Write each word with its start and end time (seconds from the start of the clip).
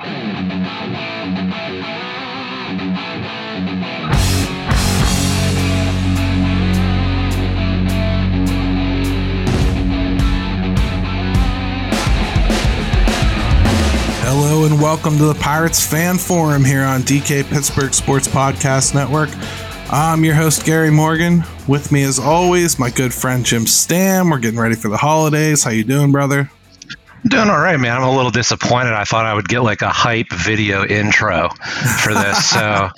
Hello 0.00 0.16
and 14.64 14.80
welcome 14.80 15.16
to 15.18 15.26
the 15.26 15.36
Pirates 15.40 15.86
Fan 15.86 16.18
Forum 16.18 16.64
here 16.64 16.82
on 16.82 17.02
DK 17.02 17.48
Pittsburgh 17.48 17.94
Sports 17.94 18.26
Podcast 18.26 18.96
Network. 18.96 19.30
I'm 19.92 20.24
your 20.24 20.34
host 20.34 20.66
Gary 20.66 20.90
Morgan. 20.90 21.44
With 21.68 21.92
me, 21.92 22.02
as 22.02 22.18
always, 22.18 22.80
my 22.80 22.90
good 22.90 23.14
friend 23.14 23.46
Jim 23.46 23.68
Stam. 23.68 24.30
We're 24.30 24.40
getting 24.40 24.58
ready 24.58 24.74
for 24.74 24.88
the 24.88 24.96
holidays. 24.96 25.62
How 25.62 25.70
you 25.70 25.84
doing, 25.84 26.10
brother? 26.10 26.50
Doing 27.26 27.48
all 27.48 27.58
right, 27.58 27.80
man. 27.80 27.96
I'm 27.96 28.02
a 28.02 28.14
little 28.14 28.30
disappointed. 28.30 28.92
I 28.92 29.04
thought 29.04 29.24
I 29.24 29.32
would 29.32 29.48
get 29.48 29.60
like 29.60 29.80
a 29.80 29.88
hype 29.88 30.30
video 30.30 30.84
intro 30.84 31.48
for 32.02 32.12
this. 32.12 32.50
so 32.50 32.60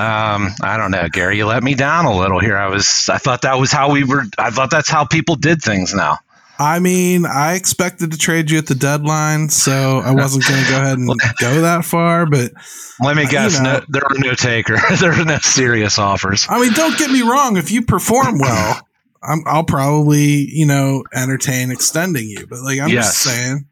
um, 0.00 0.48
I 0.62 0.76
don't 0.78 0.90
know, 0.90 1.08
Gary. 1.08 1.36
You 1.36 1.46
let 1.46 1.62
me 1.62 1.74
down 1.74 2.06
a 2.06 2.16
little 2.16 2.40
here. 2.40 2.56
I 2.56 2.68
was, 2.68 3.08
I 3.10 3.18
thought 3.18 3.42
that 3.42 3.58
was 3.58 3.72
how 3.72 3.90
we 3.90 4.04
were. 4.04 4.24
I 4.38 4.50
thought 4.50 4.70
that's 4.70 4.88
how 4.88 5.04
people 5.04 5.36
did 5.36 5.60
things 5.60 5.92
now. 5.92 6.18
I 6.58 6.78
mean, 6.78 7.26
I 7.26 7.54
expected 7.54 8.12
to 8.12 8.18
trade 8.18 8.50
you 8.50 8.58
at 8.58 8.66
the 8.66 8.74
deadline, 8.74 9.50
so 9.50 9.98
I 9.98 10.12
wasn't 10.12 10.46
going 10.46 10.64
to 10.64 10.70
go 10.70 10.76
ahead 10.76 10.98
and 10.98 11.08
go 11.40 11.60
that 11.60 11.84
far. 11.84 12.24
But 12.24 12.52
let 13.00 13.16
me 13.16 13.26
guess, 13.26 13.58
you 13.58 13.62
know, 13.62 13.78
no, 13.78 13.84
there 13.88 14.02
were 14.08 14.18
no 14.18 14.34
taker. 14.34 14.78
there 15.00 15.12
were 15.12 15.24
no 15.24 15.38
serious 15.38 15.98
offers. 15.98 16.46
I 16.48 16.60
mean, 16.60 16.72
don't 16.72 16.96
get 16.96 17.10
me 17.10 17.22
wrong. 17.22 17.56
If 17.58 17.70
you 17.70 17.82
perform 17.82 18.38
well, 18.38 18.80
i 19.22 19.56
will 19.56 19.64
probably 19.64 20.48
you 20.50 20.66
know 20.66 21.04
entertain 21.14 21.70
extending 21.70 22.28
you. 22.28 22.46
But 22.46 22.60
like 22.60 22.80
I'm 22.80 22.88
yes. 22.88 23.06
just 23.06 23.18
saying, 23.22 23.66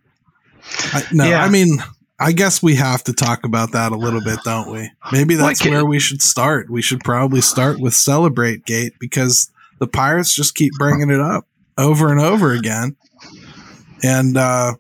I, 0.93 1.03
no, 1.13 1.25
yeah. 1.25 1.45
I 1.45 1.49
mean. 1.49 1.79
I 2.17 2.31
guess 2.31 2.63
we 2.63 2.77
have 2.77 3.03
to 3.05 3.13
talk 3.13 3.45
about 3.45 3.73
that 3.73 3.91
a 3.91 3.97
little 3.97 4.23
bit, 4.23 4.39
don't 4.45 4.71
we? 4.71 4.89
Maybe 5.11 5.35
that's 5.35 5.61
like, 5.63 5.71
where 5.71 5.85
we 5.85 5.99
should 5.99 6.23
start. 6.23 6.71
We 6.71 6.81
should 6.81 7.03
probably 7.03 7.41
start 7.41 7.81
with 7.81 7.93
Celebrate 7.93 8.65
Gate 8.65 8.93
because 9.01 9.51
the 9.81 9.89
Pirates 9.89 10.33
just 10.33 10.55
keep 10.55 10.73
bringing 10.79 11.11
it 11.11 11.21
up 11.21 11.49
over 11.77 12.13
and 12.13 12.21
over 12.21 12.53
again. 12.53 12.97
And 14.03 14.37
uh, 14.37 14.75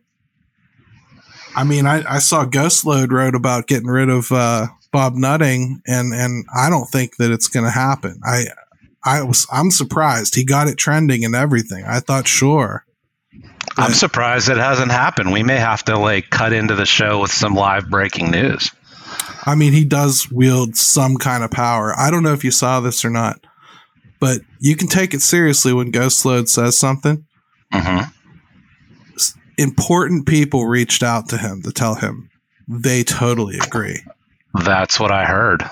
I 1.56 1.65
mean, 1.65 1.87
I, 1.87 2.05
I 2.09 2.19
saw 2.19 2.44
Ghost 2.44 2.84
Load 2.84 3.12
wrote 3.12 3.34
about 3.34 3.67
getting 3.67 3.88
rid 3.88 4.09
of 4.09 4.31
uh, 4.33 4.67
Bob 4.93 5.15
Nutting, 5.15 5.81
and 5.87 6.12
and 6.12 6.44
I 6.55 6.69
don't 6.69 6.87
think 6.87 7.17
that 7.17 7.31
it's 7.31 7.49
going 7.49 7.65
to 7.65 7.71
happen. 7.71 8.21
I 8.25 8.44
I 9.04 9.22
was 9.22 9.47
I'm 9.53 9.70
surprised 9.70 10.34
he 10.34 10.44
got 10.44 10.69
it 10.69 10.76
trending 10.76 11.25
and 11.25 11.34
everything. 11.34 11.84
I 11.84 12.00
thought 12.00 12.26
sure. 12.28 12.84
I'm 13.76 13.92
surprised 13.92 14.48
it 14.48 14.56
hasn't 14.56 14.92
happened. 14.92 15.32
We 15.32 15.42
may 15.42 15.56
have 15.56 15.84
to 15.87 15.98
like 15.98 16.31
cut 16.31 16.53
into 16.53 16.75
the 16.75 16.87
show 16.87 17.20
with 17.20 17.32
some 17.32 17.54
live 17.54 17.91
breaking 17.91 18.31
news. 18.31 18.70
I 19.47 19.54
mean, 19.54 19.72
he 19.72 19.84
does 19.84 20.31
wield 20.31 20.76
some 20.76 21.16
kind 21.16 21.43
of 21.44 21.50
power. 21.50 21.93
I 21.97 22.10
don't 22.10 22.22
know 22.22 22.32
if 22.32 22.44
you 22.44 22.50
saw 22.50 22.81
this 22.81 23.04
or 23.04 23.10
not 23.10 23.44
but 24.25 24.41
you 24.59 24.75
can 24.75 24.88
take 24.88 25.12
it 25.12 25.20
seriously 25.20 25.75
when 25.75 25.91
Ghost 25.91 26.25
Load 26.25 26.48
says 26.48 26.78
something. 26.78 27.26
Mm-hmm. 27.75 28.10
Important 29.59 30.26
people 30.26 30.66
reached 30.66 31.03
out 31.03 31.28
to 31.28 31.37
him 31.37 31.60
to 31.60 31.70
tell 31.70 31.97
him 31.97 32.31
they 32.66 33.04
totally 33.04 33.59
agree. 33.59 34.03
That's 34.54 34.98
what 34.98 35.12
I 35.12 35.26
heard. 35.26 35.62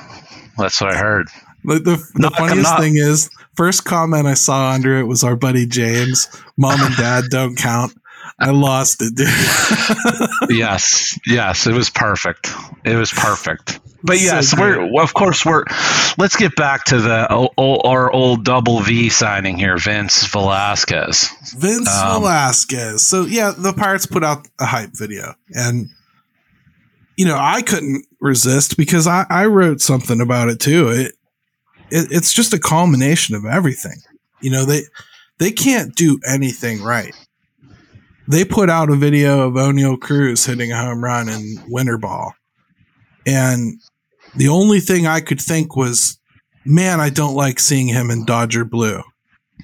That's 0.58 0.82
what 0.82 0.92
I 0.92 0.98
heard. 0.98 1.28
The, 1.64 1.78
the, 1.78 1.96
the 2.14 2.30
funniest 2.30 2.76
thing 2.78 2.96
is, 2.96 3.30
first 3.54 3.84
comment 3.84 4.26
I 4.26 4.34
saw 4.34 4.70
under 4.70 4.98
it 4.98 5.04
was 5.04 5.22
our 5.22 5.36
buddy 5.36 5.66
James. 5.66 6.28
Mom 6.56 6.80
and 6.80 6.96
dad 6.96 7.24
don't 7.30 7.56
count. 7.56 7.92
I 8.38 8.50
lost 8.50 9.02
it, 9.02 9.14
dude. 9.14 9.28
yes, 10.56 11.18
yes, 11.26 11.66
it 11.66 11.74
was 11.74 11.90
perfect. 11.90 12.50
It 12.84 12.96
was 12.96 13.12
perfect. 13.12 13.78
But 14.02 14.20
yes, 14.20 14.50
so 14.50 14.60
we're 14.60 15.02
of 15.02 15.14
course 15.14 15.46
we're. 15.46 15.64
Let's 16.18 16.36
get 16.36 16.56
back 16.56 16.84
to 16.86 17.00
the 17.00 17.28
our 17.56 18.10
old 18.10 18.44
double 18.44 18.80
V 18.80 19.10
signing 19.10 19.56
here, 19.56 19.76
Vince 19.76 20.26
Velasquez. 20.26 21.28
Vince 21.56 21.88
um, 21.88 22.22
Velasquez. 22.22 23.06
So 23.06 23.26
yeah, 23.26 23.52
the 23.56 23.72
Pirates 23.72 24.06
put 24.06 24.24
out 24.24 24.48
a 24.58 24.66
hype 24.66 24.90
video, 24.92 25.34
and 25.50 25.86
you 27.16 27.26
know 27.26 27.38
I 27.38 27.62
couldn't 27.62 28.04
resist 28.20 28.76
because 28.76 29.06
I, 29.06 29.24
I 29.30 29.46
wrote 29.46 29.80
something 29.80 30.20
about 30.20 30.48
it 30.48 30.58
too. 30.58 30.88
It, 30.88 31.14
it 31.92 32.10
it's 32.10 32.32
just 32.32 32.54
a 32.54 32.58
culmination 32.58 33.34
of 33.34 33.44
everything. 33.44 33.96
You 34.40 34.50
know 34.50 34.64
they 34.64 34.82
they 35.38 35.52
can't 35.52 35.94
do 35.94 36.18
anything 36.26 36.82
right. 36.82 37.14
They 38.28 38.44
put 38.44 38.70
out 38.70 38.90
a 38.90 38.96
video 38.96 39.48
of 39.48 39.54
Oneil 39.54 40.00
Cruz 40.00 40.46
hitting 40.46 40.72
a 40.72 40.76
home 40.80 41.02
run 41.02 41.28
in 41.28 41.56
winter 41.68 41.98
ball. 41.98 42.34
And 43.26 43.80
the 44.36 44.48
only 44.48 44.80
thing 44.80 45.06
I 45.06 45.20
could 45.20 45.40
think 45.40 45.76
was, 45.76 46.18
man, 46.64 47.00
I 47.00 47.10
don't 47.10 47.34
like 47.34 47.58
seeing 47.58 47.88
him 47.88 48.10
in 48.10 48.24
Dodger 48.24 48.64
blue. 48.64 49.02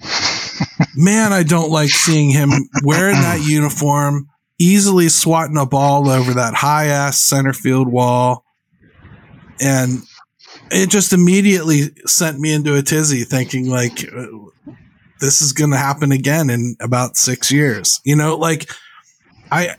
man, 0.96 1.32
I 1.32 1.44
don't 1.44 1.70
like 1.70 1.90
seeing 1.90 2.30
him 2.30 2.50
wearing 2.82 3.20
that 3.20 3.40
uniform, 3.46 4.28
easily 4.58 5.08
swatting 5.08 5.56
a 5.56 5.66
ball 5.66 6.08
over 6.08 6.34
that 6.34 6.54
high 6.54 6.86
ass 6.86 7.18
center 7.18 7.52
field 7.52 7.88
wall. 7.88 8.44
And 9.60 10.02
it 10.70 10.90
just 10.90 11.12
immediately 11.12 11.90
sent 12.06 12.38
me 12.38 12.52
into 12.52 12.76
a 12.76 12.82
tizzy 12.82 13.24
thinking 13.24 13.68
like 13.68 14.08
this 15.20 15.42
is 15.42 15.52
going 15.52 15.70
to 15.70 15.76
happen 15.76 16.12
again 16.12 16.50
in 16.50 16.76
about 16.80 17.16
6 17.16 17.50
years. 17.50 18.00
You 18.04 18.16
know, 18.16 18.36
like 18.36 18.70
I 19.50 19.76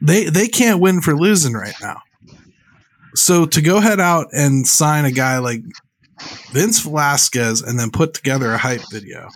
they 0.00 0.24
they 0.24 0.48
can't 0.48 0.80
win 0.80 1.00
for 1.00 1.16
losing 1.16 1.54
right 1.54 1.74
now. 1.80 2.02
So 3.14 3.46
to 3.46 3.60
go 3.60 3.80
head 3.80 4.00
out 4.00 4.28
and 4.32 4.66
sign 4.66 5.04
a 5.04 5.10
guy 5.10 5.38
like 5.38 5.62
Vince 6.52 6.80
Velasquez 6.80 7.62
and 7.62 7.78
then 7.78 7.90
put 7.90 8.14
together 8.14 8.52
a 8.52 8.58
hype 8.58 8.82
video, 8.90 9.28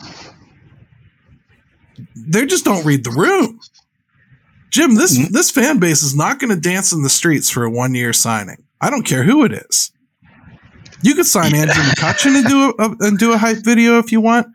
they 2.16 2.46
just 2.46 2.64
don't 2.64 2.84
read 2.84 3.04
the 3.04 3.10
room. 3.10 3.60
Jim, 4.70 4.94
this 4.94 5.18
mm-hmm. 5.18 5.32
this 5.32 5.50
fan 5.50 5.78
base 5.78 6.02
is 6.02 6.16
not 6.16 6.38
going 6.38 6.54
to 6.54 6.60
dance 6.60 6.92
in 6.92 7.02
the 7.02 7.08
streets 7.08 7.50
for 7.50 7.64
a 7.64 7.70
one 7.70 7.94
year 7.94 8.12
signing. 8.12 8.64
I 8.80 8.90
don't 8.90 9.06
care 9.06 9.22
who 9.22 9.44
it 9.44 9.52
is. 9.52 9.92
You 11.04 11.14
could 11.14 11.26
sign 11.26 11.54
Andrew 11.54 11.82
McCutchen 11.82 12.34
and 12.34 12.46
do 12.46 12.74
a, 12.78 13.06
and 13.06 13.18
do 13.18 13.34
a 13.34 13.36
hype 13.36 13.58
video 13.58 13.98
if 13.98 14.10
you 14.10 14.22
want, 14.22 14.46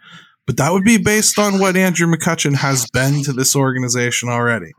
but 0.48 0.58
that 0.58 0.74
would 0.74 0.84
be 0.84 0.98
based 0.98 1.38
on 1.38 1.60
what 1.60 1.78
Andrew 1.78 2.08
McCutchen 2.08 2.56
has 2.56 2.90
been 2.90 3.22
to 3.26 3.34
this 3.34 3.56
organization 3.56 4.30
already. 4.30 4.72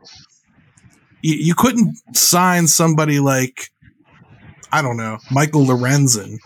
You, 1.21 1.35
you 1.35 1.55
couldn't 1.55 1.95
sign 2.13 2.67
somebody 2.67 3.21
like 3.21 3.71
I 4.73 4.81
don't 4.81 4.97
know, 4.97 5.17
Michael 5.31 5.65
Lorenzen 5.65 6.39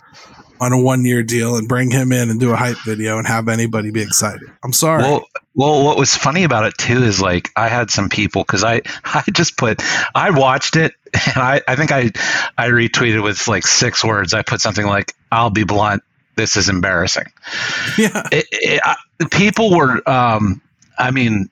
on 0.66 0.74
a 0.74 0.82
one 0.82 1.06
year 1.06 1.22
deal 1.22 1.58
and 1.58 1.68
bring 1.68 1.92
him 1.92 2.12
in 2.12 2.30
and 2.30 2.40
do 2.40 2.52
a 2.52 2.56
hype 2.56 2.78
video 2.86 3.20
and 3.20 3.28
have 3.28 3.48
anybody 3.48 3.92
be 3.92 4.02
excited. 4.02 4.50
I'm 4.64 4.74
sorry. 4.74 5.04
Well, 5.04 5.28
well, 5.54 5.86
what 5.86 5.98
was 5.98 6.16
funny 6.16 6.44
about 6.44 6.66
it 6.66 6.78
too 6.78 7.04
is 7.04 7.22
like 7.22 7.52
I 7.56 7.68
had 7.68 7.92
some 7.92 8.10
people 8.10 8.44
because 8.44 8.64
I 8.64 8.82
I 9.06 9.24
just 9.32 9.58
put 9.58 9.82
I 10.14 10.32
watched 10.32 10.76
it 10.76 10.94
and 11.14 11.38
I 11.38 11.62
I 11.68 11.76
think 11.76 11.92
I 11.92 12.12
I 12.58 12.70
retweeted 12.70 13.24
with 13.24 13.48
like 13.48 13.68
six 13.68 14.04
words. 14.04 14.34
I 14.34 14.42
put 14.42 14.60
something 14.60 14.86
like 14.86 15.14
I'll 15.32 15.52
be 15.52 15.64
blunt. 15.64 16.04
This 16.36 16.58
is 16.58 16.68
embarrassing. 16.70 17.28
Yeah. 17.98 18.28
It, 18.30 18.46
it, 18.52 18.82
I, 18.84 18.96
people 19.32 19.74
were 19.74 20.02
um 20.10 20.62
I 20.98 21.12
mean 21.12 21.50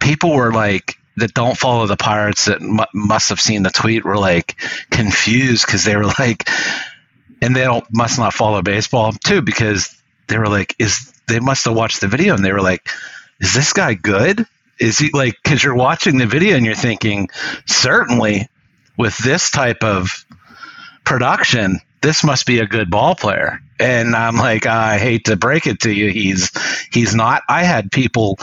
people 0.00 0.34
were 0.34 0.52
like 0.52 0.96
that 1.16 1.32
don't 1.32 1.56
follow 1.56 1.86
the 1.86 1.96
Pirates 1.96 2.46
that 2.46 2.60
m- 2.60 2.80
must 2.92 3.28
have 3.30 3.40
seen 3.40 3.62
the 3.62 3.70
tweet 3.70 4.04
were 4.04 4.18
like 4.18 4.56
confused 4.90 5.66
because 5.66 5.84
they 5.84 5.96
were 5.96 6.04
like, 6.04 6.48
and 7.42 7.54
they 7.54 7.64
don't 7.64 7.84
must 7.92 8.18
not 8.18 8.34
follow 8.34 8.62
baseball 8.62 9.12
too 9.12 9.42
because 9.42 9.94
they 10.28 10.38
were 10.38 10.48
like, 10.48 10.74
is 10.78 11.12
they 11.28 11.40
must 11.40 11.64
have 11.64 11.74
watched 11.74 12.00
the 12.00 12.08
video 12.08 12.34
and 12.34 12.44
they 12.44 12.52
were 12.52 12.62
like, 12.62 12.88
is 13.40 13.54
this 13.54 13.72
guy 13.72 13.94
good? 13.94 14.46
Is 14.78 14.98
he 14.98 15.10
like 15.12 15.36
because 15.42 15.62
you're 15.62 15.74
watching 15.74 16.18
the 16.18 16.26
video 16.26 16.56
and 16.56 16.66
you're 16.66 16.74
thinking 16.74 17.28
certainly 17.66 18.48
with 18.96 19.16
this 19.18 19.50
type 19.50 19.82
of 19.82 20.24
production 21.04 21.80
this 22.06 22.22
must 22.22 22.46
be 22.46 22.60
a 22.60 22.66
good 22.66 22.88
ball 22.88 23.16
player. 23.16 23.60
And 23.80 24.14
I'm 24.14 24.36
like, 24.36 24.64
I 24.64 24.98
hate 24.98 25.24
to 25.24 25.36
break 25.36 25.66
it 25.66 25.80
to 25.80 25.90
you, 25.90 26.10
he's 26.10 26.50
he's 26.92 27.14
not. 27.14 27.42
I 27.48 27.64
had 27.64 27.90
people 27.90 28.38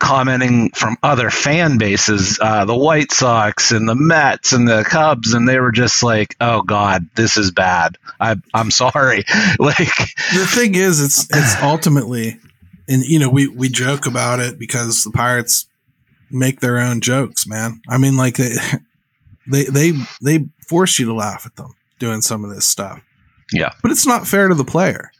commenting 0.00 0.70
from 0.70 0.96
other 1.02 1.30
fan 1.30 1.78
bases, 1.78 2.38
uh, 2.40 2.64
the 2.64 2.76
White 2.76 3.12
Sox 3.12 3.70
and 3.70 3.88
the 3.88 3.94
Mets 3.94 4.52
and 4.52 4.66
the 4.66 4.84
Cubs, 4.84 5.34
and 5.34 5.48
they 5.48 5.60
were 5.60 5.70
just 5.70 6.02
like, 6.02 6.34
"Oh 6.40 6.62
God, 6.62 7.08
this 7.14 7.36
is 7.36 7.52
bad. 7.52 7.96
I, 8.18 8.36
I'm 8.52 8.70
sorry." 8.70 9.18
like 9.58 9.76
the 10.32 10.48
thing 10.48 10.74
is, 10.74 11.00
it's 11.00 11.28
it's 11.30 11.62
ultimately, 11.62 12.40
and 12.88 13.04
you 13.04 13.18
know, 13.18 13.30
we 13.30 13.46
we 13.46 13.68
joke 13.68 14.06
about 14.06 14.40
it 14.40 14.58
because 14.58 15.04
the 15.04 15.12
Pirates 15.12 15.66
make 16.30 16.60
their 16.60 16.78
own 16.78 17.00
jokes, 17.00 17.46
man. 17.46 17.80
I 17.88 17.98
mean, 17.98 18.16
like 18.16 18.36
they 18.36 18.54
they 19.50 19.64
they 19.64 19.92
they 20.22 20.46
force 20.66 20.98
you 20.98 21.06
to 21.06 21.14
laugh 21.14 21.46
at 21.46 21.56
them 21.56 21.74
doing 21.98 22.22
some 22.22 22.44
of 22.44 22.54
this 22.54 22.66
stuff. 22.66 23.00
Yeah. 23.52 23.72
But 23.82 23.90
it's 23.90 24.06
not 24.06 24.26
fair 24.26 24.48
to 24.48 24.54
the 24.54 24.64
player. 24.64 25.10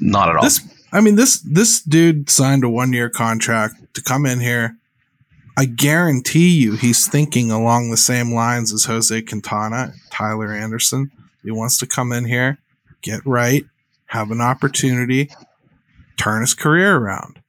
Not 0.00 0.28
at 0.28 0.36
all. 0.36 0.42
This 0.42 0.60
I 0.92 1.00
mean 1.00 1.14
this 1.14 1.40
this 1.40 1.80
dude 1.82 2.30
signed 2.30 2.64
a 2.64 2.68
1-year 2.68 3.10
contract 3.10 3.94
to 3.94 4.02
come 4.02 4.26
in 4.26 4.40
here. 4.40 4.76
I 5.56 5.66
guarantee 5.66 6.50
you 6.58 6.76
he's 6.76 7.06
thinking 7.06 7.50
along 7.50 7.90
the 7.90 7.96
same 7.96 8.32
lines 8.32 8.72
as 8.72 8.84
Jose 8.84 9.22
Quintana, 9.22 9.92
Tyler 10.10 10.52
Anderson. 10.52 11.10
He 11.42 11.50
wants 11.50 11.78
to 11.78 11.86
come 11.86 12.12
in 12.12 12.24
here, 12.24 12.58
get 13.02 13.24
right, 13.26 13.64
have 14.06 14.30
an 14.30 14.40
opportunity, 14.40 15.30
turn 16.16 16.40
his 16.40 16.54
career 16.54 16.96
around. 16.96 17.40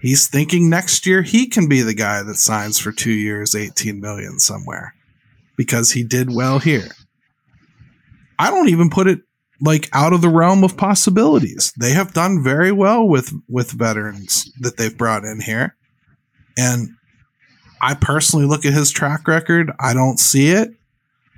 He's 0.00 0.26
thinking 0.26 0.68
next 0.68 1.06
year 1.06 1.22
he 1.22 1.46
can 1.46 1.68
be 1.68 1.82
the 1.82 1.94
guy 1.94 2.22
that 2.22 2.34
signs 2.34 2.78
for 2.78 2.90
2 2.92 3.10
years 3.10 3.54
18 3.54 4.00
million 4.00 4.40
somewhere 4.40 4.94
because 5.56 5.92
he 5.92 6.02
did 6.02 6.34
well 6.34 6.58
here. 6.58 6.88
I 8.38 8.50
don't 8.50 8.68
even 8.68 8.90
put 8.90 9.06
it 9.06 9.20
like 9.62 9.88
out 9.92 10.12
of 10.12 10.20
the 10.20 10.28
realm 10.28 10.64
of 10.64 10.76
possibilities. 10.76 11.72
They 11.78 11.92
have 11.92 12.12
done 12.12 12.42
very 12.42 12.72
well 12.72 13.06
with 13.06 13.32
with 13.48 13.70
veterans 13.70 14.52
that 14.60 14.76
they've 14.76 14.96
brought 14.96 15.24
in 15.24 15.40
here. 15.40 15.76
And 16.58 16.90
I 17.80 17.94
personally 17.94 18.46
look 18.46 18.64
at 18.64 18.72
his 18.72 18.90
track 18.90 19.26
record, 19.26 19.72
I 19.80 19.94
don't 19.94 20.18
see 20.18 20.50
it. 20.50 20.70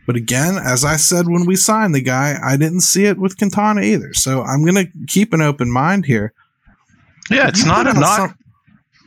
But 0.07 0.17
again, 0.17 0.57
as 0.57 0.85
I 0.85 0.97
said 0.97 1.29
when 1.29 1.47
we 1.47 1.57
signed 1.57 1.95
the 1.95 2.03
guy, 2.03 2.37
I 2.43 2.57
didn't 2.57 2.81
see 2.81 3.07
it 3.07 3.19
with 3.19 3.39
Quintana 3.39 3.81
either. 3.83 4.13
So 4.13 4.43
I'm 4.43 4.63
going 4.63 4.87
to 4.87 4.91
keep 5.07 5.33
an 5.33 5.41
open 5.41 5.71
mind 5.71 6.05
here. 6.05 6.35
Yeah, 7.31 7.49
it's 7.49 7.65
not 7.65 7.87
a 7.87 7.95
knock. 7.99 8.31
Some, 8.31 8.39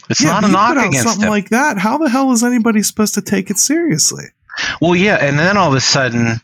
it's 0.10 0.24
yeah, 0.24 0.40
not 0.40 0.44
a 0.46 0.48
knock 0.48 0.78
against 0.78 1.04
something 1.04 1.26
him. 1.26 1.30
like 1.30 1.50
that. 1.50 1.78
How 1.78 2.00
the 2.00 2.10
hell 2.10 2.32
is 2.32 2.44
anybody 2.44 2.82
supposed 2.82 3.14
to 3.14 3.22
take 3.22 3.52
it 3.52 3.60
seriously? 3.60 4.26
Well, 4.82 4.96
yeah, 4.96 5.18
and 5.18 5.38
then 5.38 5.56
all 5.56 5.70
of 5.70 5.76
a 5.76 5.82
sudden 5.82 6.42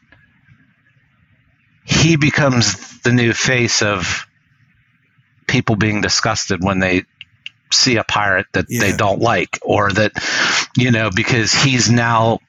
he 1.86 2.16
becomes 2.16 3.02
the 3.02 3.12
new 3.12 3.34
face 3.34 3.82
of 3.82 4.26
people 5.48 5.76
being 5.76 6.02
disgusted 6.02 6.64
when 6.64 6.80
they 6.80 7.04
see 7.72 7.98
a 7.98 8.04
pirate 8.04 8.48
that 8.54 8.66
yeah. 8.70 8.80
they 8.80 8.96
don't 8.96 9.20
like 9.20 9.60
or 9.62 9.92
that 9.92 10.12
you 10.78 10.92
know 10.92 11.10
because 11.14 11.54
he's 11.54 11.90
now 11.90 12.40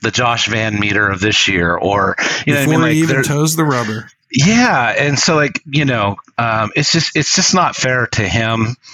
the 0.00 0.10
Josh 0.10 0.48
VanMeter 0.48 1.12
of 1.12 1.20
this 1.20 1.48
year 1.48 1.76
or 1.76 2.16
you 2.46 2.54
know 2.54 2.60
Before 2.60 2.74
I 2.74 2.76
mean 2.76 2.80
like 2.82 2.92
he 2.92 3.00
even 3.00 3.24
toes 3.24 3.56
the 3.56 3.64
rubber. 3.64 4.08
Yeah 4.30 4.94
and 4.96 5.18
so 5.18 5.34
like 5.34 5.60
you 5.66 5.84
know 5.84 6.16
um, 6.36 6.70
it's 6.76 6.92
just 6.92 7.16
it's 7.16 7.34
just 7.34 7.54
not 7.54 7.76
fair 7.76 8.06
to 8.06 8.22
him. 8.22 8.76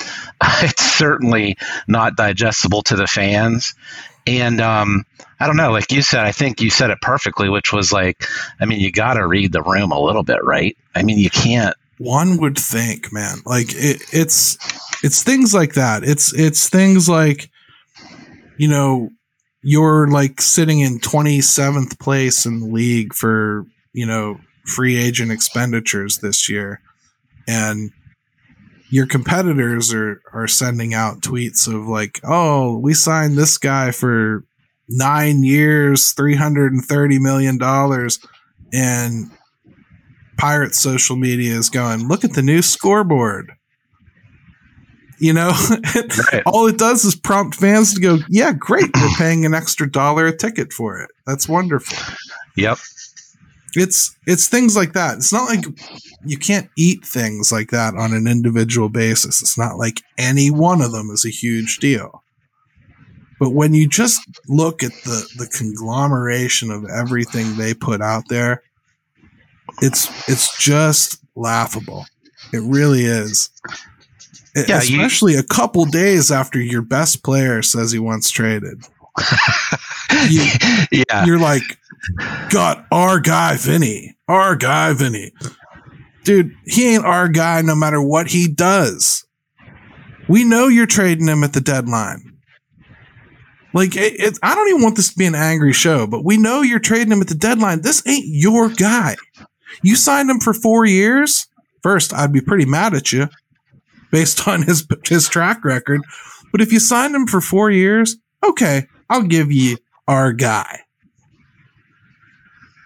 It's 0.61 0.83
certainly 0.83 1.57
not 1.89 2.17
digestible 2.17 2.83
to 2.83 2.97
the 2.97 3.07
fans 3.07 3.75
and 4.27 4.61
um, 4.61 5.05
I 5.41 5.47
don't 5.47 5.57
know, 5.57 5.71
like 5.73 5.93
you 5.93 6.03
said, 6.03 6.25
I 6.25 6.33
think 6.33 6.61
you 6.61 6.71
said 6.71 6.91
it 6.91 7.01
perfectly, 7.01 7.49
which 7.49 7.73
was 7.73 7.93
like, 7.93 8.25
I 8.61 8.65
mean, 8.65 8.81
you 8.81 8.91
got 8.91 9.15
to 9.15 9.27
read 9.27 9.53
the 9.53 9.63
room 9.63 9.93
a 9.93 10.01
little 10.01 10.23
bit, 10.23 10.43
right? 10.43 10.77
I 10.95 11.03
mean, 11.03 11.19
you 11.19 11.31
can't. 11.31 11.77
One 11.99 12.39
would 12.39 12.59
think, 12.59 13.13
man, 13.13 13.39
like 13.45 13.69
it, 13.71 14.03
it's 14.13 14.57
it's 15.05 15.23
things 15.23 15.55
like 15.55 15.75
that. 15.75 16.03
It's 16.03 16.33
it's 16.35 16.69
things 16.69 17.09
like, 17.09 17.51
you 18.57 18.69
know, 18.69 19.11
you're 19.63 20.09
like 20.09 20.41
sitting 20.41 20.81
in 20.81 20.99
27th 20.99 21.99
place 21.99 22.47
in 22.47 22.61
the 22.61 22.67
league 22.67 23.15
for 23.15 23.65
you 23.93 24.07
know 24.07 24.41
free 24.67 24.97
agent 24.97 25.31
expenditures 25.31 26.19
this 26.19 26.49
year, 26.49 26.81
and 27.47 27.93
your 28.95 29.07
competitors 29.07 29.93
are 29.93 30.23
are 30.33 30.47
sending 30.47 30.95
out 30.95 31.21
tweets 31.21 31.67
of 31.67 31.89
like, 31.89 32.21
"Oh, 32.23 32.79
we 32.79 32.95
signed 32.95 33.37
this 33.37 33.59
guy 33.59 33.91
for 33.91 34.45
9 34.89 35.43
years, 35.43 36.13
330 36.13 37.19
million 37.19 37.59
dollars." 37.59 38.21
And 38.73 39.33
Pirate 40.37 40.77
social 40.77 41.17
media 41.17 41.57
is 41.57 41.71
going, 41.71 42.07
"Look 42.07 42.23
at 42.23 42.35
the 42.35 42.43
new 42.43 42.63
scoreboard." 42.63 43.51
You 45.19 45.33
know, 45.33 45.51
right. 46.33 46.45
all 46.47 46.69
it 46.69 46.79
does 46.79 47.05
is 47.05 47.17
prompt 47.17 47.57
fans 47.57 47.95
to 47.95 48.01
go, 48.01 48.19
"Yeah, 48.29 48.53
great, 48.53 48.95
we're 48.95 49.17
paying 49.19 49.45
an 49.45 49.55
extra 49.55 49.91
dollar 49.91 50.29
a 50.29 50.37
ticket 50.37 50.73
for 50.73 51.01
it. 51.01 51.11
That's 51.27 51.49
wonderful." 51.49 51.99
Yep 52.57 52.79
it's 53.77 54.17
it's 54.27 54.49
things 54.49 54.77
like 54.77 54.93
that. 54.93 55.19
It's 55.19 55.33
not 55.33 55.49
like 55.49 55.65
you 56.25 56.39
can't 56.39 56.69
eat 56.77 57.05
things 57.05 57.51
like 57.53 57.71
that 57.71 57.95
on 57.95 58.13
an 58.13 58.27
individual 58.27 58.89
basis. 58.89 59.43
It's 59.43 59.59
not 59.59 59.77
like 59.77 60.01
any 60.19 60.51
one 60.51 60.81
of 60.81 60.93
them 60.93 61.11
is 61.11 61.25
a 61.25 61.31
huge 61.31 61.79
deal. 61.79 62.23
But 63.41 63.51
when 63.51 63.75
you 63.75 63.89
just 63.89 64.21
look 64.49 64.83
at 64.83 64.93
the 65.05 65.27
the 65.37 65.47
conglomeration 65.47 66.71
of 66.71 66.85
everything 66.87 67.57
they 67.57 67.75
put 67.75 68.01
out 68.01 68.25
there, 68.29 68.63
it's 69.83 70.09
it's 70.29 70.57
just 70.59 71.23
laughable. 71.35 72.07
It 72.53 72.63
really 72.63 73.05
is. 73.05 73.51
Yeah, 74.57 74.79
Especially 74.79 75.33
you, 75.33 75.41
a 75.41 75.45
couple 75.45 75.85
days 75.85 76.31
after 76.31 76.61
your 76.61 76.83
best 76.83 77.25
player 77.25 77.61
says 77.61 77.91
he 77.91 77.99
wants 77.99 78.31
traded. 78.31 78.85
You, 80.29 80.47
yeah. 81.09 81.25
You're 81.25 81.39
like, 81.39 81.63
got 82.51 82.87
our 82.91 83.21
guy 83.21 83.57
Vinny, 83.57 84.17
our 84.29 84.57
guy 84.57 84.93
Vinny. 84.93 85.33
Dude, 86.25 86.53
he 86.65 86.95
ain't 86.95 87.05
our 87.05 87.29
guy 87.29 87.61
no 87.63 87.75
matter 87.75 88.01
what 88.01 88.29
he 88.29 88.49
does. 88.49 89.27
We 90.29 90.45
know 90.45 90.69
you're 90.69 90.87
trading 90.87 91.29
him 91.29 91.45
at 91.45 91.53
the 91.53 91.61
deadline. 91.61 92.39
Like, 93.75 93.97
it, 93.97 94.15
it, 94.21 94.39
I 94.43 94.55
don't 94.55 94.69
even 94.69 94.83
want 94.83 94.97
this 94.97 95.11
to 95.11 95.19
be 95.19 95.27
an 95.27 95.35
angry 95.35 95.73
show, 95.73 96.07
but 96.07 96.25
we 96.25 96.39
know 96.39 96.63
you're 96.63 96.79
trading 96.79 97.13
him 97.13 97.21
at 97.21 97.29
the 97.29 97.35
deadline. 97.35 97.83
This 97.83 98.07
ain't 98.07 98.25
your 98.27 98.69
guy. 98.69 99.17
You 99.83 99.97
signed 99.97 100.31
him 100.31 100.39
for 100.39 100.55
four 100.55 100.87
years. 100.87 101.47
First, 101.83 102.15
I'd 102.15 102.33
be 102.33 102.41
pretty 102.41 102.65
mad 102.65 102.95
at 102.95 103.13
you 103.13 103.29
based 104.11 104.47
on 104.49 104.63
his 104.63 104.87
his 105.05 105.29
track 105.29 105.65
record. 105.65 106.01
But 106.53 106.61
if 106.61 106.73
you 106.73 106.79
signed 106.79 107.15
him 107.15 107.27
for 107.27 107.41
four 107.41 107.71
years, 107.71 108.17
okay, 108.47 108.87
I'll 109.09 109.23
give 109.23 109.53
you 109.53 109.79
our 110.09 110.33
guy. 110.33 110.81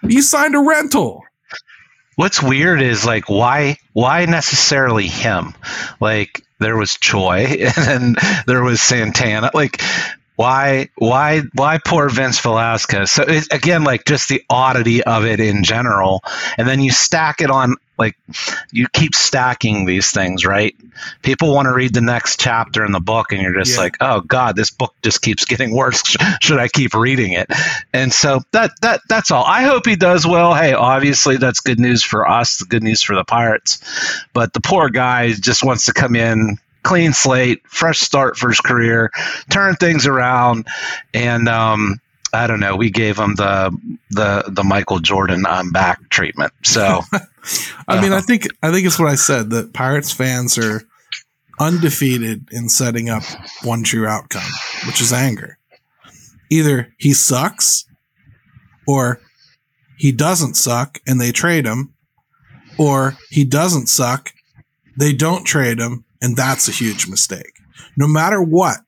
You 0.03 0.23
signed 0.23 0.55
a 0.55 0.61
rental. 0.61 1.23
What's 2.17 2.43
weird 2.43 2.83
is 2.83 3.05
like 3.05 3.29
why 3.29 3.77
why 3.93 4.27
necessarily 4.27 5.07
him? 5.07 5.55
Like 6.01 6.43
there 6.59 6.77
was 6.77 6.97
Choi 6.97 7.45
and 7.77 7.87
then 7.87 8.17
there 8.47 8.63
was 8.63 8.81
Santana. 8.81 9.51
Like 9.55 9.83
why 10.39 10.89
why 10.95 11.43
why 11.55 11.81
poor 11.85 12.09
Vince 12.09 12.39
Velasquez? 12.39 13.11
So 13.11 13.25
again, 13.51 13.83
like 13.83 14.05
just 14.05 14.29
the 14.29 14.41
oddity 14.49 15.03
of 15.03 15.25
it 15.25 15.41
in 15.41 15.65
general, 15.65 16.23
and 16.57 16.69
then 16.69 16.81
you 16.81 16.93
stack 16.93 17.41
it 17.41 17.51
on 17.51 17.75
like 17.99 18.17
you 18.71 18.87
keep 18.93 19.17
stacking 19.17 19.85
these 19.85 20.13
things, 20.13 20.47
right? 20.47 20.77
People 21.23 21.53
want 21.53 21.67
to 21.67 21.75
read 21.75 21.93
the 21.93 22.01
next 22.01 22.39
chapter 22.39 22.85
in 22.85 22.93
the 22.93 23.01
book, 23.01 23.33
and 23.33 23.43
you're 23.43 23.53
just 23.53 23.75
yeah. 23.75 23.83
like, 23.83 23.97
oh 24.01 24.21
god, 24.21 24.55
this 24.55 24.71
book 24.71 24.95
just 25.03 25.23
keeps 25.23 25.45
getting 25.45 25.75
worse. 25.75 26.05
Should 26.41 26.61
I 26.61 26.69
keep 26.69 26.95
reading 26.95 27.33
it? 27.33 27.51
And 27.93 28.13
so 28.13 28.41
that 28.53 28.71
that 28.83 29.01
that's 29.09 29.33
all. 29.33 29.45
I 29.45 29.65
hope 29.65 29.87
he 29.87 29.97
does 29.97 30.25
well. 30.25 30.55
Hey, 30.55 30.73
obviously 30.73 31.37
that's 31.39 31.59
good 31.59 31.81
news 31.81 32.05
for 32.05 32.29
us, 32.29 32.63
good 32.63 32.85
news 32.85 33.03
for 33.03 33.17
the 33.17 33.25
Pirates, 33.25 33.83
but 34.35 34.53
the 34.53 34.61
poor 34.61 34.89
guy 34.89 35.33
just 35.33 35.65
wants 35.65 35.87
to 35.87 35.93
come 35.93 36.15
in 36.15 36.59
clean 36.89 37.13
slate, 37.13 37.61
fresh 37.69 38.01
start 38.01 38.39
for 38.39 38.49
his 38.49 38.61
career, 38.61 39.11
turn 39.51 39.77
things 39.77 40.07
around, 40.07 40.67
and 41.13 41.47
um, 41.47 42.01
I 42.33 42.47
don't 42.47 42.61
know. 42.61 42.77
We 42.77 42.89
gave 42.91 43.19
him 43.19 43.35
the 43.35 43.77
the 44.11 44.45
the 44.49 44.65
Michael 44.65 44.99
Jordan 44.99 45.45
I'm 45.47 45.71
back 45.71 46.09
treatment. 46.09 46.55
So, 46.65 47.03
I 47.89 48.01
mean, 48.01 48.13
I 48.13 48.19
uh, 48.19 48.21
think 48.23 48.47
I 48.63 48.73
think 48.73 48.87
it's 48.87 48.99
what 48.99 49.09
I 49.09 49.17
said 49.17 49.51
that 49.51 49.75
Pirates 49.75 50.13
fans 50.13 50.57
are 50.57 50.83
undefeated 51.61 52.49
in 52.53 52.71
setting 52.71 53.11
up 53.11 53.23
one 53.63 53.83
true 53.83 54.07
outcome, 54.07 54.51
which 54.87 55.03
is 55.03 55.13
anger. 55.13 55.59
Either 56.51 56.95
he 56.97 57.13
sucks 57.13 57.85
or 58.87 59.21
he 59.99 60.11
doesn't 60.11 60.55
suck 60.55 61.01
and 61.07 61.21
they 61.21 61.33
trade 61.33 61.67
him, 61.67 61.93
or 62.79 63.19
he 63.29 63.45
doesn't 63.45 63.89
suck, 63.89 64.33
they 64.97 65.13
don't 65.13 65.45
trade 65.45 65.79
him, 65.79 66.05
and 66.23 66.37
that's 66.37 66.69
a 66.69 66.73
huge 66.73 67.07
mistake. 67.09 67.53
No 67.97 68.07
matter 68.09 68.43
what 68.43 68.79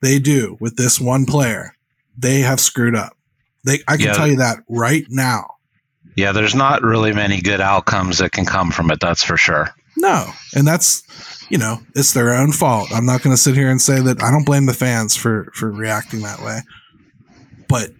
they 0.00 0.18
do 0.18 0.56
with 0.60 0.76
this 0.76 1.00
one 1.00 1.26
player, 1.26 1.72
they 2.16 2.40
have 2.40 2.60
screwed 2.60 2.94
up. 2.96 3.16
They, 3.64 3.80
I 3.88 3.96
can 3.96 4.06
Yeah. 4.06 4.12
tell 4.14 4.28
you 4.28 4.36
that 4.36 4.58
right 4.68 5.04
now. 5.08 5.54
Yeah, 6.16 6.32
there's 6.32 6.54
not 6.54 6.82
really 6.82 7.12
many 7.12 7.40
good 7.40 7.60
outcomes 7.60 8.18
that 8.18 8.32
can 8.32 8.44
come 8.44 8.70
from 8.70 8.90
it. 8.90 8.98
That's 9.00 9.22
for 9.22 9.36
sure. 9.36 9.68
No, 9.96 10.26
and 10.54 10.66
that's 10.66 11.02
you 11.48 11.58
know 11.58 11.78
it's 11.94 12.12
their 12.12 12.32
own 12.34 12.52
fault. 12.52 12.88
I'm 12.92 13.06
not 13.06 13.22
going 13.22 13.34
to 13.34 13.40
sit 13.42 13.54
here 13.54 13.70
and 13.70 13.80
say 13.80 14.00
that 14.00 14.22
I 14.22 14.30
don't 14.30 14.44
blame 14.46 14.66
the 14.66 14.74
fans 14.74 15.16
for 15.16 15.50
for 15.54 15.70
reacting 15.70 16.20
that 16.22 16.40
way. 16.40 16.60
But 17.68 17.90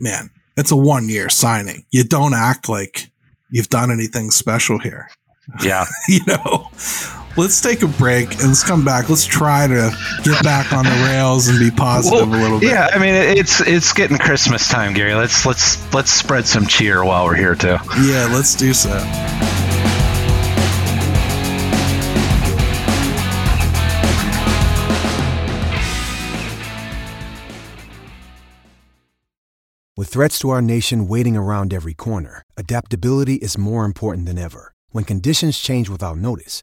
man, 0.00 0.30
it's 0.56 0.70
a 0.70 0.76
one 0.76 1.08
year 1.08 1.28
signing. 1.28 1.84
You 1.90 2.04
don't 2.04 2.34
act 2.34 2.68
like 2.68 3.10
you've 3.50 3.68
done 3.68 3.90
anything 3.90 4.30
special 4.30 4.78
here. 4.78 5.08
Yeah. 5.62 5.86
you 6.08 6.20
know, 6.26 6.68
let's 7.36 7.60
take 7.60 7.82
a 7.82 7.86
break 7.86 8.32
and 8.38 8.48
let's 8.48 8.64
come 8.64 8.84
back. 8.84 9.08
Let's 9.08 9.24
try 9.24 9.66
to 9.66 9.96
get 10.24 10.42
back 10.42 10.72
on 10.72 10.84
the 10.84 11.04
rails 11.06 11.48
and 11.48 11.58
be 11.58 11.70
positive 11.70 12.28
a 12.28 12.36
little 12.36 12.60
bit. 12.60 12.70
yeah. 12.70 12.88
I 12.92 12.98
mean, 12.98 13.14
it's 13.14 13.60
it's 13.60 13.92
getting 13.92 14.18
Christmas 14.18 14.68
time, 14.68 14.94
Gary. 14.94 15.14
Let's 15.14 15.44
let's 15.46 15.92
let's 15.92 16.10
spread 16.10 16.46
some 16.46 16.66
cheer 16.66 17.04
while 17.04 17.24
we're 17.24 17.36
here 17.36 17.54
too. 17.54 17.76
Yeah, 18.02 18.28
let's 18.32 18.54
do 18.54 18.72
so. 18.72 18.96
With 29.98 30.08
threats 30.08 30.38
to 30.40 30.50
our 30.50 30.60
nation 30.60 31.08
waiting 31.08 31.38
around 31.38 31.72
every 31.72 31.94
corner, 31.94 32.42
adaptability 32.58 33.36
is 33.36 33.56
more 33.56 33.86
important 33.86 34.26
than 34.26 34.36
ever. 34.36 34.74
When 34.90 35.04
conditions 35.04 35.58
change 35.58 35.88
without 35.88 36.18
notice, 36.18 36.62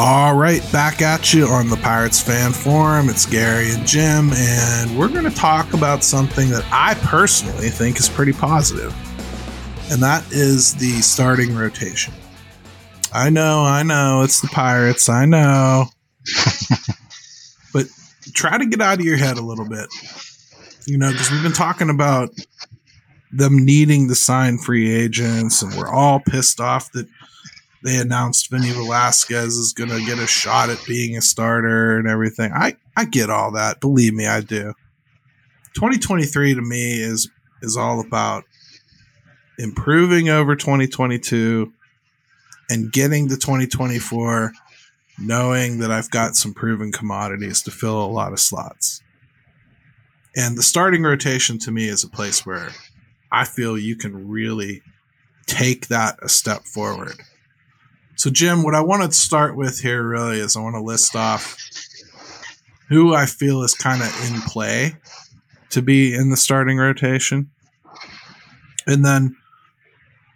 All 0.00 0.36
right, 0.36 0.62
back 0.70 1.02
at 1.02 1.34
you 1.34 1.48
on 1.48 1.68
the 1.70 1.76
Pirates 1.76 2.20
Fan 2.20 2.52
Forum. 2.52 3.08
It's 3.08 3.26
Gary 3.26 3.72
and 3.72 3.84
Jim, 3.84 4.30
and 4.32 4.96
we're 4.96 5.08
going 5.08 5.24
to 5.24 5.34
talk 5.34 5.74
about 5.74 6.04
something 6.04 6.50
that 6.50 6.64
I 6.70 6.94
personally 6.94 7.68
think 7.68 7.98
is 7.98 8.08
pretty 8.08 8.32
positive, 8.32 8.94
and 9.90 10.00
that 10.00 10.24
is 10.30 10.76
the 10.76 11.00
starting 11.00 11.52
rotation. 11.52 12.14
I 13.12 13.28
know, 13.28 13.64
I 13.64 13.82
know, 13.82 14.22
it's 14.22 14.40
the 14.40 14.46
Pirates, 14.46 15.08
I 15.08 15.24
know, 15.24 15.86
but 17.72 17.86
try 18.34 18.56
to 18.56 18.66
get 18.66 18.80
out 18.80 19.00
of 19.00 19.04
your 19.04 19.16
head 19.16 19.36
a 19.36 19.42
little 19.42 19.68
bit, 19.68 19.88
you 20.86 20.96
know, 20.96 21.10
because 21.10 21.32
we've 21.32 21.42
been 21.42 21.50
talking 21.50 21.90
about 21.90 22.30
them 23.32 23.64
needing 23.64 24.06
to 24.06 24.14
sign 24.14 24.58
free 24.58 24.94
agents, 24.94 25.60
and 25.60 25.74
we're 25.74 25.90
all 25.90 26.20
pissed 26.20 26.60
off 26.60 26.92
that 26.92 27.08
they 27.82 27.96
announced 27.96 28.50
Vinny 28.50 28.70
Velasquez 28.70 29.56
is 29.56 29.72
going 29.72 29.90
to 29.90 30.04
get 30.04 30.18
a 30.18 30.26
shot 30.26 30.68
at 30.68 30.84
being 30.86 31.16
a 31.16 31.22
starter 31.22 31.96
and 31.96 32.08
everything. 32.08 32.52
I, 32.52 32.76
I 32.96 33.04
get 33.04 33.30
all 33.30 33.52
that. 33.52 33.80
Believe 33.80 34.14
me, 34.14 34.26
I 34.26 34.40
do. 34.40 34.74
2023 35.74 36.54
to 36.54 36.62
me 36.62 37.00
is 37.00 37.30
is 37.62 37.76
all 37.76 38.00
about 38.00 38.44
improving 39.58 40.28
over 40.28 40.54
2022 40.54 41.72
and 42.70 42.92
getting 42.92 43.28
to 43.28 43.36
2024 43.36 44.52
knowing 45.18 45.78
that 45.78 45.90
I've 45.90 46.10
got 46.10 46.36
some 46.36 46.54
proven 46.54 46.92
commodities 46.92 47.62
to 47.62 47.70
fill 47.70 48.04
a 48.04 48.06
lot 48.06 48.32
of 48.32 48.40
slots. 48.40 49.02
And 50.36 50.56
the 50.56 50.62
starting 50.62 51.02
rotation 51.02 51.58
to 51.60 51.72
me 51.72 51.88
is 51.88 52.04
a 52.04 52.08
place 52.08 52.46
where 52.46 52.70
I 53.32 53.44
feel 53.44 53.76
you 53.76 53.96
can 53.96 54.28
really 54.28 54.82
take 55.46 55.88
that 55.88 56.18
a 56.22 56.28
step 56.28 56.64
forward. 56.64 57.16
So, 58.18 58.30
Jim, 58.30 58.64
what 58.64 58.74
I 58.74 58.80
want 58.80 59.04
to 59.04 59.16
start 59.16 59.56
with 59.56 59.78
here 59.78 60.02
really 60.02 60.40
is 60.40 60.56
I 60.56 60.60
want 60.60 60.74
to 60.74 60.82
list 60.82 61.14
off 61.14 61.56
who 62.88 63.14
I 63.14 63.26
feel 63.26 63.62
is 63.62 63.74
kind 63.74 64.02
of 64.02 64.08
in 64.28 64.40
play 64.40 64.96
to 65.70 65.82
be 65.82 66.14
in 66.14 66.28
the 66.28 66.36
starting 66.36 66.78
rotation. 66.78 67.48
And 68.88 69.04
then 69.04 69.36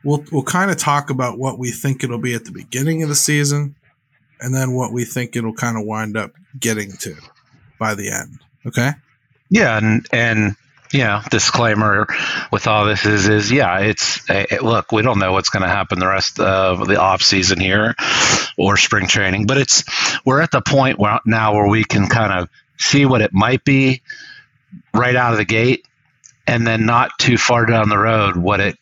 we'll 0.04 0.24
we'll 0.30 0.44
kind 0.44 0.70
of 0.70 0.76
talk 0.76 1.10
about 1.10 1.40
what 1.40 1.58
we 1.58 1.72
think 1.72 2.04
it'll 2.04 2.18
be 2.18 2.34
at 2.34 2.44
the 2.44 2.52
beginning 2.52 3.02
of 3.02 3.08
the 3.08 3.16
season 3.16 3.74
and 4.40 4.54
then 4.54 4.74
what 4.74 4.92
we 4.92 5.04
think 5.04 5.34
it'll 5.34 5.52
kind 5.52 5.76
of 5.76 5.84
wind 5.84 6.16
up 6.16 6.34
getting 6.60 6.92
to 7.00 7.16
by 7.80 7.96
the 7.96 8.10
end. 8.10 8.38
Okay? 8.64 8.92
Yeah, 9.50 9.78
and 9.78 10.06
and 10.12 10.54
you 10.92 11.00
know, 11.00 11.20
disclaimer 11.30 12.06
with 12.52 12.66
all 12.66 12.84
this 12.84 13.06
is 13.06 13.28
is 13.28 13.50
yeah, 13.50 13.78
it's 13.80 14.28
eh, 14.28 14.58
look, 14.60 14.92
we 14.92 15.02
don't 15.02 15.18
know 15.18 15.32
what's 15.32 15.48
going 15.48 15.62
to 15.62 15.68
happen 15.68 15.98
the 15.98 16.06
rest 16.06 16.38
of 16.38 16.86
the 16.86 17.00
off 17.00 17.22
season 17.22 17.58
here 17.58 17.94
or 18.58 18.76
spring 18.76 19.06
training, 19.06 19.46
but 19.46 19.56
it's 19.56 19.84
we're 20.24 20.40
at 20.40 20.50
the 20.50 20.60
point 20.60 20.98
where 20.98 21.18
now 21.24 21.54
where 21.54 21.68
we 21.68 21.84
can 21.84 22.08
kind 22.08 22.32
of 22.32 22.48
see 22.78 23.06
what 23.06 23.22
it 23.22 23.32
might 23.32 23.64
be 23.64 24.02
right 24.94 25.16
out 25.16 25.32
of 25.32 25.38
the 25.38 25.44
gate, 25.44 25.86
and 26.46 26.66
then 26.66 26.84
not 26.84 27.10
too 27.18 27.38
far 27.38 27.64
down 27.64 27.88
the 27.88 27.98
road 27.98 28.36
what 28.36 28.60
it 28.60 28.76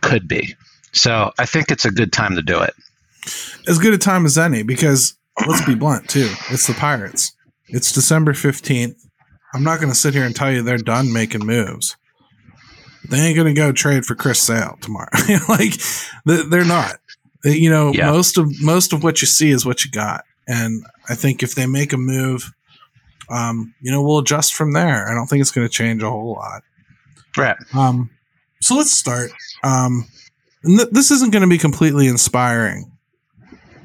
could 0.00 0.26
be. 0.26 0.54
So 0.92 1.32
I 1.38 1.44
think 1.44 1.70
it's 1.70 1.84
a 1.84 1.90
good 1.90 2.12
time 2.12 2.36
to 2.36 2.42
do 2.42 2.62
it. 2.62 2.74
As 3.68 3.78
good 3.78 3.92
a 3.92 3.98
time 3.98 4.24
as 4.24 4.38
any 4.38 4.62
because 4.62 5.14
let's 5.46 5.64
be 5.64 5.74
blunt 5.74 6.08
too. 6.08 6.32
It's 6.50 6.66
the 6.66 6.74
Pirates. 6.74 7.32
It's 7.66 7.92
December 7.92 8.32
15th. 8.32 9.07
I'm 9.54 9.64
not 9.64 9.78
going 9.80 9.90
to 9.90 9.98
sit 9.98 10.14
here 10.14 10.24
and 10.24 10.34
tell 10.36 10.52
you 10.52 10.62
they're 10.62 10.76
done 10.78 11.12
making 11.12 11.46
moves. 11.46 11.96
They 13.08 13.18
ain't 13.18 13.36
going 13.36 13.46
to 13.52 13.58
go 13.58 13.72
trade 13.72 14.04
for 14.04 14.14
Chris 14.14 14.40
Sale 14.40 14.76
tomorrow. 14.80 15.08
like 15.48 15.74
they- 16.26 16.42
they're 16.48 16.64
not. 16.64 16.96
You 17.44 17.70
know, 17.70 17.92
Yeah. 17.92 18.10
most 18.10 18.36
of 18.36 18.50
most 18.60 18.92
of 18.92 19.02
what 19.04 19.22
you 19.22 19.26
see 19.26 19.50
is 19.50 19.64
what 19.64 19.84
you 19.84 19.90
got. 19.90 20.24
And 20.46 20.84
I 21.08 21.14
think 21.14 21.42
if 21.42 21.54
they 21.54 21.66
make 21.66 21.92
a 21.92 21.96
move, 21.96 22.52
um, 23.30 23.74
you 23.80 23.92
know, 23.92 24.02
we'll 24.02 24.18
adjust 24.18 24.54
from 24.54 24.72
there. 24.72 25.08
I 25.08 25.14
don't 25.14 25.26
think 25.26 25.40
it's 25.40 25.50
going 25.50 25.66
to 25.66 25.72
change 25.72 26.02
a 26.02 26.10
whole 26.10 26.32
lot. 26.34 26.62
Right. 27.36 27.56
Um, 27.74 28.10
so 28.60 28.74
let's 28.76 28.90
start. 28.90 29.30
Um, 29.62 30.06
and 30.64 30.78
th- 30.78 30.90
this 30.90 31.10
isn't 31.10 31.32
going 31.32 31.42
to 31.42 31.48
be 31.48 31.58
completely 31.58 32.08
inspiring 32.08 32.90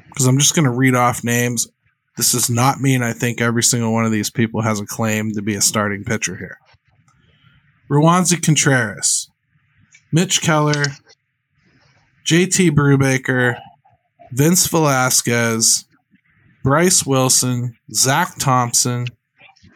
because 0.08 0.26
I'm 0.26 0.38
just 0.38 0.54
going 0.54 0.64
to 0.64 0.70
read 0.70 0.94
off 0.94 1.22
names. 1.22 1.68
This 2.16 2.32
does 2.32 2.48
not 2.48 2.80
mean 2.80 3.02
I 3.02 3.12
think 3.12 3.40
every 3.40 3.62
single 3.62 3.92
one 3.92 4.04
of 4.04 4.12
these 4.12 4.30
people 4.30 4.62
has 4.62 4.80
a 4.80 4.86
claim 4.86 5.32
to 5.32 5.42
be 5.42 5.56
a 5.56 5.60
starting 5.60 6.04
pitcher 6.04 6.36
here. 6.36 6.58
Roansy 7.90 8.40
Contreras, 8.40 9.28
Mitch 10.12 10.40
Keller, 10.40 10.84
JT 12.24 12.70
Brubaker, 12.70 13.58
Vince 14.32 14.66
Velasquez, 14.68 15.84
Bryce 16.62 17.04
Wilson, 17.04 17.76
Zach 17.92 18.38
Thompson, 18.38 19.06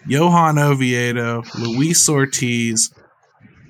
Johan 0.07 0.59
Oviedo, 0.59 1.43
Luis 1.59 2.09
Ortiz, 2.09 2.93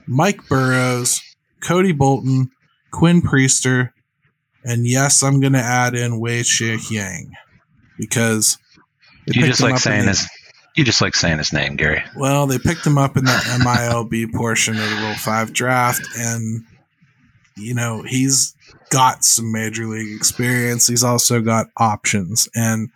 Mike 0.06 0.46
Burrows, 0.48 1.20
Cody 1.60 1.92
Bolton, 1.92 2.50
Quinn 2.92 3.22
Priester, 3.22 3.90
and 4.62 4.86
yes, 4.86 5.22
I'm 5.22 5.40
going 5.40 5.54
to 5.54 5.58
add 5.58 5.94
in 5.94 6.20
Wei 6.20 6.42
Shi 6.42 6.78
Yang 6.90 7.32
because 7.98 8.58
You 9.26 9.46
just 9.46 9.60
like 9.60 9.78
saying 9.78 10.02
the- 10.02 10.08
his 10.08 10.28
you 10.76 10.84
just 10.84 11.00
like 11.00 11.16
saying 11.16 11.38
his 11.38 11.52
name, 11.52 11.74
Gary. 11.74 12.04
Well, 12.14 12.46
they 12.46 12.58
picked 12.58 12.86
him 12.86 12.98
up 12.98 13.16
in 13.16 13.24
the 13.24 13.32
MILB 13.64 14.32
portion 14.32 14.78
of 14.78 14.88
the 14.88 14.96
Rule 14.96 15.14
Five 15.16 15.52
draft, 15.52 16.06
and 16.16 16.64
you 17.56 17.74
know 17.74 18.02
he's 18.02 18.54
got 18.90 19.24
some 19.24 19.50
major 19.50 19.86
league 19.86 20.16
experience. 20.16 20.86
He's 20.86 21.02
also 21.02 21.40
got 21.40 21.66
options, 21.76 22.48
and 22.54 22.90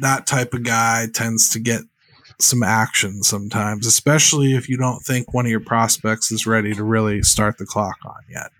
that 0.00 0.26
type 0.26 0.54
of 0.54 0.62
guy 0.62 1.06
tends 1.12 1.50
to 1.50 1.58
get 1.58 1.82
some 2.40 2.62
action 2.62 3.22
sometimes, 3.22 3.86
especially 3.86 4.54
if 4.54 4.68
you 4.68 4.78
don't 4.78 5.00
think 5.00 5.34
one 5.34 5.44
of 5.44 5.50
your 5.50 5.60
prospects 5.60 6.32
is 6.32 6.46
ready 6.46 6.72
to 6.74 6.82
really 6.82 7.22
start 7.22 7.58
the 7.58 7.66
clock 7.66 7.96
on 8.06 8.22
yet. 8.30 8.50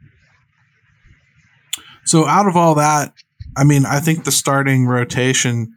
So, 2.04 2.26
out 2.26 2.46
of 2.46 2.56
all 2.56 2.74
that, 2.74 3.14
I 3.56 3.64
mean, 3.64 3.86
I 3.86 4.00
think 4.00 4.24
the 4.24 4.32
starting 4.32 4.86
rotation 4.86 5.74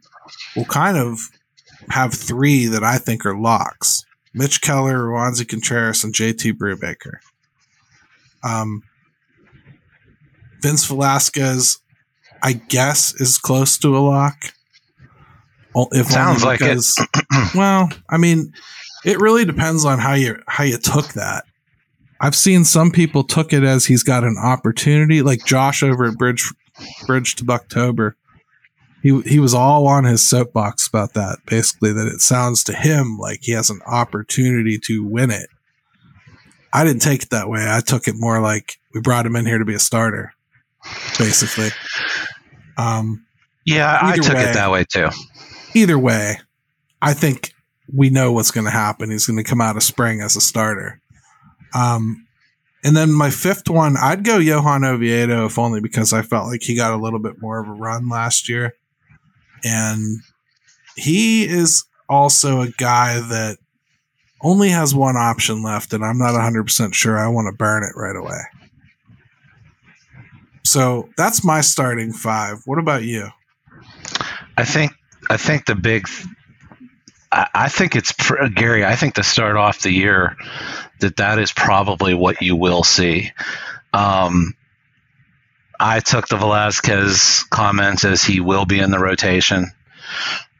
will 0.56 0.64
kind 0.64 0.96
of 0.96 1.20
have 1.90 2.12
three 2.12 2.66
that 2.66 2.84
I 2.84 2.98
think 2.98 3.24
are 3.24 3.38
locks: 3.38 4.04
Mitch 4.34 4.60
Keller, 4.60 4.98
Roansy 4.98 5.48
Contreras, 5.48 6.04
and 6.04 6.14
JT 6.14 6.54
Brubaker. 6.54 7.18
Um, 8.42 8.82
Vince 10.60 10.86
Velasquez, 10.86 11.78
I 12.42 12.54
guess, 12.54 13.14
is 13.20 13.38
close 13.38 13.78
to 13.78 13.96
a 13.96 14.00
lock. 14.00 14.52
If 15.92 16.08
Sounds 16.08 16.44
like 16.44 16.60
it. 16.60 16.84
well, 17.54 17.88
I 18.08 18.16
mean, 18.16 18.52
it 19.04 19.20
really 19.20 19.44
depends 19.44 19.84
on 19.84 19.98
how 20.00 20.14
you 20.14 20.40
how 20.48 20.64
you 20.64 20.78
took 20.78 21.12
that. 21.12 21.44
I've 22.20 22.34
seen 22.34 22.64
some 22.64 22.90
people 22.90 23.22
took 23.22 23.52
it 23.52 23.62
as 23.62 23.86
he's 23.86 24.02
got 24.02 24.24
an 24.24 24.36
opportunity, 24.36 25.22
like 25.22 25.44
Josh 25.44 25.84
over 25.84 26.06
at 26.06 26.18
Bridge 26.18 26.52
Bridge 27.06 27.36
to 27.36 27.44
Bucktober. 27.44 28.12
He 29.02 29.20
he 29.22 29.38
was 29.38 29.54
all 29.54 29.86
on 29.86 30.04
his 30.04 30.28
soapbox 30.28 30.86
about 30.86 31.14
that, 31.14 31.38
basically 31.46 31.92
that 31.92 32.08
it 32.08 32.20
sounds 32.20 32.64
to 32.64 32.72
him 32.72 33.16
like 33.18 33.40
he 33.42 33.52
has 33.52 33.70
an 33.70 33.80
opportunity 33.86 34.78
to 34.84 35.04
win 35.04 35.30
it. 35.30 35.48
I 36.72 36.84
didn't 36.84 37.02
take 37.02 37.22
it 37.22 37.30
that 37.30 37.48
way. 37.48 37.66
I 37.68 37.80
took 37.80 38.08
it 38.08 38.14
more 38.16 38.40
like 38.40 38.78
we 38.94 39.00
brought 39.00 39.26
him 39.26 39.36
in 39.36 39.46
here 39.46 39.58
to 39.58 39.64
be 39.64 39.74
a 39.74 39.78
starter, 39.78 40.32
basically. 41.18 41.70
Um, 42.76 43.24
yeah, 43.64 43.98
I 44.00 44.16
took 44.16 44.34
way, 44.34 44.50
it 44.50 44.54
that 44.54 44.70
way 44.70 44.84
too. 44.84 45.08
Either 45.74 45.98
way, 45.98 46.38
I 47.00 47.14
think 47.14 47.52
we 47.92 48.10
know 48.10 48.32
what's 48.32 48.50
going 48.50 48.64
to 48.64 48.70
happen. 48.70 49.10
He's 49.10 49.26
going 49.26 49.42
to 49.42 49.48
come 49.48 49.60
out 49.60 49.76
of 49.76 49.82
spring 49.82 50.20
as 50.20 50.36
a 50.36 50.40
starter. 50.40 51.00
Um, 51.74 52.26
and 52.84 52.96
then 52.96 53.12
my 53.12 53.30
fifth 53.30 53.68
one, 53.68 53.96
I'd 53.96 54.24
go 54.24 54.38
Johan 54.38 54.84
Oviedo 54.84 55.46
if 55.46 55.58
only 55.58 55.80
because 55.80 56.12
I 56.12 56.22
felt 56.22 56.48
like 56.48 56.62
he 56.62 56.76
got 56.76 56.92
a 56.92 57.02
little 57.02 57.18
bit 57.18 57.40
more 57.40 57.60
of 57.60 57.68
a 57.68 57.72
run 57.72 58.08
last 58.08 58.48
year. 58.48 58.74
And 59.64 60.20
he 60.96 61.44
is 61.44 61.84
also 62.08 62.60
a 62.60 62.68
guy 62.68 63.20
that 63.20 63.58
only 64.40 64.68
has 64.68 64.94
one 64.94 65.16
option 65.16 65.62
left, 65.62 65.92
and 65.92 66.04
I'm 66.04 66.18
not 66.18 66.34
100% 66.34 66.94
sure 66.94 67.18
I 67.18 67.26
want 67.26 67.46
to 67.46 67.56
burn 67.56 67.82
it 67.82 67.96
right 67.96 68.14
away. 68.14 68.40
So 70.64 71.08
that's 71.16 71.44
my 71.44 71.60
starting 71.60 72.12
five. 72.12 72.58
What 72.64 72.78
about 72.78 73.02
you? 73.02 73.28
I 74.56 74.64
think 74.64 74.92
I 75.30 75.36
think 75.36 75.66
the 75.66 75.74
big 75.74 76.06
I, 77.30 77.68
think 77.68 77.94
it's 77.94 78.12
Gary. 78.54 78.84
I 78.84 78.96
think 78.96 79.14
to 79.14 79.22
start 79.22 79.56
off 79.56 79.80
the 79.80 79.90
year, 79.90 80.36
that 81.00 81.16
that 81.16 81.38
is 81.38 81.52
probably 81.52 82.14
what 82.14 82.42
you 82.42 82.56
will 82.56 82.84
see. 82.84 83.32
Um, 83.92 84.54
I 85.78 86.00
took 86.00 86.28
the 86.28 86.36
Velasquez 86.36 87.44
comments 87.50 88.04
as 88.04 88.22
he 88.24 88.40
will 88.40 88.64
be 88.64 88.80
in 88.80 88.90
the 88.90 88.98
rotation. 88.98 89.66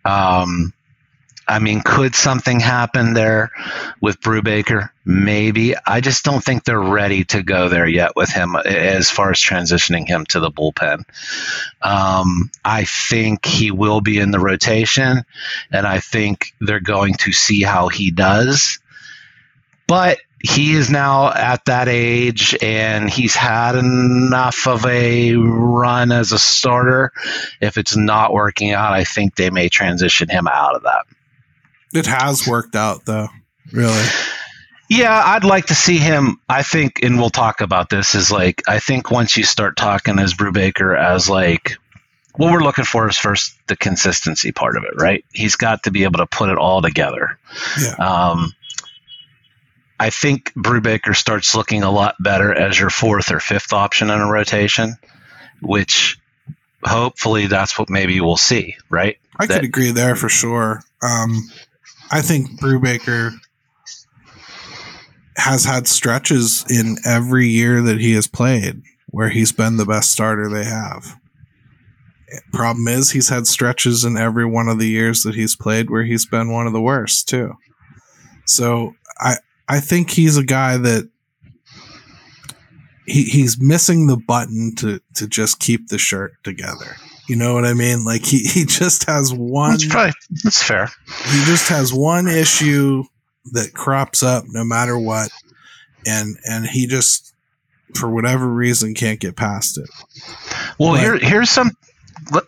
Um, 0.04 0.73
I 1.49 1.61
mean, 1.61 1.80
could 1.83 2.14
something 2.14 2.61
happen 2.61 3.14
there 3.14 3.50
with 4.02 4.21
Brubaker? 4.21 4.90
Maybe. 5.07 5.75
I 5.75 6.02
just 6.02 6.23
don't 6.23 6.45
think 6.45 6.64
they're 6.64 6.78
ready 6.78 7.25
to 7.25 7.42
go 7.42 7.71
there 7.71 7.87
yet 7.87 8.14
with 8.14 8.28
him 8.28 8.54
as 8.54 9.11
far 9.11 9.30
as 9.30 9.38
transitioning 9.38 10.07
him 10.07 10.26
to 10.26 10.40
the 10.40 10.50
bullpen. 10.50 11.04
Um, 11.80 12.50
I 12.62 12.85
think 12.85 13.47
he 13.47 13.71
will 13.71 14.02
be 14.02 14.18
in 14.18 14.30
the 14.30 14.38
rotation, 14.38 15.25
and 15.73 15.87
I 15.87 16.00
think 16.00 16.52
they're 16.61 16.80
going 16.80 17.14
to 17.14 17.33
see 17.33 17.62
how 17.62 17.88
he 17.88 18.11
does. 18.11 18.78
But 19.87 20.18
he 20.42 20.73
is 20.73 20.90
now 20.90 21.33
at 21.33 21.64
that 21.64 21.88
age 21.88 22.57
and 22.62 23.11
he's 23.11 23.35
had 23.35 23.75
enough 23.75 24.66
of 24.68 24.87
a 24.87 25.35
run 25.35 26.12
as 26.12 26.33
a 26.33 26.38
starter. 26.38 27.12
If 27.61 27.76
it's 27.76 27.97
not 27.97 28.33
working 28.33 28.73
out, 28.73 28.92
I 28.92 29.04
think 29.04 29.35
they 29.35 29.50
may 29.50 29.68
transition 29.68 30.28
him 30.28 30.47
out 30.47 30.76
of 30.76 30.83
that. 30.83 31.07
It 31.92 32.07
has 32.07 32.47
worked 32.47 32.76
out 32.76 33.04
though, 33.04 33.28
really. 33.73 34.04
Yeah, 34.90 35.23
I'd 35.23 35.45
like 35.45 35.66
to 35.66 35.75
see 35.75 35.99
him. 35.99 36.40
I 36.48 36.62
think, 36.62 37.03
and 37.03 37.18
we'll 37.18 37.31
talk 37.31 37.61
about 37.61 37.90
this. 37.90 38.14
Is 38.14 38.31
like 38.31 38.62
I 38.68 38.79
think 38.79 39.11
once 39.11 39.37
you 39.37 39.44
start 39.44 39.77
talking 39.77 40.18
as 40.18 40.35
Brubaker 40.35 40.98
as 40.98 41.29
like 41.29 41.77
what 42.37 42.53
we're 42.53 42.62
looking 42.62 42.85
for 42.85 43.09
is 43.09 43.18
first 43.18 43.55
the 43.66 43.77
consistency 43.77 44.53
part 44.53 44.77
of 44.77 44.85
it, 44.85 44.94
right? 44.96 45.24
He's 45.33 45.57
got 45.57 45.83
to 45.83 45.90
be 45.90 46.05
able 46.05 46.18
to 46.18 46.27
put 46.27 46.51
it 46.51 46.57
all 46.57 46.81
together. 46.81 47.38
Yeah. 47.81 47.94
Um, 47.96 48.55
I 50.00 50.11
think 50.11 50.52
Brubaker 50.54 51.14
starts 51.14 51.54
looking 51.54 51.82
a 51.82 51.90
lot 51.90 52.14
better 52.20 52.54
as 52.54 52.78
your 52.78 52.90
fourth 52.90 53.32
or 53.32 53.40
fifth 53.40 53.72
option 53.72 54.11
in 54.11 54.20
a 54.20 54.30
rotation, 54.30 54.94
which 55.61 56.18
hopefully 56.84 57.46
that's 57.46 57.78
what 57.78 57.90
maybe 57.90 58.20
we'll 58.20 58.37
see, 58.37 58.76
right? 58.90 59.16
I 59.38 59.46
that, 59.46 59.54
could 59.54 59.64
agree 59.64 59.90
there 59.90 60.14
for 60.14 60.28
sure. 60.28 60.82
Um, 61.02 61.50
I 62.11 62.22
think 62.22 62.61
Brubaker 62.61 63.32
has 65.37 65.64
had 65.64 65.87
stretches 65.87 66.64
in 66.70 66.96
every 67.04 67.48
year 67.48 67.82
that 67.82 68.00
he 68.00 68.14
has 68.14 68.26
played 68.26 68.82
where 69.11 69.28
he's 69.28 69.52
been 69.52 69.76
the 69.76 69.87
best 69.87 70.11
starter 70.12 70.48
they 70.48 70.64
have. 70.64 71.16
Problem 72.52 72.87
is, 72.88 73.12
he's 73.12 73.30
had 73.30 73.46
stretches 73.46 74.04
in 74.04 74.18
every 74.18 74.44
one 74.44 74.68
of 74.68 74.78
the 74.78 74.88
years 74.88 75.22
that 75.22 75.34
he's 75.34 75.56
played 75.56 75.88
where 75.88 76.04
he's 76.04 76.26
been 76.26 76.52
one 76.52 76.66
of 76.66 76.72
the 76.72 76.80
worst 76.80 77.28
too. 77.28 77.54
So 78.44 78.94
I 79.18 79.37
I 79.68 79.81
think 79.81 80.11
he's 80.11 80.37
a 80.37 80.44
guy 80.44 80.76
that 80.76 81.11
he, 83.07 83.24
he's 83.24 83.61
missing 83.61 84.07
the 84.07 84.16
button 84.16 84.74
to 84.76 85.00
to 85.14 85.26
just 85.26 85.61
keep 85.61 85.88
the 85.88 85.98
shirt 85.98 86.33
together. 86.44 86.96
You 87.28 87.37
know 87.37 87.54
what 87.54 87.64
I 87.64 87.74
mean? 87.74 88.04
Like 88.04 88.24
he, 88.24 88.38
he 88.38 88.64
just 88.64 89.09
has 89.09 89.33
one. 89.33 89.72
That's 89.72 89.87
probably 89.87 90.12
that's 90.44 90.62
fair. 90.62 90.87
He 91.07 91.44
just 91.44 91.68
has 91.68 91.92
one 91.92 92.26
issue 92.26 93.04
that 93.52 93.74
crops 93.74 94.22
up 94.22 94.44
no 94.48 94.64
matter 94.64 94.98
what, 94.98 95.31
and 96.07 96.37
and 96.48 96.66
he 96.66 96.87
just 96.87 97.35
for 97.94 98.11
whatever 98.11 98.46
reason 98.46 98.94
can't 98.94 99.20
get 99.20 99.37
past 99.37 99.78
it. 99.78 99.88
Well, 100.78 100.92
but 100.92 101.00
here 101.00 101.18
here's 101.18 101.50
some. 101.50 101.70
Let, 102.33 102.44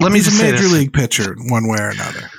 let 0.00 0.12
me 0.12 0.18
he's 0.18 0.26
just 0.26 0.40
a 0.40 0.44
major 0.44 0.68
league 0.68 0.92
pitcher 0.92 1.36
one 1.48 1.68
way 1.68 1.78
or 1.78 1.90
another. 1.90 2.30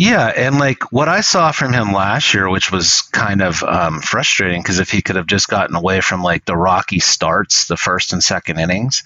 Yeah, 0.00 0.28
and 0.28 0.60
like 0.60 0.92
what 0.92 1.08
I 1.08 1.22
saw 1.22 1.50
from 1.50 1.72
him 1.72 1.92
last 1.92 2.32
year, 2.32 2.48
which 2.48 2.70
was 2.70 3.02
kind 3.10 3.42
of 3.42 3.64
um, 3.64 4.00
frustrating 4.00 4.62
because 4.62 4.78
if 4.78 4.92
he 4.92 5.02
could 5.02 5.16
have 5.16 5.26
just 5.26 5.48
gotten 5.48 5.74
away 5.74 6.00
from 6.00 6.22
like 6.22 6.44
the 6.44 6.56
rocky 6.56 7.00
starts, 7.00 7.66
the 7.66 7.76
first 7.76 8.12
and 8.12 8.22
second 8.22 8.60
innings, 8.60 9.02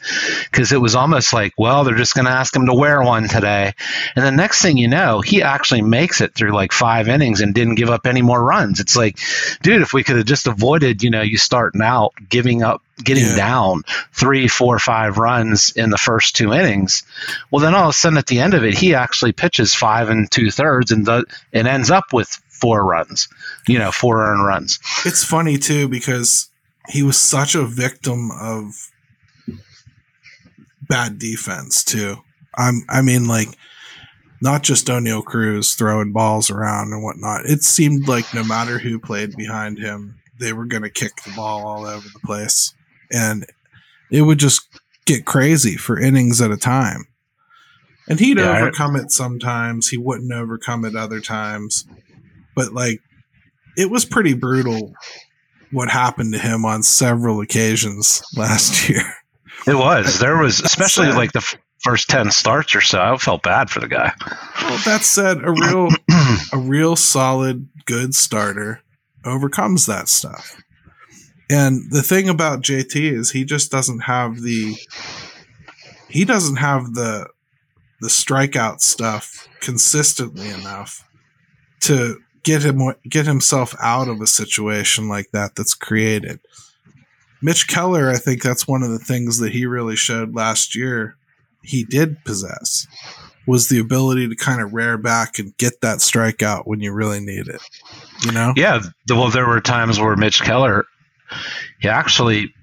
because 0.50 0.70
it 0.70 0.82
was 0.82 0.94
almost 0.94 1.32
like, 1.32 1.54
well, 1.56 1.84
they're 1.84 1.96
just 1.96 2.14
going 2.14 2.26
to 2.26 2.30
ask 2.30 2.54
him 2.54 2.66
to 2.66 2.74
wear 2.74 3.02
one 3.02 3.26
today, 3.26 3.72
and 4.14 4.24
the 4.26 4.30
next 4.30 4.60
thing 4.60 4.76
you 4.76 4.86
know, 4.86 5.22
he 5.22 5.42
actually 5.42 5.80
makes 5.80 6.20
it 6.20 6.34
through 6.34 6.52
like 6.52 6.72
five 6.72 7.08
innings 7.08 7.40
and 7.40 7.54
didn't 7.54 7.76
give 7.76 7.88
up 7.88 8.06
any 8.06 8.20
more 8.20 8.44
runs. 8.44 8.78
It's 8.78 8.94
like, 8.94 9.18
dude, 9.62 9.80
if 9.80 9.94
we 9.94 10.04
could 10.04 10.16
have 10.16 10.26
just 10.26 10.46
avoided, 10.46 11.02
you 11.02 11.08
know, 11.08 11.22
you 11.22 11.38
starting 11.38 11.80
out 11.80 12.12
giving 12.28 12.62
up 12.62 12.82
getting 13.04 13.24
yeah. 13.24 13.36
down 13.36 13.82
three, 14.12 14.48
four, 14.48 14.78
five 14.78 15.18
runs 15.18 15.72
in 15.76 15.90
the 15.90 15.98
first 15.98 16.36
two 16.36 16.52
innings. 16.52 17.02
Well, 17.50 17.62
then 17.62 17.74
all 17.74 17.84
of 17.84 17.90
a 17.90 17.92
sudden 17.92 18.18
at 18.18 18.26
the 18.26 18.40
end 18.40 18.54
of 18.54 18.64
it, 18.64 18.74
he 18.74 18.94
actually 18.94 19.32
pitches 19.32 19.74
five 19.74 20.08
and 20.08 20.30
two 20.30 20.50
thirds 20.50 20.90
and 20.92 21.06
the, 21.06 21.24
and 21.52 21.66
ends 21.66 21.90
up 21.90 22.12
with 22.12 22.28
four 22.48 22.84
runs, 22.84 23.28
you 23.66 23.78
know, 23.78 23.90
four 23.90 24.24
earned 24.24 24.46
runs. 24.46 24.78
It's 25.04 25.24
funny 25.24 25.58
too 25.58 25.88
because 25.88 26.48
he 26.88 27.02
was 27.02 27.18
such 27.18 27.54
a 27.54 27.64
victim 27.64 28.30
of 28.30 28.90
bad 30.82 31.18
defense 31.18 31.84
too. 31.84 32.18
I'm, 32.54 32.82
I 32.88 33.02
mean, 33.02 33.26
like 33.26 33.48
not 34.40 34.62
just 34.62 34.88
Oneil 34.88 35.24
Cruz 35.24 35.74
throwing 35.74 36.12
balls 36.12 36.50
around 36.50 36.92
and 36.92 37.02
whatnot. 37.02 37.46
It 37.46 37.62
seemed 37.62 38.08
like 38.08 38.34
no 38.34 38.44
matter 38.44 38.78
who 38.78 38.98
played 38.98 39.36
behind 39.36 39.78
him, 39.78 40.20
they 40.38 40.52
were 40.52 40.66
going 40.66 40.82
to 40.82 40.90
kick 40.90 41.22
the 41.24 41.32
ball 41.34 41.66
all 41.66 41.86
over 41.86 42.06
the 42.08 42.20
place 42.20 42.74
and 43.12 43.46
it 44.10 44.22
would 44.22 44.38
just 44.38 44.62
get 45.06 45.24
crazy 45.24 45.76
for 45.76 45.98
innings 45.98 46.40
at 46.40 46.50
a 46.50 46.56
time. 46.56 47.06
And 48.08 48.18
he'd 48.18 48.38
yeah, 48.38 48.58
overcome 48.58 48.96
it 48.96 49.10
sometimes. 49.10 49.88
He 49.88 49.96
wouldn't 49.96 50.32
overcome 50.32 50.84
it 50.84 50.96
other 50.96 51.20
times. 51.20 51.86
But 52.54 52.72
like 52.72 53.00
it 53.76 53.90
was 53.90 54.04
pretty 54.04 54.34
brutal 54.34 54.92
what 55.70 55.88
happened 55.88 56.34
to 56.34 56.38
him 56.38 56.64
on 56.64 56.82
several 56.82 57.40
occasions 57.40 58.22
last 58.36 58.88
year. 58.88 59.14
It 59.66 59.74
was. 59.74 60.18
There 60.18 60.36
was 60.36 60.60
especially 60.60 61.12
like 61.12 61.32
the 61.32 61.56
first 61.82 62.08
10 62.10 62.30
starts 62.30 62.74
or 62.74 62.80
so. 62.80 63.00
I 63.00 63.16
felt 63.16 63.42
bad 63.42 63.70
for 63.70 63.80
the 63.80 63.88
guy. 63.88 64.12
Well, 64.62 64.78
that 64.84 65.02
said, 65.02 65.38
a 65.42 65.50
real 65.50 65.88
a 66.52 66.58
real 66.58 66.96
solid 66.96 67.68
good 67.86 68.14
starter 68.14 68.80
overcomes 69.24 69.86
that 69.86 70.08
stuff. 70.08 70.60
And 71.50 71.90
the 71.90 72.02
thing 72.02 72.28
about 72.28 72.62
JT 72.62 72.94
is 72.96 73.30
he 73.30 73.44
just 73.44 73.70
doesn't 73.70 74.00
have 74.00 74.40
the 74.40 74.76
he 76.08 76.24
doesn't 76.24 76.56
have 76.56 76.94
the 76.94 77.28
the 78.00 78.08
strikeout 78.08 78.80
stuff 78.80 79.48
consistently 79.60 80.48
enough 80.48 81.08
to 81.80 82.18
get 82.42 82.62
him 82.62 82.80
get 83.08 83.26
himself 83.26 83.74
out 83.80 84.08
of 84.08 84.20
a 84.20 84.26
situation 84.26 85.08
like 85.08 85.30
that 85.32 85.54
that's 85.54 85.74
created. 85.74 86.40
Mitch 87.40 87.66
Keller, 87.66 88.08
I 88.08 88.16
think 88.16 88.42
that's 88.42 88.68
one 88.68 88.82
of 88.82 88.90
the 88.90 88.98
things 88.98 89.38
that 89.38 89.52
he 89.52 89.66
really 89.66 89.96
showed 89.96 90.34
last 90.34 90.76
year 90.76 91.16
he 91.62 91.84
did 91.84 92.24
possess 92.24 92.86
was 93.46 93.68
the 93.68 93.80
ability 93.80 94.28
to 94.28 94.36
kind 94.36 94.60
of 94.60 94.72
rear 94.72 94.96
back 94.96 95.38
and 95.38 95.56
get 95.56 95.80
that 95.80 95.98
strikeout 95.98 96.62
when 96.66 96.80
you 96.80 96.92
really 96.92 97.20
need 97.20 97.48
it. 97.48 97.60
You 98.24 98.32
know? 98.32 98.52
Yeah. 98.56 98.80
Well, 99.08 99.30
there 99.30 99.46
were 99.46 99.60
times 99.60 99.98
where 99.98 100.16
Mitch 100.16 100.40
Keller, 100.42 100.84
he 101.80 101.88
actually. 101.88 102.54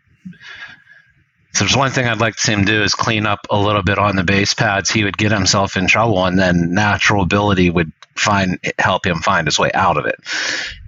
So 1.53 1.63
there's 1.65 1.75
one 1.75 1.91
thing 1.91 2.07
I'd 2.07 2.19
like 2.19 2.35
to 2.35 2.41
see 2.41 2.53
him 2.53 2.63
do 2.63 2.83
is 2.83 2.93
clean 2.93 3.25
up 3.25 3.39
a 3.49 3.59
little 3.59 3.81
bit 3.81 3.97
on 3.97 4.15
the 4.15 4.23
base 4.23 4.53
pads. 4.53 4.89
He 4.89 5.03
would 5.03 5.17
get 5.17 5.31
himself 5.31 5.75
in 5.75 5.87
trouble, 5.87 6.23
and 6.25 6.37
then 6.37 6.73
natural 6.73 7.23
ability 7.23 7.69
would 7.69 7.91
find 8.15 8.59
help 8.77 9.05
him 9.05 9.19
find 9.19 9.47
his 9.47 9.57
way 9.57 9.71
out 9.73 9.97
of 9.97 10.05
it. 10.05 10.15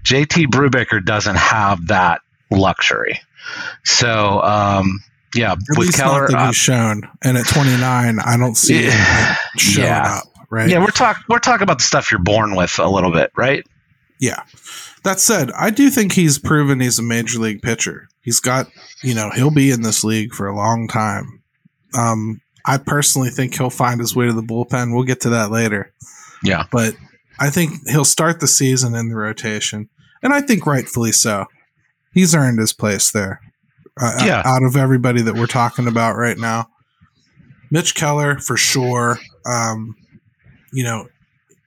JT 0.03 0.45
Brubaker 0.47 1.03
doesn't 1.03 1.35
have 1.37 1.87
that 1.87 2.21
luxury. 2.51 3.19
So 3.83 4.41
um, 4.41 4.99
yeah, 5.35 5.53
At 5.53 5.57
with 5.77 5.95
Keller, 5.95 6.27
not 6.29 6.39
uh, 6.41 6.47
he's 6.47 6.55
shown. 6.57 7.01
And 7.23 7.37
at 7.37 7.47
29, 7.47 8.19
I 8.19 8.37
don't 8.37 8.55
see 8.55 8.83
Yeah. 8.85 8.91
him 8.91 9.35
showing 9.57 9.87
Yeah. 9.87 10.17
up. 10.17 10.23
Right. 10.49 10.69
yeah, 10.69 10.79
we're 10.79 10.87
talking 10.87 11.23
we're 11.29 11.39
talking 11.39 11.63
about 11.63 11.77
the 11.79 11.85
stuff 11.85 12.11
you're 12.11 12.19
born 12.19 12.55
with 12.55 12.77
a 12.77 12.87
little 12.87 13.11
bit, 13.11 13.31
right? 13.35 13.65
Yeah. 14.19 14.43
That 15.03 15.19
said, 15.19 15.51
I 15.51 15.69
do 15.71 15.89
think 15.89 16.13
he's 16.13 16.37
proven 16.37 16.79
he's 16.79 16.99
a 16.99 17.03
major 17.03 17.39
league 17.39 17.61
pitcher. 17.61 18.07
He's 18.21 18.39
got, 18.39 18.67
you 19.03 19.15
know, 19.15 19.31
he'll 19.31 19.49
be 19.51 19.71
in 19.71 19.81
this 19.81 20.03
league 20.03 20.33
for 20.33 20.47
a 20.47 20.55
long 20.55 20.87
time. 20.87 21.41
Um, 21.97 22.41
I 22.65 22.77
personally 22.77 23.29
think 23.29 23.55
he'll 23.57 23.71
find 23.71 23.99
his 23.99 24.15
way 24.15 24.27
to 24.27 24.33
the 24.33 24.43
bullpen. 24.43 24.93
We'll 24.93 25.03
get 25.03 25.21
to 25.21 25.29
that 25.31 25.49
later. 25.49 25.91
Yeah. 26.43 26.65
But 26.71 26.93
I 27.39 27.49
think 27.49 27.89
he'll 27.89 28.05
start 28.05 28.39
the 28.39 28.47
season 28.47 28.93
in 28.93 29.09
the 29.09 29.15
rotation, 29.15 29.89
and 30.21 30.31
I 30.33 30.41
think 30.41 30.67
rightfully 30.67 31.11
so. 31.11 31.45
He's 32.13 32.35
earned 32.35 32.59
his 32.59 32.73
place 32.73 33.11
there. 33.11 33.41
Uh, 33.99 34.21
Yeah. 34.23 34.43
Out 34.45 34.63
of 34.63 34.75
everybody 34.75 35.23
that 35.23 35.33
we're 35.35 35.47
talking 35.47 35.87
about 35.87 36.15
right 36.15 36.37
now, 36.37 36.67
Mitch 37.71 37.95
Keller 37.95 38.37
for 38.37 38.57
sure. 38.57 39.17
Um, 39.45 39.95
you 40.71 40.83
know, 40.83 41.07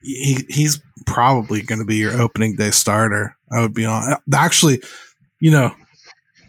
he 0.05 0.45
he's 0.49 0.81
probably 1.07 1.63
going 1.63 1.81
to 1.81 1.85
be 1.85 1.97
your 1.97 2.21
opening 2.21 2.57
day 2.57 2.71
starter. 2.71 3.37
I 3.51 3.61
would 3.61 3.75
be 3.75 3.85
on. 3.85 4.17
Actually, 4.33 4.83
you 5.41 5.51
know, 5.51 5.75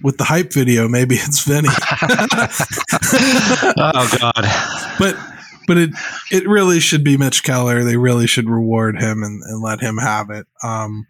with 0.03 0.17
the 0.17 0.23
hype 0.23 0.53
video, 0.53 0.87
maybe 0.87 1.15
it's 1.15 1.43
Vinny. 1.43 1.69
oh 3.77 4.17
God. 4.19 4.45
but 4.99 5.17
but 5.67 5.77
it 5.77 5.91
it 6.31 6.47
really 6.47 6.79
should 6.79 7.03
be 7.03 7.17
Mitch 7.17 7.43
Keller. 7.43 7.83
They 7.83 7.97
really 7.97 8.27
should 8.27 8.49
reward 8.49 9.01
him 9.01 9.23
and, 9.23 9.41
and 9.43 9.61
let 9.61 9.79
him 9.79 9.97
have 9.97 10.29
it. 10.29 10.45
Um, 10.63 11.07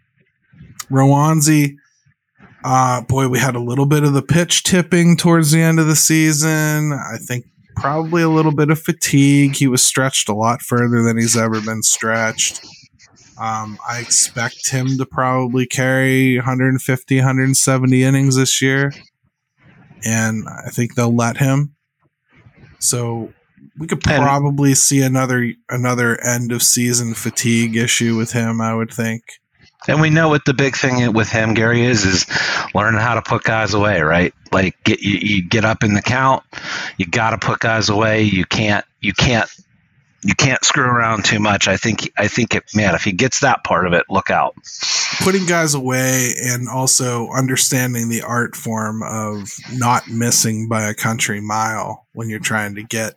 Roansy, 0.90 1.76
uh, 2.64 3.02
boy, 3.02 3.28
we 3.28 3.38
had 3.38 3.56
a 3.56 3.60
little 3.60 3.86
bit 3.86 4.04
of 4.04 4.12
the 4.12 4.22
pitch 4.22 4.62
tipping 4.62 5.16
towards 5.16 5.50
the 5.50 5.60
end 5.60 5.80
of 5.80 5.86
the 5.86 5.96
season. 5.96 6.92
I 6.92 7.16
think 7.18 7.46
probably 7.76 8.22
a 8.22 8.28
little 8.28 8.54
bit 8.54 8.70
of 8.70 8.80
fatigue. 8.80 9.54
He 9.54 9.68
was 9.68 9.84
stretched 9.84 10.28
a 10.28 10.34
lot 10.34 10.62
further 10.62 11.02
than 11.02 11.16
he's 11.16 11.36
ever 11.36 11.60
been 11.60 11.82
stretched. 11.82 12.64
Um, 13.38 13.78
I 13.86 14.00
expect 14.00 14.70
him 14.70 14.96
to 14.96 15.04
probably 15.04 15.66
carry 15.66 16.36
150, 16.36 17.16
170 17.16 18.02
innings 18.02 18.36
this 18.36 18.62
year. 18.62 18.92
And 20.04 20.44
I 20.48 20.70
think 20.70 20.94
they'll 20.94 21.14
let 21.14 21.36
him. 21.36 21.74
So 22.78 23.32
we 23.78 23.86
could 23.86 24.00
probably 24.00 24.74
see 24.74 25.02
another 25.02 25.52
another 25.68 26.20
end 26.22 26.52
of 26.52 26.62
season 26.62 27.14
fatigue 27.14 27.76
issue 27.76 28.16
with 28.16 28.32
him, 28.32 28.60
I 28.60 28.74
would 28.74 28.92
think. 28.92 29.22
And 29.88 30.00
we 30.00 30.10
know 30.10 30.28
what 30.28 30.44
the 30.44 30.54
big 30.54 30.76
thing 30.76 31.12
with 31.12 31.28
him, 31.28 31.54
Gary, 31.54 31.84
is 31.84 32.04
is 32.04 32.26
learning 32.74 33.00
how 33.00 33.14
to 33.14 33.22
put 33.22 33.44
guys 33.44 33.72
away, 33.74 34.00
right? 34.00 34.34
Like 34.52 34.82
get 34.84 35.00
you, 35.00 35.18
you 35.20 35.48
get 35.48 35.64
up 35.64 35.84
in 35.84 35.94
the 35.94 36.02
count, 36.02 36.42
you 36.96 37.06
got 37.06 37.30
to 37.30 37.38
put 37.38 37.60
guys 37.60 37.88
away. 37.88 38.22
You 38.22 38.44
can't 38.44 38.84
you 39.00 39.12
can't 39.12 39.48
you 40.22 40.34
can't 40.34 40.64
screw 40.64 40.84
around 40.84 41.24
too 41.24 41.38
much. 41.38 41.68
I 41.68 41.76
think 41.76 42.10
I 42.18 42.26
think 42.26 42.54
it, 42.54 42.64
man, 42.74 42.94
if 42.96 43.04
he 43.04 43.12
gets 43.12 43.40
that 43.40 43.62
part 43.62 43.86
of 43.86 43.92
it, 43.92 44.04
look 44.10 44.28
out. 44.28 44.56
Putting 45.20 45.46
guys 45.46 45.74
away 45.74 46.32
and 46.42 46.68
also 46.68 47.28
understanding 47.30 48.08
the 48.08 48.22
art 48.22 48.56
form 48.56 49.02
of 49.04 49.52
not 49.72 50.08
missing 50.08 50.68
by 50.68 50.82
a 50.82 50.94
country 50.94 51.40
mile 51.40 52.06
when 52.12 52.28
you're 52.28 52.40
trying 52.40 52.74
to 52.74 52.82
get 52.82 53.14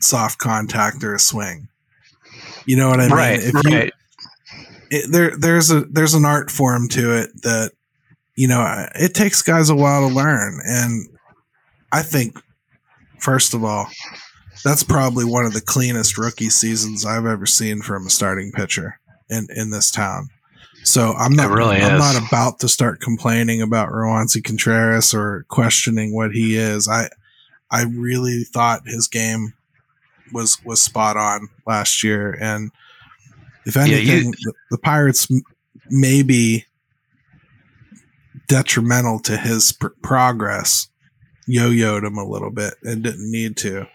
soft 0.00 0.38
contact 0.38 1.02
or 1.02 1.14
a 1.14 1.18
swing. 1.18 1.68
You 2.64 2.76
know 2.76 2.90
what 2.90 3.00
I 3.00 3.08
mean? 3.08 3.16
right, 3.16 3.40
If 3.40 3.54
you- 3.64 3.76
right. 3.76 3.92
It, 4.90 5.10
there 5.10 5.36
there's 5.36 5.70
a 5.70 5.80
there's 5.82 6.14
an 6.14 6.24
art 6.24 6.50
form 6.50 6.88
to 6.90 7.16
it 7.18 7.30
that 7.42 7.72
you 8.36 8.48
know 8.48 8.86
it 8.94 9.14
takes 9.14 9.42
guys 9.42 9.70
a 9.70 9.74
while 9.74 10.08
to 10.08 10.14
learn. 10.14 10.60
And 10.64 11.08
i 11.92 12.02
think 12.02 12.36
first 13.20 13.54
of 13.54 13.64
all 13.64 13.86
that's 14.64 14.82
probably 14.82 15.24
one 15.24 15.46
of 15.46 15.52
the 15.52 15.60
cleanest 15.60 16.18
rookie 16.18 16.50
seasons 16.50 17.06
i've 17.06 17.24
ever 17.26 17.46
seen 17.46 17.80
from 17.80 18.06
a 18.06 18.10
starting 18.10 18.50
pitcher 18.52 18.98
in 19.30 19.46
in 19.54 19.70
this 19.70 19.90
town. 19.90 20.28
So 20.84 21.12
i'm 21.14 21.34
not 21.34 21.50
It 21.50 21.54
really 21.54 21.76
i'm 21.80 21.94
is. 21.94 22.00
not 22.14 22.28
about 22.28 22.58
to 22.60 22.68
start 22.68 23.00
complaining 23.00 23.62
about 23.62 23.90
Roansy 23.90 24.42
Contreras 24.44 25.14
or 25.14 25.44
questioning 25.48 26.14
what 26.14 26.32
he 26.32 26.56
is. 26.56 26.88
I 26.88 27.08
i 27.70 27.84
really 27.84 28.44
thought 28.44 28.82
his 28.86 29.08
game 29.08 29.54
was 30.32 30.58
was 30.64 30.82
spot 30.82 31.16
on 31.16 31.48
last 31.66 32.02
year. 32.02 32.36
And 32.40 32.70
if 33.66 33.76
Yeah, 33.76 33.84
you- 33.84 34.12
anything, 34.12 34.30
the, 34.32 34.52
the 34.72 34.78
Pirates 34.78 35.30
m- 35.30 35.42
may 35.90 36.22
be 36.22 36.64
detrimental 38.48 39.18
to 39.20 39.36
his 39.36 39.72
pr- 39.72 39.88
progress. 40.02 40.88
Yo-yoed 41.46 42.04
him 42.04 42.18
a 42.18 42.24
little 42.24 42.50
bit 42.50 42.74
and 42.82 43.02
didn't 43.02 43.30
need 43.30 43.56
to. 43.58 43.86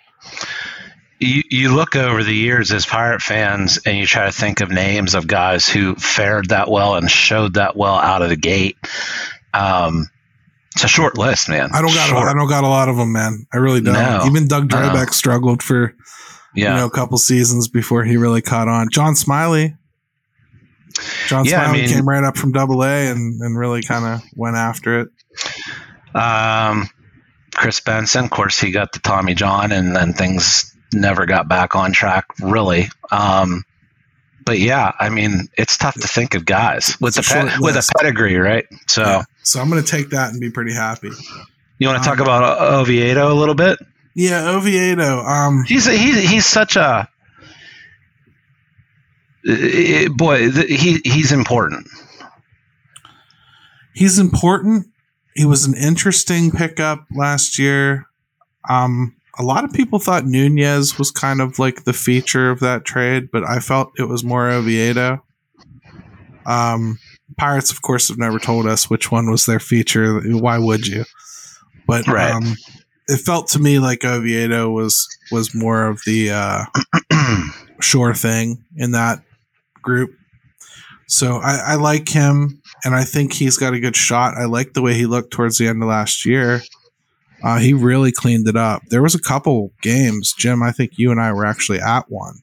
you, 1.19 1.43
you 1.49 1.73
look 1.75 1.95
over 1.95 2.23
the 2.23 2.33
years 2.33 2.71
as 2.71 2.85
pirate 2.85 3.21
fans 3.21 3.79
and 3.85 3.97
you 3.97 4.05
try 4.05 4.25
to 4.25 4.31
think 4.31 4.61
of 4.61 4.69
names 4.71 5.15
of 5.15 5.27
guys 5.27 5.67
who 5.67 5.95
fared 5.95 6.49
that 6.49 6.69
well 6.69 6.95
and 6.95 7.09
showed 7.11 7.55
that 7.55 7.75
well 7.75 7.95
out 7.95 8.21
of 8.21 8.29
the 8.29 8.35
gate 8.37 8.77
um, 9.53 10.09
it's 10.73 10.85
a 10.85 10.87
short 10.87 11.17
list 11.17 11.49
man 11.49 11.69
I 11.73 11.81
don't 11.81 11.93
got 11.93 12.09
a. 12.09 12.15
I 12.15 12.33
don't 12.33 12.47
got 12.47 12.63
a 12.63 12.67
lot 12.69 12.87
of 12.87 12.95
them, 12.95 13.11
man. 13.11 13.45
I 13.53 13.57
really 13.57 13.81
don't. 13.81 13.93
No. 13.93 14.23
Even 14.25 14.47
Doug 14.47 14.71
No. 14.71 15.05
Struggled 15.11 15.61
for 15.61 15.93
yeah 16.55 16.71
you 16.73 16.79
know 16.81 16.85
a 16.85 16.91
couple 16.91 17.17
seasons 17.17 17.67
before 17.67 18.03
he 18.03 18.17
really 18.17 18.41
caught 18.41 18.67
on. 18.67 18.87
John 18.91 19.15
Smiley. 19.15 19.75
John 21.27 21.45
Yeah, 21.45 21.61
I 21.61 21.65
Smiley 21.65 21.81
mean- 21.81 21.89
came 21.89 22.07
right 22.07 22.23
up 22.23 22.37
from 22.37 22.51
Double 22.51 22.83
A 22.83 23.07
and, 23.09 23.41
and 23.41 23.57
really 23.57 23.81
kind 23.81 24.05
of 24.05 24.21
went 24.35 24.57
after 24.57 24.99
it. 25.01 25.07
um, 26.15 26.89
chris 27.53 27.79
benson 27.81 28.25
of 28.25 28.29
course 28.31 28.59
he 28.59 28.71
got 28.71 28.91
the 28.93 28.99
tommy 28.99 29.33
john 29.33 29.71
and 29.73 29.93
then 29.95 30.13
things 30.13 30.73
never 30.93 31.25
got 31.25 31.47
back 31.49 31.75
on 31.75 31.91
track 31.91 32.25
really 32.41 32.87
um, 33.11 33.63
but 34.45 34.57
yeah 34.59 34.91
i 34.99 35.09
mean 35.09 35.47
it's 35.57 35.77
tough 35.77 35.95
to 35.95 36.07
think 36.07 36.33
of 36.33 36.45
guys 36.45 36.95
with 37.01 37.17
It's 37.17 37.29
the 37.31 37.39
a 37.41 37.45
pe- 37.49 37.57
with 37.59 37.75
a 37.75 37.89
pedigree 37.97 38.37
right 38.37 38.65
so 38.87 39.01
Yeah. 39.03 39.23
So 39.43 39.59
I'm 39.59 39.69
going 39.71 39.83
to 39.83 39.89
take 39.89 40.11
that 40.11 40.29
and 40.31 40.39
be 40.39 40.51
pretty 40.51 40.71
happy. 40.73 41.09
you 41.79 41.87
want 41.87 42.01
to 42.03 42.07
talk 42.07 42.19
Um, 42.19 42.25
about 42.27 42.61
oviedo 42.61 43.31
a 43.31 43.33
little 43.33 43.55
bit 43.55 43.79
Yeah, 44.15 44.49
Oviedo. 44.49 45.19
Um, 45.21 45.63
He's 45.67 45.85
he's 45.85 46.29
he's 46.29 46.45
such 46.45 46.75
a 46.75 47.07
eh, 49.47 50.07
boy. 50.09 50.51
th- 50.51 50.67
He 50.81 50.99
he's 51.03 51.31
important. 51.31 51.87
he's 53.93 54.19
important. 54.19 54.87
He 55.35 55.45
was 55.45 55.65
an 55.65 55.75
interesting 55.75 56.51
pickup 56.51 57.05
last 57.15 57.57
year. 57.57 58.05
Um, 58.69 59.15
a 59.39 59.43
lot 59.43 59.63
of 59.63 59.71
people 59.71 59.97
thought 59.99 60.25
Nunez 60.25 60.97
was 60.99 61.09
kind 61.09 61.39
of 61.41 61.57
like 61.57 61.85
the 61.85 61.93
feature 61.93 62.49
of 62.51 62.59
that 62.59 62.83
trade, 62.83 63.29
but 63.31 63.43
I 63.47 63.59
felt 63.59 63.91
it 63.97 64.09
was 64.09 64.23
more 64.23 64.49
Oviedo. 64.49 65.23
Um, 66.45 66.99
Pirates, 67.37 67.71
of 67.71 67.81
course, 67.81 68.09
have 68.09 68.17
never 68.17 68.39
told 68.39 68.67
us 68.67 68.89
which 68.89 69.09
one 69.09 69.31
was 69.31 69.45
their 69.45 69.59
feature. 69.59 70.19
Why 70.21 70.57
would 70.57 70.85
you? 70.85 71.05
But 71.87 72.07
Right. 72.07 72.31
um, 72.33 72.55
it 73.07 73.17
felt 73.17 73.47
to 73.49 73.59
me 73.59 73.79
like 73.79 74.03
Oviedo 74.05 74.69
was 74.69 75.07
was 75.31 75.53
more 75.55 75.87
of 75.87 76.01
the 76.05 76.31
uh, 76.31 76.65
sure 77.81 78.13
thing 78.13 78.63
in 78.77 78.91
that 78.91 79.23
group. 79.81 80.11
So 81.07 81.37
I, 81.37 81.73
I 81.73 81.75
like 81.75 82.07
him, 82.07 82.61
and 82.85 82.95
I 82.95 83.03
think 83.03 83.33
he's 83.33 83.57
got 83.57 83.73
a 83.73 83.79
good 83.79 83.95
shot. 83.95 84.35
I 84.37 84.45
like 84.45 84.73
the 84.73 84.81
way 84.81 84.93
he 84.93 85.05
looked 85.05 85.31
towards 85.31 85.57
the 85.57 85.67
end 85.67 85.81
of 85.83 85.89
last 85.89 86.25
year. 86.25 86.61
Uh, 87.43 87.57
he 87.57 87.73
really 87.73 88.11
cleaned 88.11 88.47
it 88.47 88.55
up. 88.55 88.83
There 88.89 89.01
was 89.01 89.15
a 89.15 89.19
couple 89.19 89.71
games, 89.81 90.33
Jim. 90.37 90.61
I 90.63 90.71
think 90.71 90.91
you 90.97 91.11
and 91.11 91.19
I 91.19 91.33
were 91.33 91.45
actually 91.45 91.79
at 91.79 92.05
one 92.09 92.35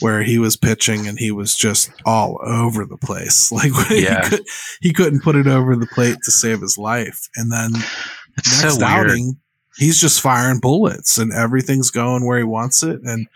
where 0.00 0.22
he 0.22 0.38
was 0.38 0.56
pitching 0.56 1.06
and 1.06 1.18
he 1.18 1.30
was 1.30 1.54
just 1.54 1.90
all 2.04 2.38
over 2.44 2.84
the 2.84 2.98
place. 2.98 3.50
Like 3.52 3.72
Yeah. 3.90 4.22
he, 4.24 4.28
could, 4.28 4.46
he 4.82 4.92
couldn't 4.92 5.22
put 5.22 5.36
it 5.36 5.46
over 5.46 5.74
the 5.76 5.86
plate 5.86 6.18
to 6.24 6.30
save 6.30 6.60
his 6.60 6.76
life. 6.76 7.28
And 7.36 7.50
then 7.50 7.70
It's 8.36 8.62
next 8.62 8.78
so 8.78 8.84
outing, 8.84 9.36
he's 9.76 10.00
just 10.00 10.20
firing 10.20 10.60
bullets 10.60 11.18
and 11.18 11.32
everything's 11.32 11.90
going 11.90 12.26
where 12.26 12.38
he 12.38 12.44
wants 12.44 12.82
it. 12.82 13.00
And 13.02 13.26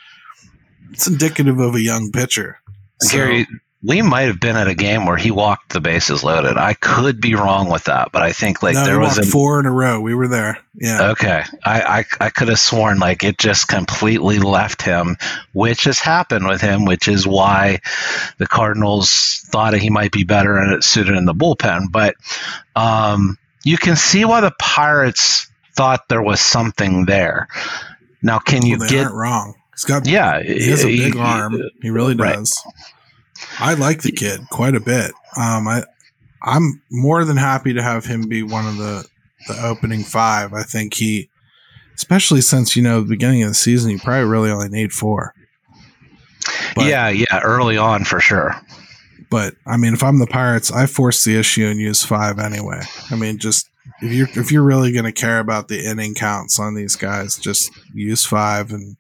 it's 0.93 1.07
indicative 1.07 1.59
of 1.59 1.75
a 1.75 1.81
young 1.81 2.11
pitcher. 2.13 2.59
So- 3.01 3.17
Gary, 3.17 3.47
we 3.81 4.03
might 4.03 4.23
have 4.23 4.41
been 4.41 4.57
at 4.57 4.67
a 4.67 4.75
game 4.75 5.07
where 5.07 5.17
he 5.17 5.31
walked 5.31 5.73
the 5.73 5.81
bases 5.81 6.25
loaded. 6.25 6.57
I 6.57 6.75
could 6.75 7.21
be 7.21 7.37
wrong 7.37 7.71
with 7.71 7.85
that, 7.85 8.11
but 8.11 8.23
I 8.23 8.33
think 8.33 8.61
like 8.61 8.75
no, 8.75 8.85
there 8.85 8.99
was 8.99 9.19
a 9.19 9.23
four 9.23 9.61
in 9.61 9.67
a 9.67 9.71
row. 9.71 10.01
We 10.01 10.17
were 10.17 10.27
there. 10.27 10.59
Yeah. 10.75 11.11
Okay, 11.11 11.45
I, 11.65 11.81
I 12.01 12.05
I 12.27 12.31
could 12.31 12.49
have 12.49 12.59
sworn 12.59 12.99
like 12.99 13.23
it 13.23 13.39
just 13.39 13.69
completely 13.69 14.41
left 14.41 14.83
him, 14.83 15.17
which 15.53 15.85
has 15.85 16.01
happened 16.01 16.49
with 16.49 16.61
him, 16.61 16.87
which 16.87 17.07
is 17.07 17.25
why 17.25 17.79
the 18.39 18.49
Cardinals 18.49 19.45
thought 19.47 19.75
he 19.75 19.91
might 19.91 20.11
be 20.11 20.25
better 20.25 20.57
and 20.57 20.73
it 20.75 20.83
suited 20.83 21.17
in 21.17 21.25
the 21.25 21.33
bullpen. 21.35 21.93
But 21.93 22.17
um, 22.75 23.39
you 23.63 23.79
can 23.79 23.95
see 23.95 24.25
why 24.25 24.41
the 24.41 24.53
Pirates 24.59 25.49
thought 25.79 26.09
there 26.09 26.23
was 26.23 26.41
something 26.41 27.07
there. 27.07 27.47
Now, 28.23 28.39
can 28.41 28.67
you 28.67 28.77
Well, 28.79 28.89
get? 28.89 29.13
wrong. 29.13 29.55
He's 29.75 29.85
got 29.85 30.07
Yeah, 30.07 30.43
he 30.43 30.69
has 30.71 30.85
a 30.85 30.89
big 30.89 31.15
he- 31.15 31.21
arm. 31.21 31.57
He 31.81 31.89
really 31.89 32.15
right. 32.17 32.35
does. 32.35 32.61
I 33.61 33.75
like 33.75 34.03
the 34.03 34.11
kid 34.13 34.41
quite 34.51 34.75
a 34.75 34.81
bit. 34.81 35.13
Um, 35.37 35.69
I 35.69 35.85
I'm 36.43 36.83
more 36.91 37.25
than 37.25 37.37
happy 37.37 37.73
to 37.75 37.83
have 37.83 38.05
him 38.05 38.23
be 38.29 38.43
one 38.43 38.67
of 38.67 38.77
the 38.77 39.07
the 39.47 39.65
opening 39.65 40.03
five. 40.03 40.53
I 40.53 40.65
think 40.65 40.95
he, 40.95 41.31
especially 41.95 42.41
since 42.41 42.75
you 42.77 42.83
know 42.83 43.01
the 43.01 43.09
beginning 43.09 43.45
of 43.45 43.51
the 43.51 43.55
season, 43.55 43.93
you 43.93 43.99
probably 44.01 44.29
really 44.29 44.51
only 44.51 44.69
need 44.69 44.93
four. 44.93 45.33
But- 46.75 46.87
yeah, 46.87 47.09
yeah, 47.09 47.41
early 47.43 47.77
on 47.79 48.05
for 48.05 48.19
sure. 48.21 48.55
But 49.31 49.55
I 49.67 49.77
mean, 49.77 49.95
if 49.95 50.03
I'm 50.03 50.19
the 50.19 50.27
Pirates, 50.27 50.73
I 50.73 50.87
force 50.87 51.25
the 51.25 51.39
issue 51.39 51.67
and 51.67 51.79
use 51.79 52.05
five 52.05 52.39
anyway. 52.41 52.81
I 53.11 53.15
mean, 53.17 53.39
just 53.39 53.69
if 54.01 54.13
you're 54.13 54.29
if 54.35 54.53
you're 54.53 54.63
really 54.63 54.93
going 54.93 55.05
to 55.05 55.13
care 55.13 55.39
about 55.39 55.69
the 55.69 55.85
inning 55.85 56.15
counts 56.15 56.59
on 56.59 56.75
these 56.75 56.97
guys, 56.97 57.37
just 57.37 57.71
use 57.95 58.25
five 58.25 58.71
and 58.73 58.97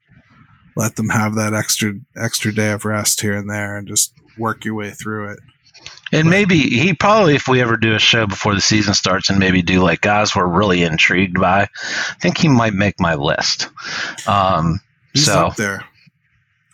let 0.76 0.96
them 0.96 1.08
have 1.10 1.34
that 1.34 1.54
extra 1.54 1.94
extra 2.16 2.52
day 2.54 2.72
of 2.72 2.84
rest 2.84 3.20
here 3.20 3.36
and 3.36 3.48
there, 3.48 3.76
and 3.76 3.88
just 3.88 4.12
work 4.38 4.64
your 4.64 4.74
way 4.74 4.90
through 4.90 5.32
it. 5.32 5.38
And 6.10 6.30
maybe 6.30 6.58
he 6.58 6.94
probably, 6.94 7.34
if 7.34 7.48
we 7.48 7.60
ever 7.60 7.76
do 7.76 7.94
a 7.94 7.98
show 7.98 8.26
before 8.26 8.54
the 8.54 8.60
season 8.60 8.94
starts, 8.94 9.30
and 9.30 9.38
maybe 9.38 9.62
do 9.62 9.80
like 9.80 10.00
guys 10.00 10.34
we're 10.34 10.46
really 10.46 10.82
intrigued 10.82 11.38
by, 11.38 11.62
I 11.62 12.14
think 12.20 12.38
he 12.38 12.48
might 12.48 12.74
make 12.74 12.98
my 12.98 13.14
list. 13.14 13.68
Um, 14.26 14.80
He's 15.12 15.26
so 15.26 15.46
up 15.48 15.56
there. 15.56 15.84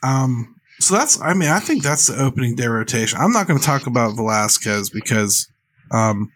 Um, 0.02 0.54
so 0.80 0.94
that's 0.94 1.20
I 1.20 1.34
mean 1.34 1.48
I 1.48 1.60
think 1.60 1.82
that's 1.82 2.06
the 2.06 2.22
opening 2.22 2.56
day 2.56 2.66
rotation. 2.66 3.18
I'm 3.18 3.32
not 3.32 3.46
going 3.46 3.58
to 3.58 3.64
talk 3.64 3.86
about 3.86 4.16
Velasquez 4.16 4.90
because 4.90 5.48
um, 5.90 6.32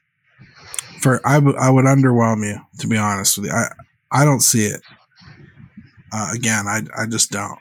for 1.01 1.21
I 1.27 1.39
would 1.39 1.57
I 1.57 1.71
would 1.71 1.85
underwhelm 1.85 2.47
you 2.47 2.61
to 2.81 2.87
be 2.87 2.97
honest 2.97 3.39
with 3.39 3.47
you. 3.47 3.53
I 3.53 3.69
I 4.11 4.25
don't 4.25 4.41
see 4.41 4.67
it. 4.67 4.81
Uh, 6.13 6.31
again, 6.35 6.67
I 6.67 6.83
I 6.97 7.07
just 7.07 7.31
don't. 7.31 7.59